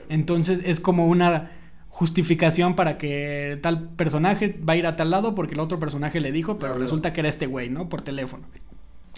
Entonces 0.08 0.60
es 0.64 0.80
como 0.80 1.06
una 1.06 1.50
justificación 1.98 2.76
para 2.76 2.96
que 2.96 3.58
tal 3.60 3.88
personaje 3.96 4.56
va 4.66 4.74
a 4.74 4.76
ir 4.76 4.86
a 4.86 4.94
tal 4.94 5.10
lado 5.10 5.34
porque 5.34 5.54
el 5.54 5.60
otro 5.60 5.80
personaje 5.80 6.20
le 6.20 6.30
dijo, 6.30 6.56
pero 6.60 6.74
resulta 6.78 7.12
que 7.12 7.18
era 7.22 7.28
este 7.28 7.46
güey, 7.46 7.70
¿no? 7.70 7.88
Por 7.88 8.02
teléfono. 8.02 8.44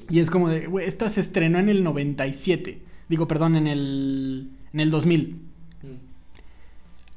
Y 0.08 0.20
es 0.20 0.30
como 0.30 0.48
de, 0.48 0.66
güey, 0.66 0.86
esta 0.86 1.10
se 1.10 1.20
estrenó 1.20 1.58
en 1.58 1.68
el 1.68 1.84
97. 1.84 2.80
Digo, 3.10 3.28
perdón, 3.28 3.56
en 3.56 3.66
el, 3.66 4.48
en 4.72 4.80
el 4.80 4.90
2000. 4.90 5.28
Mm. 5.82 5.86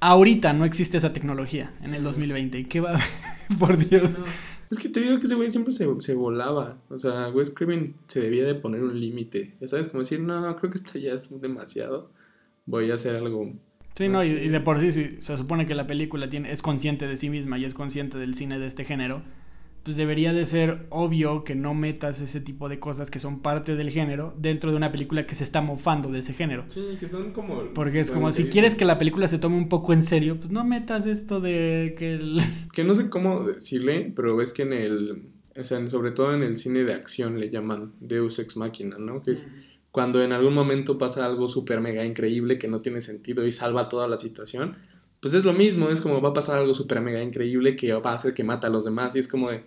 Ahorita 0.02 0.52
no 0.52 0.66
existe 0.66 0.98
esa 0.98 1.14
tecnología 1.14 1.72
en 1.82 1.92
Sí. 1.92 1.96
el 1.96 2.04
2020. 2.04 2.60
¿Y 2.60 2.66
qué 2.66 2.82
va? 2.82 3.00
Por 3.58 3.78
Dios. 3.78 4.20
No, 4.20 4.26
Es 4.70 4.80
que 4.80 4.90
te 4.90 5.00
digo 5.00 5.18
que 5.20 5.28
ese 5.28 5.36
güey 5.36 5.50
siempre 5.50 5.72
se, 5.72 5.88
se 6.02 6.14
volaba. 6.14 6.78
O 6.90 7.00
sea, 7.00 7.30
Wes 7.30 7.52
Craven 7.52 7.96
se 8.08 8.20
debía 8.20 8.44
de 8.44 8.56
poner 8.56 8.84
un 8.84 9.00
límite. 9.00 9.56
Ya 9.62 9.68
sabes, 9.70 9.88
como 9.88 10.00
decir, 10.02 10.20
no, 10.20 10.56
creo 10.58 10.70
que 10.72 10.78
esto 10.78 11.00
ya 11.00 11.14
es 11.14 11.30
demasiado. 11.40 12.12
Voy 12.66 12.92
a 12.92 12.96
hacer 12.96 13.16
algo. 13.16 13.54
Sí, 13.96 14.10
no, 14.10 14.24
y, 14.24 14.30
y 14.30 14.50
de 14.50 14.60
por 14.60 14.80
sí, 14.80 14.92
si 14.92 15.22
se 15.22 15.38
supone 15.38 15.66
que 15.66 15.76
la 15.76 15.88
película 15.88 16.30
tiene, 16.30 16.52
es 16.52 16.62
consciente 16.62 17.08
de 17.08 17.18
sí 17.18 17.30
misma 17.30 17.58
y 17.58 17.66
es 17.66 17.74
consciente 17.74 18.18
del 18.18 18.34
cine 18.36 18.60
de 18.60 18.66
este 18.66 18.86
género, 18.86 19.22
pues 19.84 19.98
debería 19.98 20.32
de 20.32 20.46
ser 20.46 20.86
obvio 20.90 21.44
que 21.44 21.56
no 21.56 21.74
metas 21.74 22.22
ese 22.22 22.40
tipo 22.40 22.70
de 22.70 22.80
cosas 22.80 23.12
que 23.12 23.20
son 23.20 23.42
parte 23.42 23.76
del 23.76 23.90
género 23.90 24.34
dentro 24.38 24.72
de 24.72 24.78
una 24.78 24.92
película 24.92 25.28
que 25.28 25.36
se 25.36 25.44
está 25.44 25.62
mofando 25.62 26.10
de 26.10 26.20
ese 26.20 26.34
género. 26.34 26.64
Sí, 26.68 26.98
que 27.00 27.10
son 27.10 27.34
como. 27.34 27.74
Porque 27.74 28.00
es 28.00 28.10
como, 28.10 28.32
si 28.32 28.46
quieres 28.46 28.76
que 28.76 28.86
la 28.86 28.98
película 28.98 29.28
se 29.28 29.40
tome 29.40 29.58
un 29.58 29.68
poco 29.68 29.92
en 29.92 30.02
serio, 30.02 30.38
pues 30.38 30.52
no 30.52 30.64
metas 30.64 31.06
esto 31.06 31.42
de 31.42 31.96
que 31.98 32.14
el... 32.14 32.38
Que 32.74 32.86
no 32.86 32.96
sé 32.96 33.10
cómo 33.10 33.44
decirle, 33.46 34.12
pero 34.16 34.36
ves 34.38 34.54
que 34.54 34.64
en 34.64 34.74
el. 34.74 35.24
O 35.60 35.64
sea, 35.64 35.86
sobre 35.88 36.12
todo 36.12 36.34
en 36.34 36.44
el 36.44 36.56
cine 36.56 36.84
de 36.84 36.94
acción 36.94 37.40
le 37.40 37.50
llaman 37.50 37.92
Deus 38.00 38.40
Ex 38.40 38.58
Machina, 38.58 38.98
¿no? 38.98 39.22
Que 39.22 39.32
es 39.32 39.48
cuando 39.94 40.24
en 40.24 40.32
algún 40.32 40.56
momento 40.56 40.98
pasa 40.98 41.24
algo 41.24 41.48
súper 41.48 41.80
mega 41.80 42.04
increíble 42.04 42.58
que 42.58 42.68
no 42.68 42.82
tiene 42.82 43.00
sentido 43.00 43.46
y 43.46 43.52
salva 43.52 43.90
toda 43.90 44.08
la 44.08 44.18
situación, 44.18 44.76
pues 45.20 45.36
es 45.36 45.46
lo 45.46 45.54
mismo, 45.54 45.90
es 45.90 46.02
como 46.02 46.20
va 46.20 46.30
a 46.30 46.34
pasar 46.34 46.58
algo 46.58 46.74
súper 46.74 47.00
mega 47.00 47.22
increíble 47.22 47.76
que 47.76 47.94
va 47.94 48.10
a 48.10 48.16
hacer 48.16 48.34
que 48.34 48.44
mata 48.44 48.66
a 48.66 48.70
los 48.72 48.86
demás 48.86 49.16
y 49.16 49.20
es 49.20 49.28
como 49.28 49.52
de, 49.52 49.62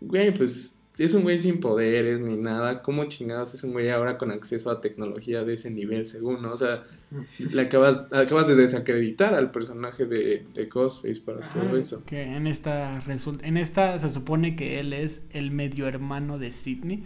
güey, 0.00 0.32
pues 0.32 0.86
es 0.96 1.12
un 1.12 1.24
güey 1.24 1.38
sin 1.38 1.60
poderes 1.60 2.22
ni 2.22 2.38
nada, 2.38 2.80
¿cómo 2.80 3.04
chingados 3.04 3.52
es 3.52 3.62
un 3.64 3.72
güey 3.72 3.90
ahora 3.90 4.16
con 4.16 4.30
acceso 4.30 4.70
a 4.70 4.80
tecnología 4.80 5.44
de 5.44 5.52
ese 5.52 5.70
nivel 5.70 6.06
según, 6.06 6.40
¿no? 6.40 6.52
O 6.52 6.56
sea, 6.56 6.84
le 7.38 7.60
acabas, 7.60 8.10
acabas 8.14 8.48
de 8.48 8.56
desacreditar 8.56 9.34
al 9.34 9.50
personaje 9.50 10.06
de, 10.06 10.46
de 10.54 10.66
Ghostface 10.68 11.20
para 11.20 11.50
todo 11.50 11.64
Ajá, 11.64 11.78
eso. 11.78 12.02
Que 12.06 12.22
en 12.22 12.46
esta, 12.46 13.02
en 13.42 13.58
esta 13.58 13.98
se 13.98 14.08
supone 14.08 14.56
que 14.56 14.80
él 14.80 14.94
es 14.94 15.20
el 15.32 15.50
medio 15.50 15.86
hermano 15.86 16.38
de 16.38 16.50
Sidney. 16.50 17.04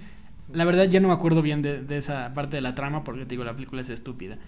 La 0.53 0.65
verdad 0.65 0.89
ya 0.89 1.01
no 1.01 1.09
me 1.09 1.15
acuerdo 1.15 1.43
bien 1.43 1.63
de, 1.63 1.83
de 1.83 1.99
esa 1.99 2.33
parte 2.35 2.57
de 2.57 2.63
la 2.63 2.75
trama 2.75 3.05
porque 3.05 3.23
te 3.25 3.31
digo, 3.31 3.45
la 3.45 3.55
película 3.55 3.83
es 3.83 3.91
estúpida. 3.91 4.39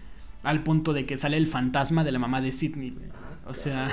Al 0.42 0.62
punto 0.62 0.92
de 0.92 1.04
que 1.06 1.18
sale 1.18 1.36
el 1.36 1.46
fantasma 1.46 2.04
de 2.04 2.12
la 2.12 2.18
mamá 2.18 2.40
de 2.40 2.52
Sidney. 2.52 2.96
O 3.46 3.54
sea, 3.54 3.88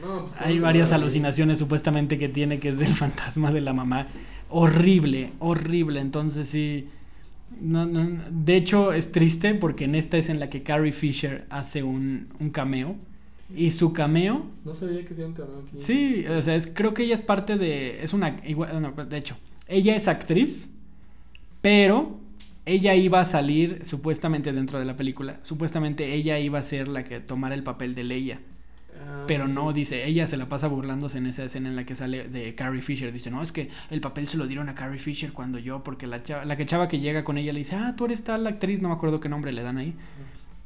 No, 0.00 0.22
pues, 0.22 0.36
hay 0.40 0.54
¿cómo 0.54 0.62
varias 0.62 0.92
alucinaciones 0.92 1.58
supuestamente 1.58 2.18
que 2.18 2.28
tiene 2.28 2.58
que 2.60 2.70
es 2.70 2.78
del 2.78 2.94
fantasma 2.94 3.52
de 3.52 3.60
la 3.60 3.72
mamá. 3.72 4.08
Horrible, 4.48 5.32
horrible. 5.38 6.00
Entonces 6.00 6.48
sí... 6.48 6.88
No, 7.60 7.84
no, 7.84 8.22
de 8.30 8.56
hecho 8.56 8.92
es 8.92 9.10
triste 9.10 9.54
porque 9.54 9.84
en 9.84 9.96
esta 9.96 10.16
es 10.16 10.28
en 10.28 10.38
la 10.38 10.48
que 10.48 10.62
Carrie 10.62 10.92
Fisher 10.92 11.46
hace 11.50 11.82
un, 11.82 12.28
un 12.38 12.50
cameo. 12.50 12.96
Y 13.54 13.72
su 13.72 13.92
cameo 13.92 14.46
No 14.64 14.72
sabía 14.74 15.04
que 15.04 15.12
sea 15.14 15.26
un 15.26 15.32
cabrón 15.34 15.64
aquí. 15.66 15.76
Sí, 15.76 16.24
o 16.26 16.40
sea, 16.42 16.54
es, 16.54 16.68
creo 16.68 16.94
que 16.94 17.02
ella 17.02 17.16
es 17.16 17.22
parte 17.22 17.56
de. 17.56 18.02
Es 18.02 18.12
una. 18.12 18.36
Igual, 18.46 18.80
no, 18.80 18.92
de 19.04 19.16
hecho, 19.18 19.36
ella 19.66 19.96
es 19.96 20.06
actriz, 20.06 20.68
pero 21.62 22.18
ella 22.66 22.94
iba 22.94 23.20
a 23.20 23.24
salir 23.24 23.80
supuestamente 23.84 24.52
dentro 24.52 24.78
de 24.78 24.84
la 24.84 24.96
película. 24.96 25.38
Supuestamente 25.42 26.14
ella 26.14 26.38
iba 26.38 26.58
a 26.58 26.62
ser 26.62 26.88
la 26.88 27.04
que 27.04 27.20
tomara 27.20 27.54
el 27.54 27.62
papel 27.62 27.94
de 27.94 28.04
Leia. 28.04 28.40
Ah, 29.02 29.24
Pero 29.26 29.48
no, 29.48 29.72
dice, 29.72 30.06
ella 30.06 30.26
se 30.26 30.36
la 30.36 30.48
pasa 30.48 30.68
burlándose 30.68 31.18
en 31.18 31.26
esa 31.26 31.44
escena 31.44 31.68
en 31.68 31.76
la 31.76 31.84
que 31.84 31.94
sale 31.94 32.28
de 32.28 32.54
Carrie 32.54 32.82
Fisher. 32.82 33.12
Dice, 33.12 33.30
no, 33.30 33.42
es 33.42 33.50
que 33.50 33.70
el 33.90 34.00
papel 34.00 34.28
se 34.28 34.36
lo 34.36 34.46
dieron 34.46 34.68
a 34.68 34.74
Carrie 34.74 34.98
Fisher 34.98 35.32
cuando 35.32 35.58
yo, 35.58 35.82
porque 35.82 36.06
la 36.06 36.22
chava, 36.22 36.44
la 36.44 36.56
que 36.56 36.66
chava 36.66 36.86
que 36.86 37.00
llega 37.00 37.24
con 37.24 37.38
ella 37.38 37.52
le 37.52 37.60
dice, 37.60 37.76
ah, 37.76 37.94
tú 37.96 38.04
eres 38.04 38.22
tal 38.22 38.46
actriz, 38.46 38.82
no 38.82 38.88
me 38.88 38.94
acuerdo 38.94 39.18
qué 39.18 39.28
nombre 39.28 39.52
le 39.52 39.62
dan 39.62 39.78
ahí. 39.78 39.94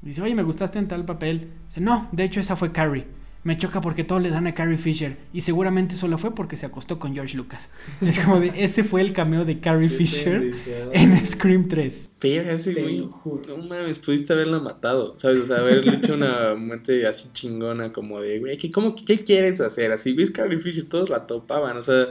Dice, 0.02 0.20
oye, 0.20 0.34
me 0.34 0.42
gustaste 0.42 0.78
en 0.78 0.88
tal 0.88 1.04
papel. 1.04 1.48
Dice, 1.68 1.80
no, 1.80 2.08
de 2.12 2.24
hecho 2.24 2.40
esa 2.40 2.56
fue 2.56 2.72
Carrie. 2.72 3.06
Me 3.44 3.58
choca 3.58 3.82
porque 3.82 4.04
todos 4.04 4.22
le 4.22 4.30
dan 4.30 4.46
a 4.46 4.54
Carrie 4.54 4.78
Fisher. 4.78 5.18
Y 5.34 5.42
seguramente 5.42 5.96
solo 5.96 6.16
fue 6.16 6.34
porque 6.34 6.56
se 6.56 6.64
acostó 6.64 6.98
con 6.98 7.12
George 7.12 7.36
Lucas. 7.36 7.68
Es 8.00 8.18
como 8.18 8.40
de, 8.40 8.52
ese 8.56 8.84
fue 8.84 9.02
el 9.02 9.12
cameo 9.12 9.44
de 9.44 9.60
Carrie 9.60 9.88
Qué 9.88 9.94
Fisher 9.94 10.54
en 10.92 11.26
Scream 11.26 11.68
3. 11.68 12.12
Pero 12.18 12.50
ese 12.50 12.72
güey, 12.72 13.06
no 13.46 13.58
mames, 13.58 13.98
pudiste 13.98 14.32
haberla 14.32 14.60
matado, 14.60 15.18
¿sabes? 15.18 15.40
O 15.40 15.44
sea, 15.44 15.58
haberle 15.58 15.96
hecho 15.96 16.14
una 16.14 16.54
muerte 16.54 17.06
así 17.06 17.28
chingona, 17.34 17.92
como 17.92 18.18
de, 18.18 18.38
güey, 18.38 18.56
¿qué, 18.56 18.70
cómo, 18.70 18.94
¿qué 18.94 19.22
quieres 19.22 19.60
hacer? 19.60 19.92
Así, 19.92 20.14
ves 20.14 20.30
Carrie 20.30 20.58
Fisher, 20.58 20.84
todos 20.84 21.10
la 21.10 21.26
topaban, 21.26 21.76
o 21.76 21.82
sea, 21.82 22.06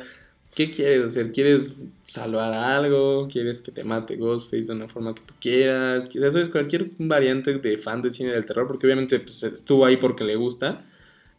¿qué 0.54 0.70
quieres 0.70 1.06
hacer? 1.06 1.32
¿Quieres 1.32 1.74
salvar 2.06 2.54
algo? 2.54 3.28
¿Quieres 3.28 3.64
que 3.64 3.72
te 3.72 3.84
mate 3.84 4.18
Ghostface 4.18 4.66
de 4.66 4.74
una 4.74 4.88
forma 4.88 5.16
que 5.16 5.24
tú 5.26 5.34
quieras? 5.40 6.12
Sabes 6.14 6.50
cualquier 6.50 6.92
variante 7.00 7.58
de 7.58 7.78
fan 7.80 8.04
de 8.04 8.12
cine 8.12 8.34
del 8.34 8.46
terror, 8.46 8.68
porque 8.68 8.86
obviamente 8.86 9.20
pues, 9.20 9.42
estuvo 9.42 9.84
ahí 9.84 9.98
porque 9.98 10.24
le 10.24 10.36
gusta. 10.36 10.86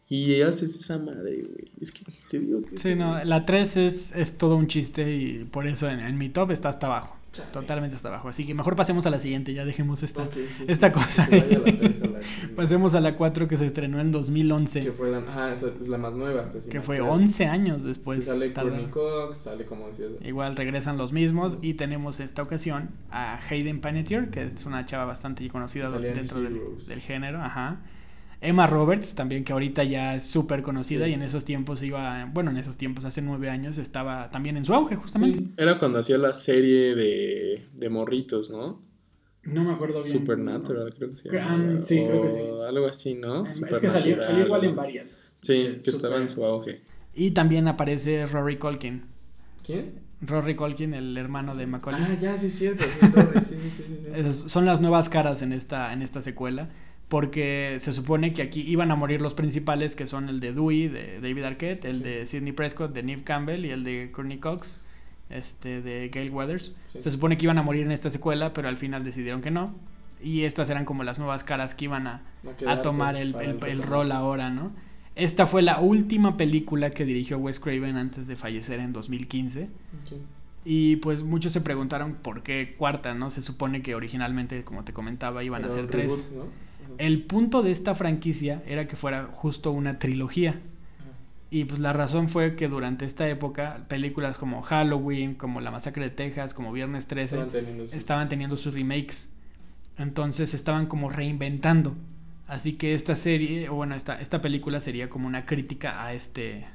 Y 0.07 0.39
haces 0.41 0.75
esa 0.75 0.97
madre, 0.99 1.43
güey. 1.43 1.71
Es 1.81 1.91
que 1.91 2.03
te 2.29 2.39
digo 2.39 2.61
que... 2.61 2.77
Sí, 2.77 2.93
no, 2.95 3.23
la 3.23 3.45
3 3.45 3.77
es, 3.77 4.15
es 4.15 4.37
todo 4.37 4.55
un 4.55 4.67
chiste 4.67 5.15
y 5.15 5.45
por 5.45 5.65
eso 5.67 5.89
en, 5.89 5.99
en 5.99 6.17
mi 6.17 6.29
top 6.29 6.51
está 6.51 6.69
hasta 6.69 6.85
abajo. 6.87 7.15
Totalmente 7.51 7.97
hasta 7.97 8.07
abajo. 8.07 8.29
Así 8.29 8.45
que 8.45 8.53
mejor 8.53 8.77
pasemos 8.77 9.05
a 9.05 9.09
la 9.09 9.19
siguiente, 9.19 9.53
ya 9.53 9.65
dejemos 9.65 10.03
esta, 10.03 10.23
Ok, 10.23 10.33
sí, 10.57 10.63
esta 10.69 10.87
sí, 10.87 10.93
cosa. 10.93 11.27
que 11.27 11.39
vaya 11.41 11.57
la 11.59 11.65
tres, 11.77 12.01
a 12.01 12.05
la- 12.07 12.19
Pasemos 12.55 12.95
a 12.95 13.01
la 13.01 13.15
4 13.17 13.47
que 13.49 13.57
se 13.57 13.65
estrenó 13.65 13.99
en 13.99 14.07
Que 14.07 14.17
2011, 14.19 14.91
fue 14.93 15.11
la... 15.11 15.51
Esa 15.53 15.67
es 15.67 15.89
la 15.89 15.97
más 15.97 16.13
nueva. 16.13 16.47
que 16.71 16.79
fue 16.79 16.97
acuerdo. 16.97 17.13
11 17.15 17.45
años 17.47 17.81
Que 17.81 17.87
después. 17.89 18.23
sale 18.23 18.53
tarda- 18.53 18.69
Courtney 18.69 18.85
Cox, 18.89 19.37
sale 19.39 19.65
como 19.65 19.87
decías. 19.87 20.11
Igual 20.23 20.55
regresan 20.55 20.97
los 20.97 21.11
mismos 21.11 21.57
y 21.61 21.73
tenemos 21.73 22.21
esta 22.21 22.41
ocasión 22.41 22.91
a 23.11 23.37
Hayden 23.49 23.81
Panettiere, 23.81 24.29
que 24.29 24.43
es 24.43 24.65
una 24.65 24.85
chava 24.85 25.03
bastante 25.03 25.45
conocida 25.49 25.91
Que 25.91 26.13
dentro 26.13 26.39
del, 26.41 26.57
del 26.87 26.99
género, 27.01 27.41
ajá. 27.41 27.81
Emma 28.45 28.67
Roberts, 28.67 29.15
también 29.15 29.43
que 29.43 29.53
ahorita 29.53 29.83
ya 29.83 30.15
es 30.15 30.25
súper 30.25 30.61
conocida 30.61 31.05
Sí. 31.05 31.11
y 31.11 31.13
en 31.13 31.21
esos 31.21 31.43
tiempos 31.45 31.81
iba, 31.83 32.25
bueno, 32.33 32.51
en 32.51 32.57
esos 32.57 32.77
tiempos, 32.77 33.03
hace 33.05 33.21
nueve 33.21 33.49
años, 33.49 33.77
estaba 33.77 34.29
también 34.29 34.57
en 34.57 34.65
su 34.65 34.73
auge, 34.73 34.95
justamente. 34.95 35.39
Sí, 35.39 35.53
era 35.57 35.79
cuando 35.79 35.99
hacía 35.99 36.17
la 36.17 36.33
serie 36.33 36.95
de, 36.95 37.65
de 37.73 37.89
morritos, 37.89 38.49
¿no? 38.51 38.81
No 39.43 39.63
me 39.63 39.73
acuerdo 39.73 40.01
bien. 40.01 40.17
Supernatural, 40.17 40.93
creo 40.97 41.13
que 41.13 41.21
Que- 41.29 41.35
llama. 41.37 41.75
ah, 41.77 41.83
sí, 41.83 42.03
creo 42.05 42.21
que 42.23 42.31
sí. 42.31 42.39
o 42.41 42.63
Algo 42.63 42.87
así, 42.87 43.13
¿no? 43.15 43.45
Es 43.47 43.59
que 43.59 43.89
salió, 43.91 44.21
salió 44.21 44.45
igual 44.45 44.63
en 44.65 44.75
varias. 44.75 45.19
Sí, 45.41 45.79
que 45.83 45.91
Super- 45.91 45.95
estaba 45.95 46.17
en 46.17 46.27
su 46.29 46.43
auge. 46.43 46.81
Y 47.13 47.31
también 47.31 47.67
aparece 47.67 48.25
Rory 48.25 48.57
Colkin. 48.57 49.03
¿Quién? 49.63 49.99
Rory 50.21 50.55
Colkin, 50.55 50.93
el 50.95 51.15
hermano 51.17 51.55
de 51.55 51.67
Macaulay. 51.67 52.01
Ah, 52.03 52.17
ya, 52.19 52.37
sí, 52.37 52.47
es 52.47 52.55
cierto. 52.55 52.83
Sí, 52.83 52.99
sí, 53.01 53.09
sí, 53.43 53.69
sí, 53.69 53.83
sí, 54.15 54.31
sí. 54.33 54.49
Son 54.49 54.65
las 54.65 54.81
nuevas 54.81 55.09
caras 55.09 55.41
en 55.43 55.51
esta, 55.53 55.93
en 55.93 56.01
esta 56.01 56.21
secuela. 56.21 56.69
Porque 57.09 57.75
se 57.79 57.93
supone 57.93 58.33
que 58.33 58.41
aquí 58.41 58.61
iban 58.61 58.89
a 58.91 58.95
morir 58.95 59.21
los 59.21 59.33
principales, 59.35 59.95
que 59.95 60.07
son 60.07 60.27
el 60.27 60.39
de 60.39 60.53
Dewey, 60.53 60.87
de 60.87 61.19
David 61.21 61.43
Arquette, 61.43 61.85
el 61.85 61.97
Sí. 61.97 62.03
de 62.03 62.25
Sidney 62.25 62.51
Prescott, 62.51 62.93
de 62.93 63.03
Neve 63.03 63.23
Campbell, 63.23 63.63
y 63.65 63.69
el 63.69 63.83
de 63.83 64.09
Courtney 64.11 64.39
Cox, 64.39 64.87
este, 65.29 65.81
de 65.81 66.09
Gail 66.11 66.31
Weathers. 66.31 66.75
Sí. 66.87 67.01
Se 67.01 67.11
supone 67.11 67.37
que 67.37 67.45
iban 67.45 67.57
a 67.59 67.63
morir 67.63 67.83
en 67.83 67.91
esta 67.91 68.09
secuela, 68.09 68.53
pero 68.53 68.67
al 68.69 68.77
final 68.77 69.03
decidieron 69.03 69.41
que 69.41 69.51
no. 69.51 69.75
Y 70.21 70.43
estas 70.43 70.69
eran 70.71 70.85
como 70.85 71.03
las 71.03 71.19
nuevas 71.19 71.43
caras 71.43 71.75
que 71.75 71.85
iban 71.85 72.07
a, 72.07 72.21
a 72.67 72.81
tomar 72.81 73.15
el, 73.15 73.35
el- 73.35 73.83
rol 73.83 74.11
ahora, 74.11 74.49
¿no? 74.49 74.71
Esta 75.15 75.45
fue 75.45 75.61
la 75.61 75.79
última 75.79 76.35
película 76.37 76.89
que 76.89 77.05
dirigió 77.05 77.37
Wes 77.37 77.59
Craven 77.59 77.95
antes 77.97 78.25
de 78.27 78.35
fallecer 78.35 78.79
en 78.79 78.91
2015. 78.93 79.69
Sí. 80.09 80.15
Y 80.65 80.95
pues 80.97 81.23
muchos 81.23 81.53
se 81.53 81.61
preguntaron 81.61 82.15
por 82.15 82.41
qué 82.41 82.73
cuarta, 82.77 83.13
¿no? 83.13 83.29
Se 83.29 83.41
supone 83.43 83.81
que 83.83 83.93
originalmente, 83.93 84.63
como 84.63 84.83
te 84.83 84.91
comentaba, 84.93 85.43
iban 85.43 85.63
a 85.63 85.69
ser 85.69 85.87
tres. 85.87 86.31
El 86.97 87.23
punto 87.23 87.61
de 87.63 87.71
esta 87.71 87.95
franquicia 87.95 88.61
era 88.67 88.87
que 88.87 88.95
fuera 88.95 89.23
justo 89.31 89.71
una 89.71 89.99
trilogía. 89.99 90.59
Y 91.51 91.65
pues 91.65 91.79
la 91.79 91.93
razón 91.93 92.27
fue 92.27 92.55
que 92.55 92.67
durante 92.67 93.05
esta 93.05 93.29
época, 93.29 93.85
películas 93.87 94.37
como 94.37 94.61
Halloween, 94.61 95.35
como 95.35 95.61
La 95.61 95.71
Masacre 95.71 96.03
de 96.05 96.09
Texas, 96.09 96.53
como 96.53 96.71
Viernes 96.73 97.07
13, 97.07 97.35
Estaban 97.37 97.51
teniendo 97.51 97.83
sus- 97.85 97.93
estaban 97.93 98.29
teniendo 98.29 98.57
sus 98.57 98.73
remakes. 98.73 99.29
Entonces 99.97 100.53
estaban 100.53 100.87
como 100.87 101.09
reinventando. 101.09 101.95
Así 102.47 102.73
que 102.73 102.93
esta 102.93 103.15
serie, 103.15 103.69
o 103.69 103.75
bueno, 103.75 103.95
esta, 103.95 104.19
esta 104.19 104.41
película 104.41 104.79
sería 104.81 105.09
como 105.09 105.27
una 105.27 105.45
crítica 105.45 106.03
a 106.03 106.13
este, 106.13 106.65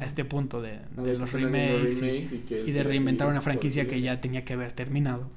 a 0.00 0.04
este 0.04 0.24
punto 0.24 0.60
de, 0.60 0.80
los 1.18 1.30
remakes 1.32 2.02
y- 2.66 2.72
de 2.72 2.82
reinventar 2.88 3.28
una 3.28 3.40
franquicia 3.42 3.82
que 3.86 4.00
ya 4.00 4.20
tenía 4.20 4.44
que 4.44 4.52
haber 4.54 4.72
terminado. 4.72 5.30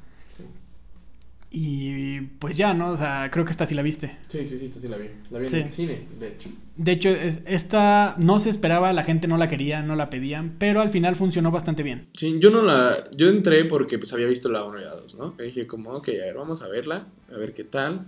Y 1.52 2.22
pues 2.40 2.58
ya, 2.58 2.74
¿no? 2.76 2.92
O 2.92 2.98
sea, 2.98 3.30
creo 3.32 3.44
que 3.44 3.52
esta 3.52 3.66
sí 3.66 3.74
la 3.74 3.82
viste. 3.82 4.16
Sí, 4.28 4.46
sí, 4.46 4.60
sí, 4.60 4.66
esta 4.66 4.80
sí 4.80 4.88
la 4.88 4.98
vi. 4.98 5.08
La 5.32 5.40
vi 5.40 5.48
en 5.48 5.56
el 5.56 5.68
cine, 5.70 6.04
de 6.20 6.28
hecho. 6.28 6.50
De 6.78 6.92
hecho, 6.92 7.10
es- 7.10 7.42
esta 7.48 8.16
no 8.20 8.38
se 8.40 8.52
esperaba, 8.52 8.94
la 8.94 9.04
gente 9.04 9.28
no 9.28 9.36
la 9.38 9.48
quería, 9.48 9.82
no 9.82 9.96
la 9.96 10.10
pedían, 10.12 10.56
pero 10.60 10.80
al 10.82 10.90
final 10.92 11.16
funcionó 11.16 11.50
bastante 11.50 11.82
bien. 11.82 12.08
Sí, 12.16 12.38
yo 12.40 12.52
no 12.52 12.62
la... 12.62 13.10
Yo 13.18 13.30
entré 13.30 13.66
porque 13.66 13.98
pues 13.98 14.14
había 14.14 14.28
visto 14.28 14.48
la 14.50 14.64
1 14.64 14.80
y 14.80 14.84
la 14.84 14.92
2, 14.96 15.16
¿no? 15.16 15.34
Y 15.40 15.44
dije 15.44 15.66
como, 15.66 15.92
ok, 15.94 16.10
a 16.10 16.26
ver, 16.26 16.36
vamos 16.36 16.62
a 16.62 16.68
verla, 16.68 17.08
a 17.34 17.38
ver 17.38 17.54
qué 17.56 17.64
tal. 17.64 18.06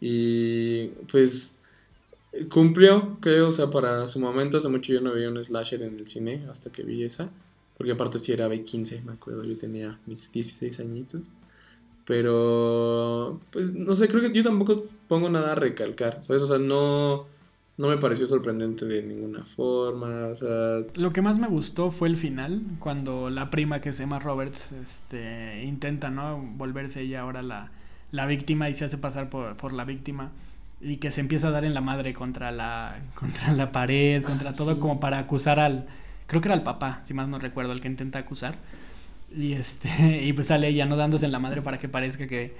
Y 0.00 0.86
pues 1.10 1.58
cumplió, 2.48 3.18
creo, 3.20 3.48
o 3.48 3.52
sea, 3.52 3.70
para 3.70 4.06
su 4.08 4.20
momento, 4.20 4.58
hace 4.58 4.68
mucho 4.68 4.92
yo 4.92 5.00
no 5.00 5.12
veía 5.12 5.28
un 5.30 5.42
slasher 5.42 5.82
en 5.82 5.98
el 5.98 6.06
cine 6.06 6.44
hasta 6.50 6.70
que 6.70 6.82
vi 6.84 7.02
esa. 7.04 7.30
Porque 7.76 7.92
aparte 7.92 8.20
sí 8.20 8.32
era 8.32 8.48
B15, 8.48 9.02
me 9.02 9.12
acuerdo, 9.12 9.42
yo 9.44 9.58
tenía 9.58 9.98
mis 10.06 10.30
16 10.30 10.78
añitos. 10.78 11.22
Pero, 12.04 13.40
pues, 13.50 13.74
no 13.74 13.96
sé, 13.96 14.08
creo 14.08 14.20
que 14.22 14.32
yo 14.36 14.42
tampoco 14.44 14.76
pongo 15.08 15.28
nada 15.30 15.52
a 15.52 15.54
recalcar, 15.54 16.22
¿sabes? 16.24 16.42
O 16.42 16.46
sea, 16.46 16.58
no, 16.58 17.26
no 17.78 17.88
me 17.88 17.96
pareció 17.98 18.26
sorprendente 18.26 18.84
de 18.86 19.02
ninguna 19.02 19.44
forma, 19.44 20.28
o 20.28 20.36
sea, 20.36 20.80
Lo 20.94 21.12
que 21.12 21.22
más 21.22 21.38
me 21.40 21.48
gustó 21.48 21.90
fue 21.90 22.08
el 22.08 22.16
final, 22.16 22.62
cuando 22.78 23.28
la 23.30 23.50
prima 23.50 23.80
que 23.80 23.88
es 23.88 23.98
Emma 24.00 24.20
Roberts 24.20 24.70
este, 24.72 25.64
intenta 25.64 26.10
¿no? 26.10 26.38
volverse 26.56 27.00
ella 27.02 27.22
ahora 27.22 27.42
la, 27.42 27.72
la 28.12 28.26
víctima 28.26 28.70
y 28.70 28.74
se 28.74 28.84
hace 28.84 28.96
pasar 28.98 29.28
por, 29.28 29.56
por 29.56 29.72
la 29.72 29.84
víctima 29.84 30.30
y 30.80 30.98
que 30.98 31.10
se 31.10 31.20
empieza 31.20 31.48
a 31.48 31.50
dar 31.50 31.64
en 31.64 31.74
la 31.74 31.80
madre 31.80 32.14
contra 32.14 32.52
la, 32.52 33.02
contra 33.14 33.52
la 33.54 33.72
pared, 33.72 34.22
contra 34.22 34.50
Ah, 34.50 34.54
todo 34.54 34.74
sí. 34.74 34.78
como 34.78 35.00
para 35.00 35.18
acusar 35.18 35.58
al, 35.58 35.86
creo 36.26 36.40
que 36.40 36.48
era 36.48 36.54
el 36.54 36.62
papá, 36.62 37.00
si 37.04 37.12
más 37.14 37.28
no 37.28 37.38
recuerdo, 37.40 37.72
el 37.72 37.80
que 37.80 37.88
intenta 37.88 38.20
acusar. 38.20 38.56
Y, 39.36 39.52
este, 39.54 40.22
y 40.24 40.32
pues 40.32 40.48
sale 40.48 40.68
ella 40.68 40.84
no 40.84 40.96
dándose 40.96 41.26
en 41.26 41.32
la 41.32 41.38
madre 41.38 41.62
para 41.62 41.78
que 41.78 41.88
parezca 41.88 42.26
que, 42.26 42.52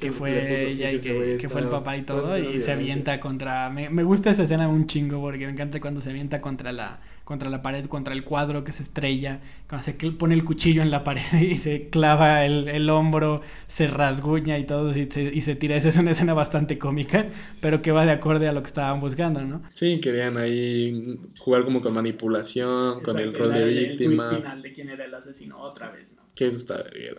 que 0.00 0.12
fue 0.12 0.70
ella 0.70 0.90
y 0.92 0.98
que 0.98 1.36
que, 1.38 1.48
fue 1.48 1.60
el 1.60 1.68
papá 1.68 1.96
y 1.96 2.02
todo 2.02 2.38
y 2.38 2.60
se 2.60 2.72
avienta 2.72 3.20
contra 3.20 3.68
me, 3.68 3.90
me 3.90 4.02
gusta 4.02 4.30
esa 4.30 4.44
escena 4.44 4.66
un 4.66 4.86
chingo 4.86 5.20
porque 5.20 5.44
me 5.44 5.52
encanta 5.52 5.80
cuando 5.80 6.00
se 6.00 6.10
avienta 6.10 6.40
contra 6.40 6.72
la 6.72 7.00
contra 7.24 7.50
la 7.50 7.62
pared 7.62 7.84
contra 7.86 8.14
el 8.14 8.24
cuadro 8.24 8.64
que 8.64 8.72
se 8.72 8.82
estrella 8.82 9.40
cuando 9.68 9.84
se 9.84 9.92
pone 9.92 10.34
el 10.34 10.44
cuchillo 10.44 10.82
en 10.82 10.90
la 10.90 11.04
pared 11.04 11.22
y 11.40 11.54
se 11.56 11.88
clava 11.88 12.44
el, 12.46 12.66
el 12.68 12.88
hombro 12.88 13.42
se 13.66 13.86
rasguña 13.86 14.58
y 14.58 14.64
todo 14.64 14.90
y 14.90 15.08
se, 15.10 15.22
y 15.22 15.40
se 15.42 15.54
tira. 15.54 15.76
Esa 15.76 15.90
es 15.90 15.96
una 15.98 16.12
escena 16.12 16.34
bastante 16.34 16.78
cómica 16.78 17.28
pero 17.60 17.82
que 17.82 17.92
va 17.92 18.06
de 18.06 18.12
acorde 18.12 18.48
a 18.48 18.52
lo 18.52 18.62
que 18.62 18.68
estaban 18.68 19.00
buscando 19.00 19.42
no 19.42 19.62
Sí, 19.72 20.00
querían 20.00 20.38
ahí 20.38 21.20
jugar 21.38 21.64
como 21.64 21.82
con 21.82 21.92
manipulación, 21.92 23.02
con 23.02 23.18
el 23.18 23.34
rol 23.34 23.52
de 23.52 23.64
víctima. 23.64 24.56
de 24.62 24.72
quién 24.72 24.88
era 24.88 25.04
el 25.04 25.14
asesino 25.14 25.58
otra 25.60 25.90
vez 25.90 26.06
no 26.16 26.19
Que 26.40 26.46
eso 26.46 26.56
está 26.56 26.76
eso 26.76 27.16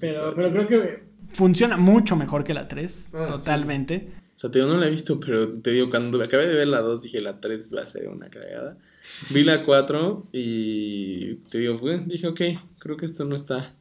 pero, 0.00 0.30
está 0.30 0.34
pero 0.34 0.50
creo 0.50 0.66
que 0.66 1.02
funciona 1.34 1.76
mucho 1.76 2.16
mejor 2.16 2.42
que 2.42 2.54
la 2.54 2.68
3 2.68 3.10
Ah, 3.12 3.26
sí. 3.26 3.34
totalmente 3.34 4.08
O 4.34 4.38
sea, 4.38 4.50
te 4.50 4.60
digo, 4.60 4.72
no 4.72 4.78
la 4.78 4.86
he 4.86 4.90
visto, 4.90 5.20
pero 5.20 5.46
te 5.58 5.72
digo, 5.72 5.90
cuando 5.90 6.22
acabé 6.22 6.46
de 6.46 6.54
ver 6.54 6.68
la 6.68 6.80
2, 6.80 7.02
dije 7.02 7.20
la 7.20 7.38
3 7.38 7.70
va 7.76 7.82
a 7.82 7.86
ser 7.86 8.08
una 8.08 8.30
cagada. 8.30 8.78
Vi 9.28 9.44
la 9.44 9.66
4 9.66 10.28
y 10.32 11.34
te 11.50 11.58
digo, 11.58 11.76
bueno, 11.76 12.04
dije, 12.06 12.26
ok, 12.26 12.40
creo 12.78 12.96
que 12.96 13.04
esto 13.04 13.26
no 13.26 13.36
está 13.36 13.74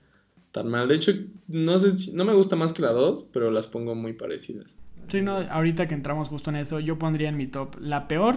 tan 0.52 0.68
mal. 0.68 0.89
De 0.89 0.96
hecho, 0.96 1.14
no 1.48 1.80
sé 1.80 1.92
si, 1.92 2.12
no 2.12 2.26
me 2.26 2.34
gusta 2.34 2.58
más 2.58 2.74
que 2.74 2.82
la 2.82 2.92
2, 2.92 3.30
pero 3.32 3.50
las 3.50 3.68
pongo 3.68 3.96
muy 3.96 4.12
parecidas. 4.12 4.78
Sí, 5.08 5.22
no, 5.22 5.38
ahorita 5.38 5.88
que 5.88 5.94
entramos 5.94 6.28
justo 6.28 6.50
en 6.50 6.58
eso, 6.58 6.82
yo 6.82 7.00
pondría 7.00 7.30
en 7.30 7.38
mi 7.38 7.48
top 7.48 7.78
la 7.80 8.10
peor, 8.10 8.36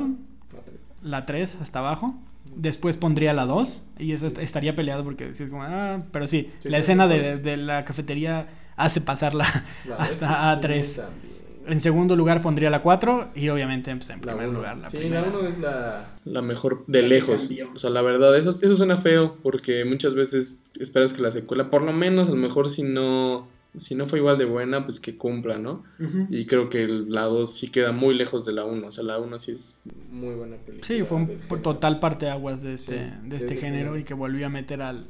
la 1.03 1.27
3 1.27 1.57
hasta 1.61 1.81
abajo. 1.81 2.15
Después 2.57 2.97
pondría 2.97 3.33
la 3.33 3.47
2 3.47 3.83
y 3.99 4.13
esa 4.13 4.27
est- 4.27 4.39
estaría 4.39 4.75
peleado 4.77 5.03
porque 5.03 5.35
sí 5.35 5.43
es 5.45 5.51
como, 5.51 5.63
ah, 5.65 6.03
pero 6.13 6.27
sí, 6.27 6.51
Sí, 6.63 6.69
la 6.69 6.79
escena 6.79 7.07
de, 7.09 7.39
de 7.39 7.57
la 7.57 7.85
cafetería 7.85 8.47
hace 8.77 9.01
pasarla 9.01 9.65
La 9.89 9.97
hasta 9.97 10.61
tres, 10.61 10.93
sí, 10.95 11.01
A3. 11.01 11.05
también. 11.05 11.35
En 11.67 11.81
segundo 11.81 12.15
lugar 12.15 12.43
pondría 12.43 12.69
la 12.69 12.83
4 12.83 13.31
y 13.35 13.49
obviamente 13.49 13.95
pues, 13.97 14.11
en 14.11 14.21
primer 14.21 14.49
uno. 14.51 14.59
lugar 14.59 14.77
la 14.77 14.89
sí, 14.91 14.99
primera. 14.99 15.23
la 15.23 15.29
1 15.39 15.49
es 15.49 15.59
la, 15.61 16.09
la 16.27 16.43
mejor 16.43 16.85
de 16.87 17.01
lejos. 17.03 17.51
O 17.75 17.79
sea, 17.79 17.89
la 17.89 18.03
verdad, 18.03 18.37
eso, 18.37 18.51
eso 18.51 18.77
suena 18.77 18.99
feo 18.99 19.39
porque 19.43 19.83
muchas 19.87 20.15
veces 20.15 20.63
esperas 20.79 21.15
que 21.15 21.23
la 21.23 21.33
secuela, 21.33 21.71
por 21.71 21.81
lo 21.81 21.93
menos, 21.95 22.29
a 22.29 22.33
lo 22.33 22.37
mejor 22.37 22.69
si 22.69 22.83
no, 22.83 23.49
si 23.77 23.95
no 23.95 24.07
fue 24.07 24.19
igual 24.21 24.39
de 24.39 24.45
buena, 24.45 24.85
pues 24.85 25.01
que 25.01 25.17
cumpla, 25.17 25.59
¿no? 25.59 25.83
Y 26.31 26.47
creo 26.47 26.69
que 26.69 26.83
el- 26.85 27.11
la 27.11 27.23
2 27.23 27.55
sí 27.57 27.69
queda 27.71 27.93
muy 27.93 28.15
lejos 28.15 28.45
de 28.47 28.53
la 28.53 28.65
1. 28.65 28.87
O 28.89 28.93
sea, 28.93 29.05
la 29.05 29.19
1 29.19 29.39
sí 29.39 29.53
es 29.53 29.79
muy 30.13 30.35
buena 30.35 30.57
película. 30.57 30.87
Sí, 30.87 31.03
fue 31.05 31.17
un 31.19 31.27
género. 31.29 31.57
total 31.63 32.01
parteaguas 32.01 32.63
de 32.63 32.75
este, 32.75 33.11
Sí, 33.11 33.29
de 33.29 33.37
este 33.37 33.57
género 33.57 33.61
género. 33.91 33.99
y 33.99 34.05
que 34.05 34.15
volvió 34.15 34.47
a 34.47 34.49
meter 34.51 34.83
al, 34.83 35.07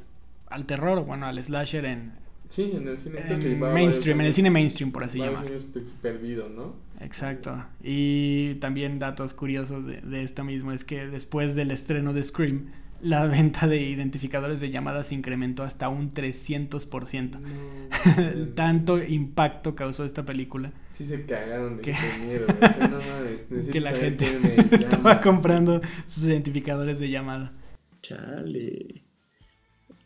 al 0.47 0.65
terror, 0.65 1.05
bueno, 1.05 1.25
al 1.25 1.43
slasher 1.43 1.85
en, 1.85 2.13
Sí, 2.49 2.71
en 2.73 2.87
el 2.87 2.97
cine. 2.97 3.19
en 3.27 3.59
mainstream, 3.59 4.19
en 4.21 4.25
el 4.27 4.33
cine 4.33 4.49
mainstream, 4.51 4.91
por 4.91 5.03
así 5.03 5.19
años- 5.21 5.33
varios 5.33 5.49
llamar. 5.51 5.61
años, 5.63 5.69
pues, 5.73 5.97
perdido, 6.01 6.49
¿no? 6.49 6.73
Exacto. 7.01 7.65
Y 7.83 8.55
también 8.55 8.99
datos 8.99 9.33
curiosos 9.33 9.85
de, 9.85 10.01
de 10.01 10.23
esto 10.23 10.43
mismo 10.43 10.71
es 10.71 10.83
que 10.83 11.07
después 11.07 11.55
del 11.55 11.71
estreno 11.71 12.13
de 12.13 12.23
Scream, 12.23 12.67
la 13.01 13.27
venta 13.27 13.67
de 13.67 13.81
identificadores 13.81 14.59
de 14.59 14.71
llamadas 14.71 15.07
se 15.07 15.15
incrementó 15.15 15.63
hasta 15.63 15.89
un 15.89 16.09
300%. 16.09 17.39
No, 17.39 18.47
Tanto 18.55 19.03
impacto 19.03 19.75
causó 19.75 20.05
esta 20.05 20.23
película 20.25 20.71
Sí 20.91 21.05
se 21.05 21.25
cagaron 21.25 21.77
de 21.77 21.83
Que- 21.83 21.91
miedo, 22.25 22.47
no 22.49 22.99
mames, 22.99 23.51
necesito 23.51 23.73
que 23.73 23.79
la 23.81 23.91
gente 23.91 24.25
estaba 24.71 25.19
comprando 25.19 25.81
sus 26.05 26.23
identificadores 26.23 26.99
de 26.99 27.09
llamada. 27.09 27.51
Chale. 28.01 29.03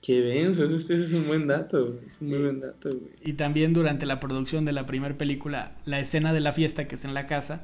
Qué 0.01 0.21
denso, 0.21 0.63
ese, 0.63 0.95
es 0.95 1.11
un 1.13 1.27
buen 1.27 1.45
dato, 1.45 1.99
es 2.05 2.21
un 2.21 2.29
muy 2.29 2.39
buen 2.39 2.59
dato, 2.61 2.89
güey. 2.89 3.11
Y 3.21 3.33
también 3.33 3.73
durante 3.73 4.05
la 4.05 4.19
producción 4.19 4.65
de 4.65 4.71
la 4.71 4.85
primera 4.85 5.17
película, 5.17 5.75
la 5.85 5.99
escena 5.99 6.33
de 6.33 6.39
la 6.39 6.53
fiesta, 6.53 6.87
que 6.87 6.95
es 6.95 7.03
en 7.05 7.13
la 7.13 7.25
casa, 7.27 7.63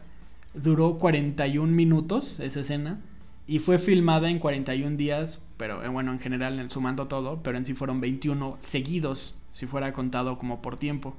duró 0.54 1.00
41 1.00 1.72
minutos, 1.72 2.40
esa 2.42 2.60
escena, 2.60 3.02
y 3.48 3.60
fue 3.60 3.78
filmada 3.78 4.30
en 4.30 4.40
41 4.40 4.98
días, 4.98 5.42
pero 5.58 5.84
eh, 5.84 5.88
bueno, 5.88 6.12
en 6.12 6.20
general, 6.20 6.70
sumando 6.72 7.08
todo, 7.08 7.42
pero 7.44 7.58
en 7.58 7.66
sí 7.66 7.74
fueron 7.74 8.02
21 8.02 8.58
seguidos, 8.60 9.38
si 9.52 9.68
fuera 9.68 9.94
contado 9.94 10.38
como 10.38 10.62
por 10.62 10.78
tiempo. 10.78 11.16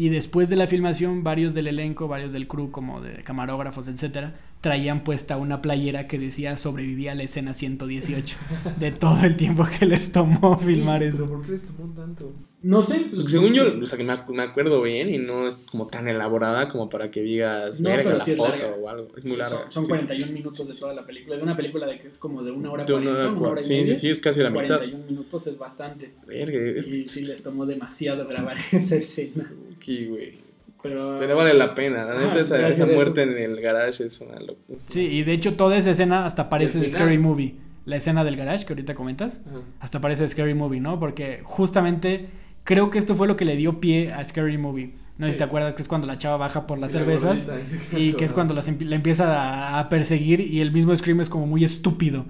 Y 0.00 0.08
después 0.08 0.48
de 0.48 0.56
la 0.56 0.66
filmación, 0.66 1.22
varios 1.24 1.52
del 1.52 1.66
elenco, 1.66 2.08
varios 2.08 2.32
del 2.32 2.48
crew, 2.48 2.70
como 2.70 3.02
de 3.02 3.22
camarógrafos, 3.22 3.86
etcétera, 3.86 4.34
traían 4.62 5.04
puesta 5.04 5.36
una 5.36 5.60
playera 5.60 6.06
que 6.06 6.18
decía 6.18 6.56
sobrevivía 6.56 7.12
a 7.12 7.14
la 7.14 7.24
escena 7.24 7.52
118 7.52 8.36
de 8.78 8.92
todo 8.92 9.22
el 9.24 9.36
tiempo 9.36 9.66
que 9.78 9.84
les 9.84 10.10
tomó 10.10 10.58
filmar 10.58 11.02
eso. 11.02 11.28
¿Por 11.28 11.44
qué 11.44 11.52
les 11.52 11.64
tomó 11.64 11.92
tanto? 11.92 12.32
No 12.62 12.82
sé. 12.82 13.10
según 13.26 13.54
yo, 13.54 13.64
o 13.78 13.86
sea, 13.86 13.98
que 13.98 14.04
me, 14.04 14.42
acuerdo 14.42 14.80
bien 14.80 15.14
y 15.14 15.18
no 15.18 15.48
es 15.48 15.56
como 15.56 15.86
tan 15.86 16.08
elaborada 16.08 16.68
como 16.68 16.88
para 16.90 17.10
que 17.10 17.22
digas, 17.22 17.80
no, 17.80 17.90
verga 17.90 18.14
la 18.14 18.24
foto 18.24 18.66
o 18.82 18.88
algo. 18.88 19.08
Es 19.16 19.24
muy 19.24 19.36
larga. 19.36 19.70
Son, 19.70 19.86
41 19.86 20.32
minutos 20.32 20.66
de 20.66 20.78
toda 20.78 20.94
la 20.94 21.06
película. 21.06 21.36
Es 21.36 21.42
una 21.42 21.56
película 21.56 21.86
de 21.86 21.98
que 22.00 22.08
es 22.08 22.18
como 22.18 22.42
de 22.42 22.52
una 22.52 22.70
hora 22.70 22.84
de 22.84 22.92
una 22.92 23.10
hora, 23.10 23.30
una 23.30 23.48
hora 23.48 23.62
Sí, 23.62 23.84
sí, 23.84 23.96
sí, 23.96 24.10
es 24.10 24.20
casi 24.20 24.40
la 24.40 24.50
mitad. 24.50 24.78
41 24.78 25.04
minutos 25.06 25.46
es 25.46 25.58
bastante. 25.58 26.12
Verga, 26.26 26.58
es... 26.58 26.86
Y 26.86 27.08
sí 27.08 27.22
les 27.22 27.42
tomó 27.42 27.64
demasiado 27.64 28.26
grabar 28.26 28.56
esa 28.72 28.96
escena. 28.96 29.50
Güey. 29.86 30.50
Pero... 30.82 31.18
vale 31.18 31.54
la 31.54 31.74
pena, 31.74 32.04
la 32.04 32.18
neta, 32.18 32.40
esa, 32.40 32.68
esa 32.68 32.86
muerte 32.86 33.22
en 33.22 33.36
el 33.36 33.60
garage 33.60 34.04
es 34.04 34.20
una 34.20 34.40
locura. 34.40 34.78
Sí, 34.86 35.00
y 35.00 35.22
de 35.24 35.32
hecho 35.32 35.54
toda 35.54 35.76
esa 35.76 35.90
escena 35.90 36.24
hasta 36.24 36.48
parece 36.48 36.78
de 36.78 36.88
Scary 36.88 37.18
Movie. 37.18 37.56
La 37.84 37.96
escena 37.96 38.24
del 38.24 38.36
garage 38.36 38.64
que 38.64 38.72
ahorita 38.72 38.94
comentas, 38.94 39.40
hasta 39.80 40.00
parece 40.00 40.22
de 40.22 40.28
Scary 40.28 40.54
Movie, 40.54 40.80
¿no? 40.80 40.98
Porque 40.98 41.40
justamente 41.44 42.28
creo 42.64 42.90
que 42.90 42.98
esto 42.98 43.14
fue 43.14 43.26
lo 43.26 43.36
que 43.36 43.44
le 43.44 43.56
dio 43.56 43.80
pie 43.80 44.12
a 44.12 44.24
Scary 44.24 44.58
Movie. 44.58 44.94
No 45.18 45.26
sé 45.26 45.32
si 45.32 45.38
te 45.38 45.44
acuerdas 45.44 45.74
que 45.74 45.82
es 45.82 45.88
cuando 45.88 46.06
la 46.06 46.16
chava 46.16 46.38
baja 46.38 46.66
por 46.66 46.80
las 46.80 46.92
cervezas 46.92 47.46
y 47.94 48.14
que 48.14 48.24
es 48.24 48.32
cuando 48.32 48.54
la 48.54 48.62
empieza 48.94 49.78
a, 49.78 49.88
perseguir 49.90 50.40
y 50.40 50.62
el 50.62 50.72
mismo 50.72 50.96
Scream 50.96 51.20
es 51.20 51.28
como 51.28 51.46
muy 51.46 51.62
estúpido. 51.62 52.24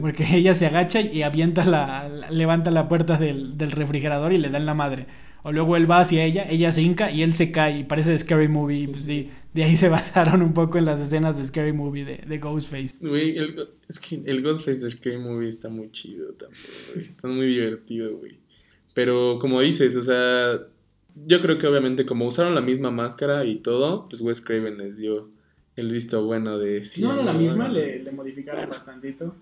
Porque 0.00 0.24
ella 0.36 0.54
se 0.56 0.66
agacha 0.66 1.00
y 1.00 1.22
avienta 1.22 1.64
la, 1.64 2.08
levanta 2.30 2.72
la 2.72 2.88
puerta 2.88 3.16
del, 3.16 3.56
del 3.58 3.70
refrigerador 3.70 4.32
y 4.32 4.38
le 4.38 4.48
da 4.48 4.58
en 4.58 4.66
la 4.66 4.74
madre. 4.74 5.06
O 5.44 5.52
luego 5.52 5.76
él 5.76 5.90
va 5.90 6.00
hacia 6.00 6.24
ella, 6.24 6.48
ella 6.48 6.72
se 6.72 6.82
hinca 6.82 7.10
y 7.10 7.22
él 7.22 7.34
se 7.34 7.50
cae 7.50 7.78
y 7.80 7.84
parece 7.84 8.16
Scary 8.16 8.48
Movie. 8.48 8.88
pues 8.88 9.04
sí, 9.04 9.30
de 9.54 9.64
ahí 9.64 9.76
se 9.76 9.88
basaron 9.90 10.42
un 10.42 10.54
poco 10.54 10.78
en 10.78 10.84
las 10.84 11.00
escenas 11.00 11.36
de 11.36 11.46
Scary 11.46 11.72
Movie 11.72 12.04
de, 12.04 12.16
de 12.26 12.38
Ghostface. 12.38 13.06
Güey, 13.06 13.36
es 13.88 13.98
que 13.98 14.22
el 14.24 14.42
Ghostface 14.42 14.84
de 14.84 14.90
Scary 14.90 15.18
Movie 15.18 15.48
está 15.48 15.68
muy 15.68 15.90
chido 15.90 16.32
también, 16.34 16.62
güey. 16.94 17.06
Está 17.06 17.28
muy 17.28 17.46
divertido, 17.46 18.16
güey. 18.18 18.38
Pero 18.94 19.38
como 19.40 19.60
dices, 19.60 19.96
o 19.96 20.02
sea, 20.02 20.60
yo 21.26 21.40
creo 21.40 21.58
que 21.58 21.66
obviamente 21.66 22.06
como 22.06 22.26
usaron 22.26 22.54
la 22.54 22.60
misma 22.60 22.90
máscara 22.90 23.44
y 23.44 23.56
todo, 23.56 24.08
pues 24.08 24.20
Wes 24.20 24.40
Craven 24.40 24.78
les 24.78 24.96
dio 24.96 25.30
el 25.74 25.90
visto 25.90 26.24
bueno 26.24 26.58
de... 26.58 26.84
Si 26.84 27.00
no, 27.00 27.14
no, 27.14 27.22
la 27.22 27.32
misma, 27.32 27.68
le, 27.68 28.02
le 28.02 28.12
modificaron 28.12 28.68
bastantito. 28.68 29.36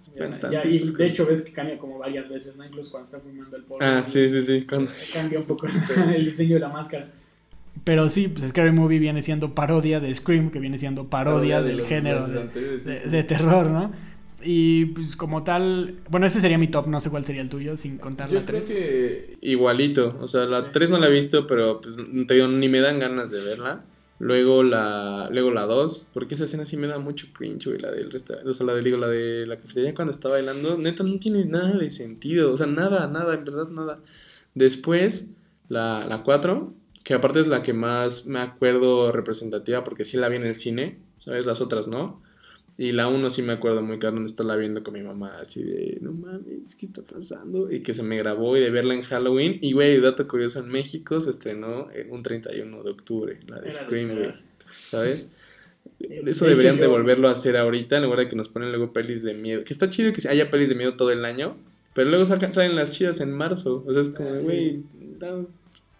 y 0.65 0.79
de 0.79 1.07
hecho 1.07 1.27
ves 1.27 1.43
que 1.43 1.53
cambia 1.53 1.79
como 1.79 1.99
varias 1.99 2.29
veces, 2.29 2.57
¿no? 2.57 2.65
Incluso 2.65 2.93
cuando 2.93 3.07
está 3.07 3.21
fumando 3.21 3.57
el 3.57 3.65
polvo. 3.65 3.85
Ah, 3.85 4.03
sí, 4.03 4.31
sí, 4.31 4.43
sí. 4.43 4.65
Cambia 4.65 5.41
un 5.41 5.47
poco 5.47 5.67
el 6.15 6.25
diseño 6.25 6.55
de 6.55 6.61
la 6.61 6.69
máscara. 6.69 7.11
Pero 7.85 8.09
sí, 8.11 8.29
pues 8.29 8.51
Scary 8.51 8.73
Movie 8.73 8.99
viene 8.99 9.23
siendo 9.23 9.55
parodia 9.55 10.01
de 10.01 10.15
Scream, 10.15 10.51
que 10.51 10.59
viene 10.59 10.79
siendo 10.79 11.09
parodia, 11.09 11.63
del 11.63 11.83
género 11.83 12.27
de, 12.27 13.25
terror, 13.25 13.69
¿no? 13.69 13.93
Y 14.43 14.87
pues 14.87 15.17
como 15.17 15.45
tal, 15.45 15.97
bueno, 16.09 16.27
ese 16.27 16.41
sería 16.41 16.59
mi 16.59 16.69
top, 16.69 16.87
no 16.89 17.01
sé 17.01 17.11
cuál 17.11 17.25
sería 17.25 17.43
el 17.43 17.49
tuyo, 17.49 17.77
sin 17.77 17.99
contar 17.99 18.31
la 18.31 18.45
3. 18.47 18.67
que 18.67 19.39
igualito, 19.43 20.17
o 20.19 20.29
sea, 20.29 20.47
la 20.47 20.73
3 20.73 20.91
no 20.91 20.99
la 20.99 21.09
he 21.09 21.11
visto, 21.11 21.47
pero 21.47 21.81
pues 21.81 21.97
te 22.27 22.35
digo, 22.35 22.49
ni 22.49 22.69
me 22.69 22.81
dan 22.81 22.99
ganas 22.99 23.31
de 23.31 23.43
verla. 23.45 23.85
Luego 24.21 24.63
la, 24.63 25.31
luego 25.33 25.51
la 25.51 25.65
2, 25.65 26.11
porque 26.13 26.35
esa 26.35 26.45
escena 26.45 26.67
sí 26.67 26.77
me 26.77 26.87
da 26.87 26.99
mucho 26.99 27.29
cringe, 27.33 27.65
güey, 27.69 27.81
la 27.81 27.91
del 27.91 28.13
restaurante, 28.13 28.51
o 28.51 28.53
sea, 28.53 28.67
la 28.67 28.75
de, 28.75 28.83
digo, 28.83 28.99
la 28.99 29.09
de 29.09 29.47
la 29.47 29.57
cafetería 29.57 29.95
cuando 29.95 30.11
está 30.13 30.29
bailando, 30.29 30.77
neta 30.77 31.03
no 31.03 31.19
tiene 31.19 31.47
nada 31.47 31.79
de 31.79 31.89
sentido, 31.89 32.53
o 32.53 32.57
sea, 32.59 32.67
nada, 32.67 33.07
nada, 33.07 33.33
en 33.33 33.45
verdad 33.47 33.69
nada. 33.69 34.01
Después, 34.55 35.31
la, 35.71 36.07
la 36.07 36.23
4, 36.23 36.75
que 37.03 37.15
aparte 37.15 37.41
es 37.41 37.49
la 37.49 37.63
que 37.63 37.73
más 37.73 38.27
me 38.27 38.41
acuerdo 38.41 39.11
representativa, 39.11 39.85
porque 39.85 40.05
sí 40.05 40.19
la 40.19 40.29
vi 40.29 40.37
en 40.37 40.45
el 40.45 40.57
cine, 40.57 40.99
¿sabes? 41.17 41.47
Las 41.47 41.63
otras 41.63 41.89
no. 41.89 42.21
Y 42.79 42.93
la 42.93 43.09
uno 43.09 43.29
sí 43.29 43.43
me 43.43 43.53
acuerdo 43.53 43.83
muy 43.83 43.99
claro 43.99 44.17
donde 44.17 44.45
la 44.45 44.57
viendo 44.57 44.83
con 44.83 44.95
mi 44.95 45.03
mamá, 45.03 45.37
así 45.39 45.63
de, 45.63 45.99
no 46.01 46.13
mames, 46.13 46.75
¿qué 46.77 46.87
está 46.87 47.03
pasando? 47.03 47.71
Y 47.71 47.81
que 47.81 47.93
se 47.93 48.03
me 48.03 48.17
grabó 48.17 48.57
y 48.57 48.61
de 48.61 48.71
verla 48.71 48.95
en 48.95 49.03
Halloween. 49.03 49.59
Y 49.61 49.73
güey, 49.73 50.01
dato 50.01 50.27
curioso, 50.27 50.61
en 50.61 50.69
México 50.69 51.21
se 51.21 51.31
estrenó 51.31 51.89
un 52.09 52.23
31 52.23 52.83
de 52.83 52.91
octubre, 52.91 53.39
la 53.49 53.61
de 53.61 53.71
Scream, 53.71 54.17
güey. 54.17 54.31
¿Sabes? 54.87 55.29
Eso 55.99 56.47
deberían 56.47 56.79
de 56.79 56.87
volverlo 56.87 57.29
a 57.29 57.33
hacer 57.33 57.57
ahorita, 57.57 57.99
en 57.99 58.05
lugar 58.05 58.21
de 58.21 58.29
que 58.29 58.37
nos 58.37 58.49
ponen 58.49 58.71
luego 58.71 58.93
pelis 58.93 59.23
de 59.23 59.35
miedo. 59.35 59.63
Que 59.65 59.75
está 59.75 59.91
chido 59.91 60.13
que 60.13 60.27
haya 60.27 60.51
pelis 60.51 60.71
de 60.71 60.75
miedo 60.75 60.95
todo 60.95 61.11
el 61.11 61.25
año, 61.27 61.57
pero 61.95 62.09
luego 62.09 62.25
salen 62.25 62.77
las 62.77 62.93
chidas 62.93 63.21
en 63.21 63.33
marzo. 63.33 63.85
O 63.87 63.93
sea, 63.93 64.01
es 64.01 64.09
como, 64.09 64.31
ah, 64.31 64.39
güey, 64.41 64.83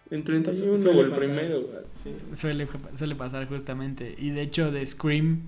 en 0.09 0.23
31 0.23 0.89
o 0.89 1.01
el 1.01 1.11
primero. 1.11 1.69
Sí. 1.93 2.11
Suele, 2.35 2.67
suele 2.97 3.15
pasar 3.15 3.47
justamente. 3.47 4.15
Y 4.17 4.31
de 4.31 4.41
hecho, 4.41 4.71
de 4.71 4.83
Scream 4.85 5.41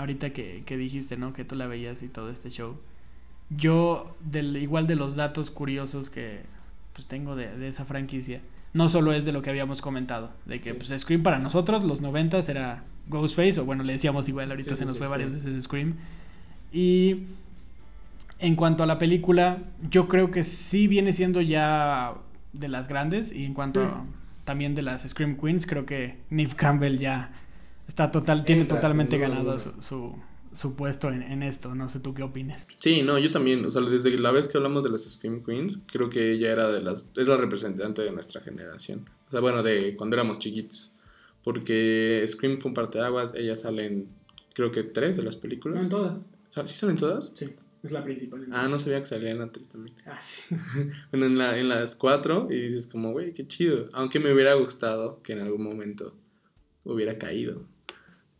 ahorita 0.00 0.30
que, 0.30 0.62
que, 0.66 0.76
dijiste, 0.76 1.16
¿no? 1.16 1.32
Que 1.32 1.44
tú 1.44 1.54
la 1.54 1.66
veías 1.66 2.02
y 2.02 2.08
todo 2.08 2.30
este 2.30 2.50
show. 2.50 2.76
Yo, 3.50 4.16
del, 4.20 4.56
igual 4.56 4.86
de 4.86 4.96
los 4.96 5.16
datos 5.16 5.50
curiosos 5.50 6.10
que 6.10 6.40
pues, 6.94 7.06
tengo 7.06 7.36
de, 7.36 7.56
de, 7.56 7.68
esa 7.68 7.84
franquicia, 7.84 8.40
no 8.72 8.88
solo 8.88 9.12
es 9.12 9.24
de 9.24 9.32
lo 9.32 9.42
que 9.42 9.50
habíamos 9.50 9.82
comentado, 9.82 10.30
de 10.46 10.60
que 10.60 10.74
pues, 10.74 10.92
Scream 10.96 11.22
para 11.22 11.38
nosotros, 11.38 11.82
los 11.82 12.00
90 12.00 12.38
era 12.48 12.84
Ghostface, 13.08 13.60
o 13.60 13.64
bueno, 13.64 13.82
le 13.82 13.92
decíamos 13.94 14.28
igual, 14.28 14.50
ahorita 14.50 14.76
se 14.76 14.86
nos 14.86 14.98
fue 14.98 15.08
varias 15.08 15.34
veces 15.34 15.64
Scream. 15.64 15.96
Y 16.72 17.24
en 18.38 18.56
cuanto 18.56 18.82
a 18.82 18.86
la 18.86 18.98
película, 18.98 19.58
yo 19.90 20.08
creo 20.08 20.30
que 20.30 20.44
sí 20.44 20.86
viene 20.86 21.12
siendo 21.12 21.40
ya 21.40 22.14
de 22.52 22.68
las 22.68 22.88
grandes, 22.88 23.32
y 23.32 23.44
en 23.44 23.54
cuanto 23.54 24.04
también 24.44 24.74
de 24.74 24.82
las 24.82 25.02
Scream 25.02 25.36
Queens, 25.36 25.66
creo 25.66 25.84
que 25.84 26.18
Neve 26.30 26.54
Campbell 26.56 26.98
ya 26.98 27.30
está 27.90 28.10
total, 28.12 28.44
tiene 28.44 28.66
totalmente 28.66 29.18
ganado 29.18 29.58
su, 29.58 30.14
su, 30.54 30.76
puesto 30.76 31.08
en, 31.08 31.42
esto. 31.42 31.74
No 31.74 31.88
sé 31.88 31.98
tú 31.98 32.14
qué 32.14 32.22
opinas. 32.22 32.68
Sí, 32.78 33.02
no, 33.02 33.18
yo 33.18 33.32
también. 33.32 33.64
O 33.64 33.70
sea, 33.70 33.82
desde 33.82 34.16
la 34.16 34.30
vez 34.30 34.46
que 34.46 34.58
hablamos 34.58 34.84
de 34.84 34.90
las 34.90 35.02
Scream 35.02 35.42
Queens, 35.44 35.82
creo 35.90 36.08
que 36.08 36.32
ella 36.32 36.52
era 36.52 36.68
de 36.70 36.82
las. 36.82 37.10
Es 37.16 37.26
la 37.26 37.36
representante 37.36 38.02
de 38.02 38.12
nuestra 38.12 38.40
generación. 38.40 39.08
O 39.26 39.30
sea, 39.32 39.40
bueno, 39.40 39.64
de 39.64 39.96
cuando 39.96 40.14
éramos 40.14 40.38
chiquitos. 40.38 40.94
Porque 41.42 42.24
Scream 42.28 42.60
fue 42.60 42.68
un 42.68 42.74
parteaguas. 42.74 43.34
Ella 43.34 43.56
sale 43.56 43.86
en, 43.86 44.08
creo 44.54 44.70
que 44.70 44.84
tres 44.84 45.16
de 45.16 45.24
las 45.24 45.34
películas. 45.34 45.84
en 45.84 45.90
todas. 45.90 46.18
¿Sí 46.48 46.76
salen 46.76 46.96
todas? 46.96 47.32
Sí. 47.36 47.50
Es 47.82 47.92
la 47.92 48.04
principal. 48.04 48.46
Ah, 48.52 48.68
no 48.68 48.78
sabía 48.78 49.00
que 49.00 49.06
salía 49.06 49.30
en 49.30 49.38
la 49.38 49.50
3 49.50 49.68
también. 49.70 49.96
Ah, 50.04 50.20
sí. 50.20 50.54
bueno, 51.10 51.26
en, 51.26 51.38
la, 51.38 51.58
en 51.58 51.68
las 51.68 51.94
4 51.94 52.48
y 52.50 52.60
dices 52.60 52.86
como, 52.86 53.12
güey, 53.12 53.32
qué 53.32 53.46
chido. 53.46 53.88
Aunque 53.94 54.20
me 54.20 54.34
hubiera 54.34 54.52
gustado 54.54 55.22
que 55.22 55.32
en 55.32 55.40
algún 55.40 55.62
momento 55.62 56.12
hubiera 56.84 57.18
caído. 57.18 57.62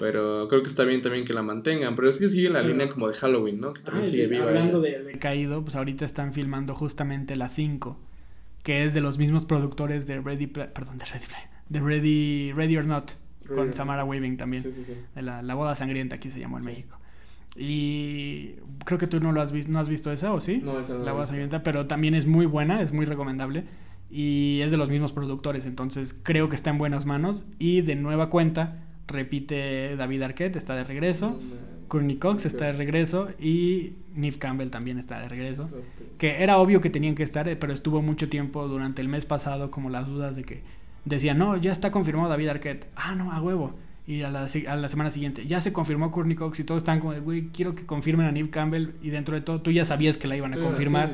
Pero 0.00 0.48
creo 0.48 0.62
que 0.62 0.68
está 0.68 0.84
bien 0.84 1.02
también 1.02 1.26
que 1.26 1.34
la 1.34 1.42
mantengan. 1.42 1.94
Pero 1.94 2.08
es 2.08 2.18
que 2.18 2.26
sigue 2.26 2.48
la 2.48 2.62
línea 2.62 2.88
como 2.88 3.06
de 3.06 3.12
Halloween, 3.12 3.60
¿no? 3.60 3.74
Que 3.74 3.82
también 3.82 4.06
sigue 4.06 4.28
viva. 4.28 4.46
Hablando 4.46 4.80
de, 4.80 5.18
caído, 5.20 5.62
pues 5.62 5.76
ahorita 5.76 6.06
están 6.06 6.32
filmando 6.32 6.74
justamente 6.74 7.36
la 7.36 7.50
5. 7.50 8.00
Que 8.62 8.84
es 8.84 8.94
de 8.94 9.02
los 9.02 9.18
mismos 9.18 9.44
productores 9.44 10.06
de 10.06 10.18
Ready 10.18 10.46
Perdón, 10.46 10.96
de 10.96 11.04
Ready 11.04 11.26
De 11.68 11.80
Ready, 11.80 12.52
Ready 12.52 12.78
or 12.78 12.86
Not. 12.86 13.10
con 13.46 13.74
Samara 13.74 14.02
Weaving 14.06 14.38
también. 14.38 14.62
Sí, 14.62 14.72
sí, 14.72 14.84
sí. 14.84 14.94
De 15.14 15.20
la, 15.20 15.42
la, 15.42 15.54
boda 15.54 15.74
sangrienta, 15.74 16.16
aquí 16.16 16.30
se 16.30 16.40
llamó 16.40 16.56
en 16.56 16.64
México. 16.64 16.98
Y 17.54 18.52
creo 18.86 18.98
que 18.98 19.06
tú 19.06 19.20
no 19.20 19.32
lo 19.32 19.42
has 19.42 19.52
visto, 19.52 19.70
¿no 19.70 19.80
has 19.80 19.90
visto 19.90 20.10
esa 20.12 20.32
o 20.32 20.40
sí? 20.40 20.62
No, 20.64 20.80
esa 20.80 20.96
no 20.96 21.04
La 21.04 21.12
boda 21.12 21.26
sangrienta, 21.26 21.62
pero 21.62 21.86
también 21.86 22.14
es 22.14 22.24
muy 22.24 22.46
buena, 22.46 22.80
es 22.80 22.94
muy 22.94 23.04
recomendable. 23.04 23.64
Y 24.10 24.60
es 24.62 24.70
de 24.70 24.78
los 24.78 24.88
mismos 24.88 25.12
productores, 25.12 25.66
entonces 25.66 26.18
creo 26.22 26.48
que 26.48 26.56
está 26.56 26.70
en 26.70 26.78
buenas 26.78 27.04
manos. 27.04 27.44
Y 27.58 27.82
de 27.82 27.96
nueva 27.96 28.30
cuenta 28.30 28.86
repite 29.10 29.96
David 29.96 30.22
Arquette, 30.22 30.56
está 30.56 30.74
de 30.74 30.84
regreso. 30.84 31.38
Courtney 31.88 32.16
Cox 32.16 32.46
está 32.46 32.66
de 32.66 32.72
regreso 32.72 33.30
y 33.38 33.94
Neve 34.14 34.38
Campbell 34.38 34.70
también 34.70 34.98
está 34.98 35.20
de 35.20 35.28
regreso. 35.28 35.68
Que 36.18 36.42
era 36.42 36.58
obvio 36.58 36.80
que 36.80 36.88
tenían 36.88 37.16
que 37.16 37.24
estar, 37.24 37.48
eh, 37.48 37.56
pero 37.56 37.72
estuvo 37.72 38.00
mucho 38.00 38.28
tiempo 38.28 38.66
durante 38.68 39.02
el 39.02 39.08
mes 39.08 39.26
pasado 39.26 39.70
como 39.70 39.90
las 39.90 40.06
dudas 40.06 40.36
de 40.36 40.44
que 40.44 40.62
decían, 41.04 41.38
no, 41.38 41.56
ya 41.56 41.72
está 41.72 41.90
confirmado 41.90 42.28
David 42.28 42.48
Arquette. 42.48 42.86
Ah, 42.94 43.14
no, 43.14 43.32
a 43.32 43.42
huevo. 43.42 43.74
Y 44.10 44.22
a 44.22 44.28
la, 44.28 44.48
a 44.66 44.76
la 44.76 44.88
semana 44.88 45.12
siguiente, 45.12 45.46
ya 45.46 45.60
se 45.60 45.72
confirmó 45.72 46.10
Courtney 46.10 46.34
Cox 46.34 46.58
y 46.58 46.64
todos 46.64 46.80
están 46.80 46.98
como 46.98 47.12
de, 47.12 47.20
güey, 47.20 47.50
quiero 47.50 47.76
que 47.76 47.86
confirmen 47.86 48.26
a 48.26 48.32
Neve 48.32 48.50
Campbell. 48.50 48.88
Y 49.00 49.10
dentro 49.10 49.36
de 49.36 49.40
todo, 49.40 49.60
tú 49.60 49.70
ya 49.70 49.84
sabías 49.84 50.16
que 50.16 50.26
la 50.26 50.36
iban 50.36 50.52
a 50.52 50.56
confirmar. 50.58 51.12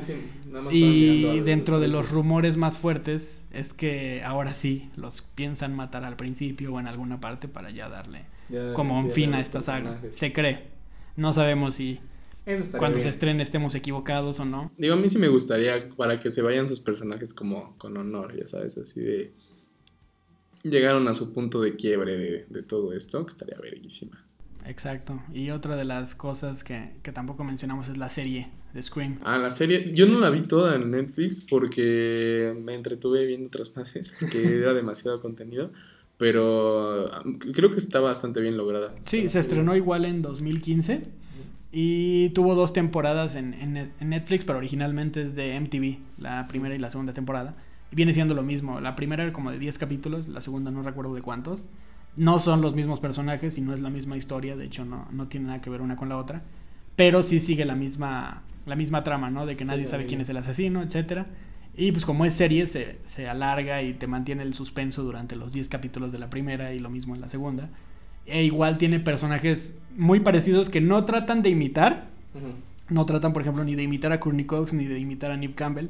y 0.71 1.41
dentro 1.41 1.79
de 1.79 1.89
los 1.89 2.09
rumores 2.09 2.57
más 2.57 2.79
fuertes 2.79 3.43
es 3.51 3.71
que 3.71 4.23
ahora 4.23 4.55
sí 4.55 4.89
los 4.95 5.21
piensan 5.21 5.75
matar 5.75 6.05
al 6.05 6.15
principio 6.15 6.73
o 6.73 6.79
en 6.79 6.87
alguna 6.87 7.21
parte 7.21 7.47
para 7.47 7.69
ya 7.69 7.87
darle 7.87 8.25
como 8.73 8.99
un 8.99 9.11
fin 9.11 9.35
a 9.35 9.41
esta 9.41 9.61
saga. 9.61 10.01
Se 10.09 10.33
cree. 10.33 10.63
No 11.15 11.33
sabemos 11.33 11.75
si, 11.75 11.99
cuando 12.79 12.99
se 12.99 13.09
estrene 13.09 13.43
estemos 13.43 13.75
equivocados 13.75 14.39
o 14.39 14.45
no. 14.45 14.71
Digo, 14.75 14.95
a 14.95 14.97
mí 14.97 15.07
sí 15.07 15.19
me 15.19 15.27
gustaría 15.27 15.87
para 15.89 16.19
que 16.19 16.31
se 16.31 16.41
vayan 16.41 16.67
sus 16.67 16.79
personajes 16.79 17.31
como 17.31 17.77
con 17.77 17.95
honor, 17.95 18.35
ya 18.35 18.47
sabes, 18.47 18.75
así 18.79 19.01
de... 19.01 19.33
Llegaron 20.63 21.07
a 21.07 21.13
su 21.13 21.33
punto 21.33 21.61
de 21.61 21.75
quiebre 21.75 22.17
de, 22.17 22.45
de 22.49 22.63
todo 22.63 22.93
esto, 22.93 23.25
que 23.25 23.31
estaría 23.31 23.57
verguísima. 23.59 24.23
Exacto. 24.67 25.21
Y 25.33 25.49
otra 25.51 25.75
de 25.75 25.85
las 25.85 26.13
cosas 26.13 26.63
que, 26.63 26.91
que 27.01 27.11
tampoco 27.11 27.43
mencionamos 27.43 27.87
es 27.87 27.97
la 27.97 28.09
serie 28.09 28.49
de 28.73 28.83
Scream. 28.83 29.19
Ah, 29.23 29.37
la 29.37 29.49
serie, 29.49 29.93
yo 29.93 30.07
no 30.07 30.19
la 30.19 30.29
vi 30.29 30.41
toda 30.41 30.75
en 30.75 30.91
Netflix 30.91 31.45
porque 31.49 32.53
me 32.61 32.75
entretuve 32.75 33.25
viendo 33.25 33.47
otras 33.47 33.75
madres, 33.75 34.11
que 34.31 34.57
era 34.57 34.73
demasiado 34.73 35.21
contenido, 35.21 35.71
pero 36.17 37.13
ah, 37.13 37.23
creo 37.53 37.71
que 37.71 37.77
está 37.77 38.01
bastante 38.01 38.41
bien 38.41 38.57
lograda. 38.57 38.93
Sí, 39.05 39.29
se 39.29 39.39
estrenó 39.39 39.75
igual 39.75 40.03
en 40.03 40.21
2015 40.21 41.01
y 41.71 42.29
tuvo 42.29 42.53
dos 42.55 42.73
temporadas 42.73 43.35
en, 43.35 43.53
en 43.53 44.09
Netflix, 44.09 44.43
pero 44.43 44.57
originalmente 44.57 45.21
es 45.21 45.33
de 45.33 45.57
MTV, 45.59 46.21
la 46.21 46.47
primera 46.47 46.75
y 46.75 46.79
la 46.79 46.89
segunda 46.89 47.13
temporada. 47.13 47.55
Y 47.91 47.95
viene 47.95 48.13
siendo 48.13 48.33
lo 48.33 48.43
mismo. 48.43 48.79
La 48.79 48.95
primera 48.95 49.23
era 49.23 49.33
como 49.33 49.51
de 49.51 49.59
10 49.59 49.77
capítulos, 49.77 50.27
la 50.27 50.41
segunda 50.41 50.71
no 50.71 50.81
recuerdo 50.83 51.13
de 51.13 51.21
cuántos. 51.21 51.65
No 52.15 52.39
son 52.39 52.61
los 52.61 52.75
mismos 52.75 52.99
personajes 52.99 53.57
y 53.57 53.61
no 53.61 53.73
es 53.73 53.79
la 53.79 53.89
misma 53.89 54.17
historia, 54.17 54.55
de 54.55 54.65
hecho 54.65 54.85
no, 54.85 55.07
no 55.11 55.27
tiene 55.27 55.47
nada 55.47 55.61
que 55.61 55.69
ver 55.69 55.81
una 55.81 55.95
con 55.95 56.09
la 56.09 56.17
otra. 56.17 56.41
Pero 56.95 57.21
sí 57.21 57.39
sigue 57.39 57.63
la 57.63 57.75
misma, 57.75 58.41
la 58.65 58.75
misma 58.75 59.03
trama, 59.03 59.29
¿no? 59.29 59.45
De 59.45 59.55
que 59.55 59.65
nadie 59.65 59.85
sabe 59.85 60.07
quién 60.07 60.21
es 60.21 60.29
el 60.29 60.37
asesino, 60.37 60.81
etcétera. 60.81 61.27
Y 61.75 61.91
pues 61.91 62.05
como 62.05 62.25
es 62.25 62.33
serie, 62.33 62.65
se, 62.65 62.97
se 63.03 63.29
alarga 63.29 63.83
y 63.83 63.93
te 63.93 64.07
mantiene 64.07 64.41
el 64.41 64.55
suspenso 64.55 65.03
durante 65.03 65.35
los 65.35 65.53
10 65.53 65.69
capítulos 65.69 66.11
de 66.11 66.17
la 66.17 66.29
primera 66.29 66.73
y 66.73 66.79
lo 66.79 66.89
mismo 66.89 67.13
en 67.13 67.21
la 67.21 67.29
segunda. 67.29 67.69
E 68.25 68.43
igual 68.43 68.79
tiene 68.79 68.99
personajes 68.99 69.75
muy 69.95 70.19
parecidos 70.19 70.69
que 70.69 70.81
no 70.81 71.05
tratan 71.05 71.43
de 71.43 71.49
imitar. 71.49 72.07
No 72.89 73.05
tratan, 73.05 73.31
por 73.31 73.43
ejemplo, 73.43 73.63
ni 73.63 73.75
de 73.75 73.83
imitar 73.83 74.11
a 74.11 74.19
Courtney 74.19 74.45
Cox 74.45 74.73
ni 74.73 74.85
de 74.85 74.99
imitar 74.99 75.31
a 75.31 75.37
Neve 75.37 75.53
Campbell. 75.53 75.89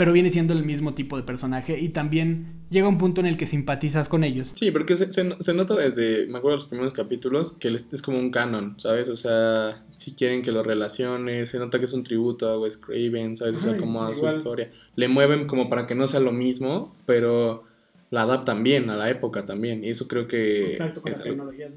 Pero 0.00 0.14
viene 0.14 0.30
siendo 0.30 0.54
el 0.54 0.64
mismo 0.64 0.94
tipo 0.94 1.18
de 1.18 1.24
personaje. 1.24 1.78
Y 1.78 1.90
también 1.90 2.62
llega 2.70 2.88
un 2.88 2.96
punto 2.96 3.20
en 3.20 3.26
el 3.26 3.36
que 3.36 3.46
simpatizas 3.46 4.08
con 4.08 4.24
ellos. 4.24 4.50
Sí, 4.54 4.70
porque 4.70 4.96
se, 4.96 5.12
se, 5.12 5.30
se 5.38 5.52
nota 5.52 5.74
desde, 5.74 6.26
me 6.26 6.38
acuerdo 6.38 6.56
de 6.56 6.62
los 6.62 6.64
primeros 6.64 6.94
capítulos, 6.94 7.52
que 7.52 7.68
es 7.68 8.00
como 8.00 8.18
un 8.18 8.30
canon, 8.30 8.80
¿sabes? 8.80 9.10
O 9.10 9.16
sea, 9.18 9.84
si 9.96 10.14
quieren 10.14 10.40
que 10.40 10.52
lo 10.52 10.62
relacione, 10.62 11.44
se 11.44 11.58
nota 11.58 11.78
que 11.78 11.84
es 11.84 11.92
un 11.92 12.02
tributo 12.02 12.48
a 12.48 12.58
Wes 12.58 12.78
Craven, 12.78 13.36
¿sabes? 13.36 13.56
O 13.56 13.60
sea, 13.60 13.76
como 13.76 14.02
a 14.02 14.14
su 14.14 14.26
historia. 14.26 14.70
Le 14.96 15.08
mueven 15.08 15.46
como 15.46 15.68
para 15.68 15.86
que 15.86 15.94
no 15.94 16.08
sea 16.08 16.20
lo 16.20 16.32
mismo, 16.32 16.96
pero 17.04 17.64
la 18.08 18.22
adaptan 18.22 18.62
bien 18.62 18.88
a 18.88 18.96
la 18.96 19.10
época 19.10 19.44
también. 19.44 19.84
Y 19.84 19.90
eso 19.90 20.08
creo 20.08 20.26
que 20.26 20.72
es, 20.72 20.80
algo, 20.80 21.02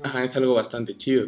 ajá, 0.02 0.24
es 0.24 0.34
algo 0.38 0.54
bastante 0.54 0.96
chido. 0.96 1.28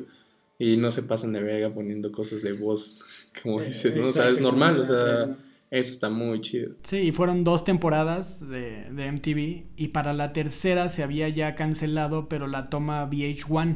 Y 0.57 0.77
no 0.77 0.93
se 0.93 1.03
pasan 1.03 1.33
de 1.33 1.43
verga 1.43 1.73
poniendo 1.73 2.13
cosas 2.13 2.41
de 2.41 2.53
voz, 2.53 3.01
como 3.43 3.59
Eh, 3.59 3.65
dices, 3.65 3.97
¿no? 3.97 4.07
O 4.07 4.11
sea, 4.13 4.29
es 4.29 4.39
normal, 4.39 4.79
o 4.79 4.85
sea, 4.85 5.35
eso 5.71 5.91
está 5.91 6.09
muy 6.09 6.41
chido. 6.41 6.73
Sí, 6.83 6.97
y 6.97 7.11
fueron 7.11 7.43
dos 7.43 7.63
temporadas 7.63 8.39
de, 8.47 8.89
de 8.91 9.11
MTV. 9.11 9.65
Y 9.77 9.87
para 9.89 10.13
la 10.13 10.31
tercera 10.33 10.89
se 10.89 11.03
había 11.03 11.27
ya 11.29 11.55
cancelado, 11.55 12.29
pero 12.29 12.47
la 12.47 12.65
toma 12.65 13.05
VH1. 13.09 13.75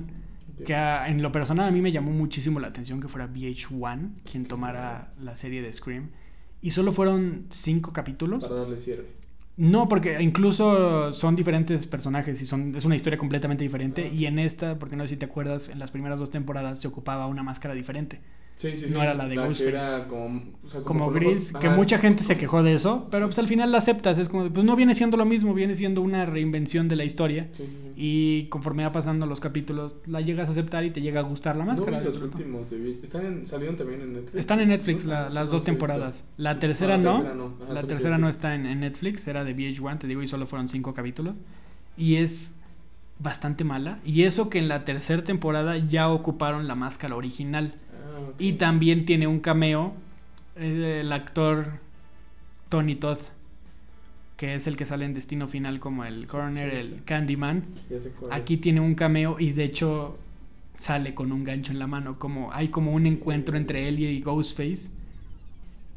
Que 0.66 0.76
a- 0.76 1.08
en 1.10 1.22
lo 1.22 1.32
personal 1.32 1.68
a 1.68 1.72
mí 1.72 1.82
me 1.82 1.92
llamó 1.92 2.12
muchísimo 2.12 2.60
la 2.60 2.68
atención 2.68 3.00
que 3.00 3.08
fuera 3.08 3.28
VH1 3.28 4.10
quien 4.30 4.46
tomara 4.46 5.14
la 5.22 5.36
serie 5.36 5.62
de 5.62 5.72
Scream. 5.72 6.10
Y 6.62 6.72
solo 6.72 6.92
fueron 6.92 7.46
cinco 7.50 7.94
capítulos. 7.94 8.44
Para 8.44 8.62
darle 8.62 8.78
cierre. 8.78 9.06
No, 9.56 9.88
porque 9.90 10.22
incluso 10.22 11.12
son 11.14 11.36
diferentes 11.36 11.86
personajes 11.86 12.42
y 12.42 12.46
son, 12.46 12.76
es 12.76 12.86
una 12.86 12.96
historia 12.96 13.18
completamente 13.18 13.64
diferente. 13.64 14.10
Ah. 14.10 14.14
Y 14.14 14.26
en 14.26 14.40
esta, 14.40 14.78
porque 14.80 14.96
no 14.96 15.04
sé 15.04 15.10
si 15.10 15.18
te 15.18 15.26
acuerdas, 15.26 15.68
en 15.70 15.80
las 15.80 15.92
primeras 15.92 16.20
dos 16.20 16.30
temporadas 16.32 16.80
se 16.80 16.88
ocupaba 16.88 17.28
una 17.28 17.44
máscara 17.44 17.74
diferente. 17.74 18.20
Sí, 18.60 18.76
sí, 18.76 18.88
No 18.92 19.02
era 19.02 19.14
la 19.14 19.26
de 19.26 19.36
que 19.36 19.42
Ghostface. 19.42 19.70
era 19.70 20.06
como, 20.10 20.42
o 20.66 20.70
sea, 20.70 20.82
Como 20.82 21.06
con 21.06 21.14
gris, 21.14 21.54
que 21.62 21.70
mucha 21.70 21.98
gente 21.98 22.24
se 22.26 22.36
quejó 22.36 22.62
de 22.62 22.74
eso, 22.74 23.08
pero 23.10 23.28
pues 23.28 23.40
al 23.40 23.48
final 23.48 23.72
la 23.72 23.78
aceptas. 23.78 24.18
Es 24.18 24.28
como, 24.28 24.50
pues 24.50 24.66
no 24.66 24.76
viene 24.76 24.96
siendo 24.96 25.16
lo 25.16 25.24
mismo, 25.24 25.54
viene 25.54 25.76
siendo 25.76 26.02
una 26.02 26.26
reinvención 26.26 26.90
de 26.90 26.98
la 26.98 27.06
historia. 27.06 27.48
Sí, 27.56 27.64
sí, 27.66 27.70
sí. 27.82 27.92
Y 27.96 28.44
conforme 28.50 28.84
va 28.84 28.92
pasando 28.92 29.26
los 29.26 29.40
capítulos, 29.40 29.96
la 30.08 30.20
llegas 30.20 30.50
a 30.50 30.52
aceptar 30.52 30.84
y 30.84 30.92
te 30.92 31.00
llega 31.00 31.22
a 31.22 31.24
gustar 31.24 31.56
la 31.56 31.64
No 31.64 31.72
máscara. 31.72 32.00
vi 32.00 32.06
los 32.08 32.22
últimos 32.22 32.70
de 32.70 33.00
¿Están 33.02 33.26
en- 33.26 33.48
¿Salieron 33.48 33.78
también 33.78 34.02
en 34.02 34.12
Netflix? 34.16 34.36
Están 34.38 34.60
en 34.60 34.68
Netflix 34.68 35.06
¿No? 35.06 35.12
la- 35.14 35.28
Ah, 35.28 35.30
las 35.30 35.52
dos 35.52 35.62
no 35.62 35.66
temporadas. 35.66 36.26
La 36.36 36.60
tercera 36.60 36.96
Ah, 36.96 36.98
no. 36.98 37.16
Ajá, 37.64 37.74
La 37.74 37.84
tercera 37.84 38.18
no 38.18 38.28
está 38.28 38.56
en, 38.56 38.66
en 38.66 38.82
Netflix, 38.82 39.26
era 39.26 39.46
de 39.46 39.54
VH1, 39.56 40.00
te 40.00 40.08
digo, 40.08 40.22
y 40.22 40.28
solo 40.28 40.48
fueron 40.48 40.68
cinco 40.68 40.94
capítulos. 40.94 41.38
Y 41.96 42.16
es 42.16 42.52
bastante 43.20 43.64
mala. 43.64 44.00
Y 44.06 44.24
eso 44.24 44.50
que 44.50 44.60
en 44.60 44.68
la 44.68 44.86
tercera 44.86 45.24
temporada 45.24 45.78
ya 45.78 46.10
ocuparon 46.10 46.68
la 46.68 46.76
máscara 46.76 47.16
original. 47.16 47.74
Ah. 48.28 48.34
Y 48.40 48.54
también 48.54 49.06
tiene 49.06 49.28
un 49.28 49.40
cameo 49.40 49.94
el 50.60 51.12
actor 51.12 51.74
Tony 52.70 52.96
Todd, 52.96 53.20
que 54.38 54.56
es 54.56 54.68
el 54.68 54.78
que 54.78 54.86
sale 54.86 55.06
en 55.06 55.14
Destino 55.14 55.48
Final 55.48 55.80
como 55.80 56.06
el 56.06 56.26
Sí, 56.26 56.32
Corner, 56.32 56.72
sí, 56.72 56.78
el. 56.78 57.04
Candyman. 57.06 57.64
Aquí 58.32 58.58
tiene 58.58 58.80
un 58.80 58.96
cameo 58.96 59.38
y 59.40 59.52
de 59.52 59.64
hecho 59.64 60.18
sale 60.76 61.14
con 61.14 61.32
un 61.32 61.44
gancho 61.44 61.72
en 61.72 61.80
la 61.80 61.88
mano. 61.88 62.20
Como 62.20 62.54
hay 62.54 62.70
como 62.70 62.94
un 62.94 63.06
encuentro 63.06 63.58
entre 63.58 63.88
él 63.88 64.00
y 64.00 64.22
Ghostface. 64.22 64.90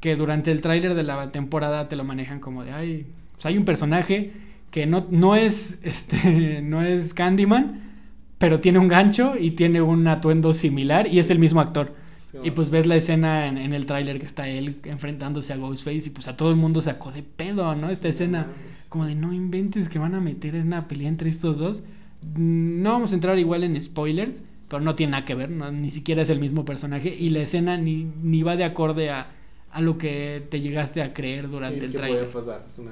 Que 0.01 0.17
durante 0.17 0.51
el 0.51 0.61
tráiler 0.61 0.95
de 0.95 1.05
la 1.05 1.31
temporada 1.31 1.89
te 1.89 1.95
lo 1.95 2.05
manejan 2.05 2.41
como 2.41 2.65
de 2.65 2.73
ay. 2.73 3.07
Pues 3.33 3.47
hay 3.47 3.57
un 3.57 3.65
personaje 3.65 4.33
que 4.71 4.87
no, 4.87 5.07
no 5.11 5.37
es 5.37 5.79
este. 5.83 6.63
no 6.63 6.83
es 6.83 7.15
Candyman. 7.15 7.91
Pero 8.39 8.59
tiene 8.59 8.81
un 8.81 8.89
gancho 8.89 9.35
y 9.39 9.53
tiene 9.53 9.83
un 9.83 10.07
atuendo 10.09 10.53
similar. 10.53 11.07
Y 11.07 11.21
es 11.21 11.31
el 11.31 11.39
mismo 11.39 11.61
actor. 11.61 11.95
Sí, 12.33 12.39
Y 12.43 12.51
pues 12.53 12.71
ves 12.71 12.87
la 12.87 12.97
escena 12.97 13.47
en, 13.47 13.59
en 13.59 13.73
el 13.75 13.87
tráiler 13.87 14.19
que 14.19 14.27
está 14.27 14.49
él 14.49 14.81
enfrentándose 14.85 15.53
a 15.53 15.57
Ghostface. 15.57 16.07
Y 16.07 16.11
pues 16.11 16.29
a 16.29 16.37
todo 16.37 16.51
el 16.51 16.57
mundo 16.57 16.81
sacó 16.81 17.13
de 17.13 17.23
pedo, 17.23 17.75
¿no? 17.77 17.91
Esta 17.91 18.09
escena. 18.09 18.49
mames. 18.49 18.87
Como 18.89 19.07
de 19.07 19.15
no 19.15 19.33
inventes 19.33 19.89
que 19.89 19.99
van 19.99 20.15
a 20.15 20.21
meter 20.21 20.55
en 20.55 20.67
una 20.69 20.89
pelea 20.89 21.09
entre 21.09 21.29
estos 21.31 21.59
dos. 21.59 21.83
Mm, 22.23 22.83
No 22.83 22.93
vamos 22.93 23.13
a 23.13 23.15
entrar 23.15 23.39
igual 23.39 23.65
en 23.65 23.81
spoilers, 23.83 24.43
pero 24.69 24.81
no 24.83 24.95
tiene 24.95 25.13
nada 25.13 25.25
que 25.27 25.35
ver, 25.35 25.51
no- 25.51 25.71
ni 25.71 25.91
siquiera 25.91 26.23
es 26.23 26.31
el 26.31 26.41
mismo 26.41 26.65
personaje 26.65 27.15
y 27.15 27.29
la 27.31 27.41
escena 27.41 27.77
ni, 27.77 28.05
ni 28.23 28.43
va 28.43 28.57
de 28.57 28.65
acorde 28.65 29.11
a, 29.11 29.27
a 29.71 29.81
lo 29.83 29.99
que 29.99 30.47
te 30.51 30.61
llegaste 30.61 31.03
a 31.03 31.13
creer 31.13 31.51
durante 31.51 31.81
Sí, 31.81 31.87
el 31.87 31.93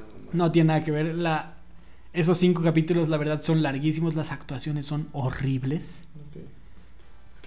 mamada. 0.00 0.30
No 0.32 0.52
tiene 0.52 0.68
nada 0.68 0.84
que 0.84 0.90
ver. 0.90 1.14
La, 1.14 1.54
esos 2.12 2.38
cinco 2.38 2.62
capítulos, 2.62 3.08
la 3.08 3.16
verdad, 3.16 3.40
son 3.40 3.62
larguísimos, 3.62 4.14
las 4.16 4.32
actuaciones 4.32 4.84
son 4.86 5.08
horribles. 5.12 6.04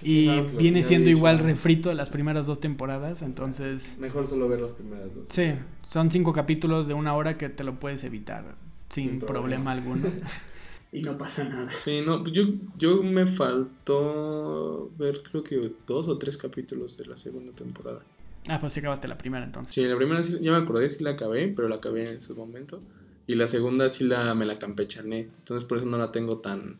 Y 0.02 0.26
lo 0.26 0.44
viene 0.44 0.82
siendo 0.82 1.08
dicho, 1.08 1.18
igual 1.18 1.38
refrito 1.38 1.88
de 1.88 1.94
las 1.94 2.10
primeras 2.10 2.46
dos 2.46 2.60
temporadas, 2.60 3.22
entonces... 3.22 3.96
Mejor 3.98 4.26
solo 4.26 4.48
ver 4.48 4.60
las 4.60 4.72
primeras 4.72 5.14
dos. 5.14 5.28
Sí, 5.28 5.52
son 5.88 6.10
cinco 6.10 6.32
capítulos 6.32 6.86
de 6.86 6.94
una 6.94 7.14
hora 7.14 7.38
que 7.38 7.48
te 7.48 7.64
lo 7.64 7.78
puedes 7.80 8.04
evitar 8.04 8.56
sin, 8.90 9.10
Sin 9.10 9.20
problema 9.20 9.72
problema. 9.72 9.72
alguno. 9.72 10.08
y 10.92 11.00
no 11.02 11.16
pasa 11.16 11.44
nada. 11.44 11.70
Sí, 11.76 12.00
no, 12.04 12.24
yo, 12.26 12.44
yo 12.76 13.02
me 13.02 13.26
faltó 13.26 14.90
ver 14.98 15.22
creo 15.30 15.42
que 15.42 15.72
dos 15.86 16.08
o 16.08 16.18
tres 16.18 16.36
capítulos 16.36 16.96
de 16.98 17.06
la 17.06 17.16
segunda 17.16 17.52
temporada. 17.52 18.00
Ah, 18.48 18.58
pues 18.60 18.72
sí 18.74 18.80
acabaste 18.80 19.08
la 19.08 19.16
primera 19.16 19.44
entonces. 19.44 19.74
Sí, 19.74 19.84
la 19.84 19.96
primera 19.96 20.22
sí, 20.22 20.36
ya 20.40 20.52
me 20.52 20.58
acordé, 20.58 20.88
sí 20.90 21.02
la 21.02 21.10
acabé, 21.10 21.48
pero 21.48 21.68
la 21.68 21.76
acabé 21.76 22.10
en 22.10 22.20
su 22.20 22.36
momento. 22.36 22.80
Y 23.26 23.36
la 23.36 23.48
segunda 23.48 23.88
sí 23.88 24.04
la, 24.04 24.34
me 24.34 24.44
la 24.44 24.58
campechané, 24.58 25.20
entonces 25.38 25.66
por 25.66 25.78
eso 25.78 25.86
no 25.86 25.96
la 25.96 26.12
tengo 26.12 26.38
tan, 26.38 26.76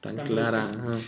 tan, 0.00 0.16
Tan 0.16 0.26
clara. 0.26 0.70
ajá. 0.72 0.98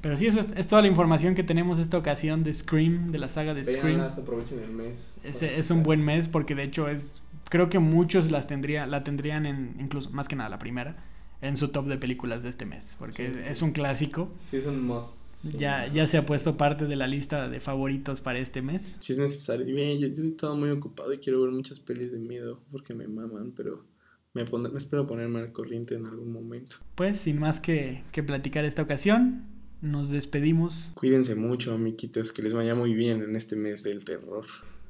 Pero 0.00 0.16
sí, 0.16 0.26
eso 0.26 0.40
es, 0.40 0.46
es 0.56 0.66
toda 0.66 0.82
la 0.82 0.88
información 0.88 1.34
que 1.34 1.42
tenemos 1.42 1.78
esta 1.78 1.98
ocasión 1.98 2.42
de 2.42 2.54
Scream, 2.54 3.10
de 3.12 3.18
la 3.18 3.28
saga 3.28 3.52
de 3.54 3.64
Scream. 3.64 3.84
Véanlas, 3.96 4.18
aprovechen 4.18 4.58
el 4.60 4.70
mes. 4.72 5.18
Ese 5.24 5.58
es 5.58 5.70
un 5.70 5.82
buen 5.82 6.02
mes 6.04 6.28
porque 6.28 6.54
de 6.54 6.64
hecho 6.64 6.88
es... 6.88 7.22
Creo 7.50 7.68
que 7.68 7.78
muchos 7.80 8.30
las 8.30 8.46
tendría, 8.46 8.86
la 8.86 9.02
tendrían 9.04 9.44
en, 9.44 9.76
incluso 9.80 10.10
más 10.10 10.28
que 10.28 10.36
nada 10.36 10.48
la 10.48 10.58
primera, 10.58 10.96
en 11.42 11.56
su 11.56 11.68
top 11.68 11.86
de 11.86 11.98
películas 11.98 12.42
de 12.42 12.48
este 12.48 12.64
mes. 12.64 12.96
Porque 12.98 13.28
Sí, 13.28 13.34
sí. 13.34 13.40
es 13.48 13.62
un 13.62 13.72
clásico. 13.72 14.32
Sí, 14.50 14.58
es 14.58 14.66
un 14.66 14.86
must. 14.86 15.18
Sí, 15.32 15.56
Ya, 15.58 15.86
ya 15.92 16.06
se 16.06 16.16
ha 16.16 16.22
sí. 16.22 16.26
puesto 16.26 16.56
parte 16.56 16.86
de 16.86 16.96
la 16.96 17.06
lista 17.06 17.48
de 17.48 17.60
favoritos 17.60 18.20
para 18.20 18.38
este 18.38 18.62
mes. 18.62 18.96
Sí 19.00 19.12
es 19.14 19.18
necesario. 19.18 19.68
Y 19.68 19.72
bien, 19.72 19.98
yo, 20.00 20.08
yo 20.08 20.22
he 20.24 20.28
estado 20.28 20.56
muy 20.56 20.70
ocupado 20.70 21.12
y 21.12 21.18
quiero 21.18 21.42
ver 21.42 21.50
muchas 21.50 21.78
pelis 21.80 22.10
de 22.12 22.18
miedo 22.18 22.62
porque 22.70 22.94
me 22.94 23.06
maman, 23.08 23.52
pero 23.56 23.84
me, 24.32 24.44
pondré- 24.46 24.70
me 24.70 24.78
espero 24.78 25.06
ponerme 25.06 25.40
al 25.40 25.52
corriente 25.52 25.94
en 25.96 26.06
algún 26.06 26.32
momento. 26.32 26.76
Pues 26.94 27.20
sin 27.20 27.38
más 27.40 27.58
que, 27.60 28.02
que 28.12 28.22
platicar 28.22 28.64
esta 28.64 28.82
ocasión, 28.82 29.42
nos 29.82 30.10
despedimos 30.10 30.90
Cuídense 30.94 31.34
mucho, 31.34 31.72
amiguitos, 31.74 32.32
que 32.32 32.42
les 32.42 32.52
vaya 32.54 32.74
muy 32.74 32.94
bien 32.94 33.22
en 33.22 33.36
este 33.36 33.56
mes 33.56 33.82
del 33.82 34.04
terror. 34.04 34.44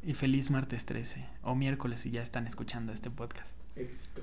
y 0.05 0.15
feliz 0.15 0.51
martes 0.51 0.85
13 0.87 1.27
o 1.43 1.55
miércoles 1.55 2.01
si 2.01 2.11
ya 2.11 2.23
están 2.23 2.47
escuchando 2.47 2.93
este 2.93 3.11
podcast. 3.11 3.55
Éxito. 3.77 4.23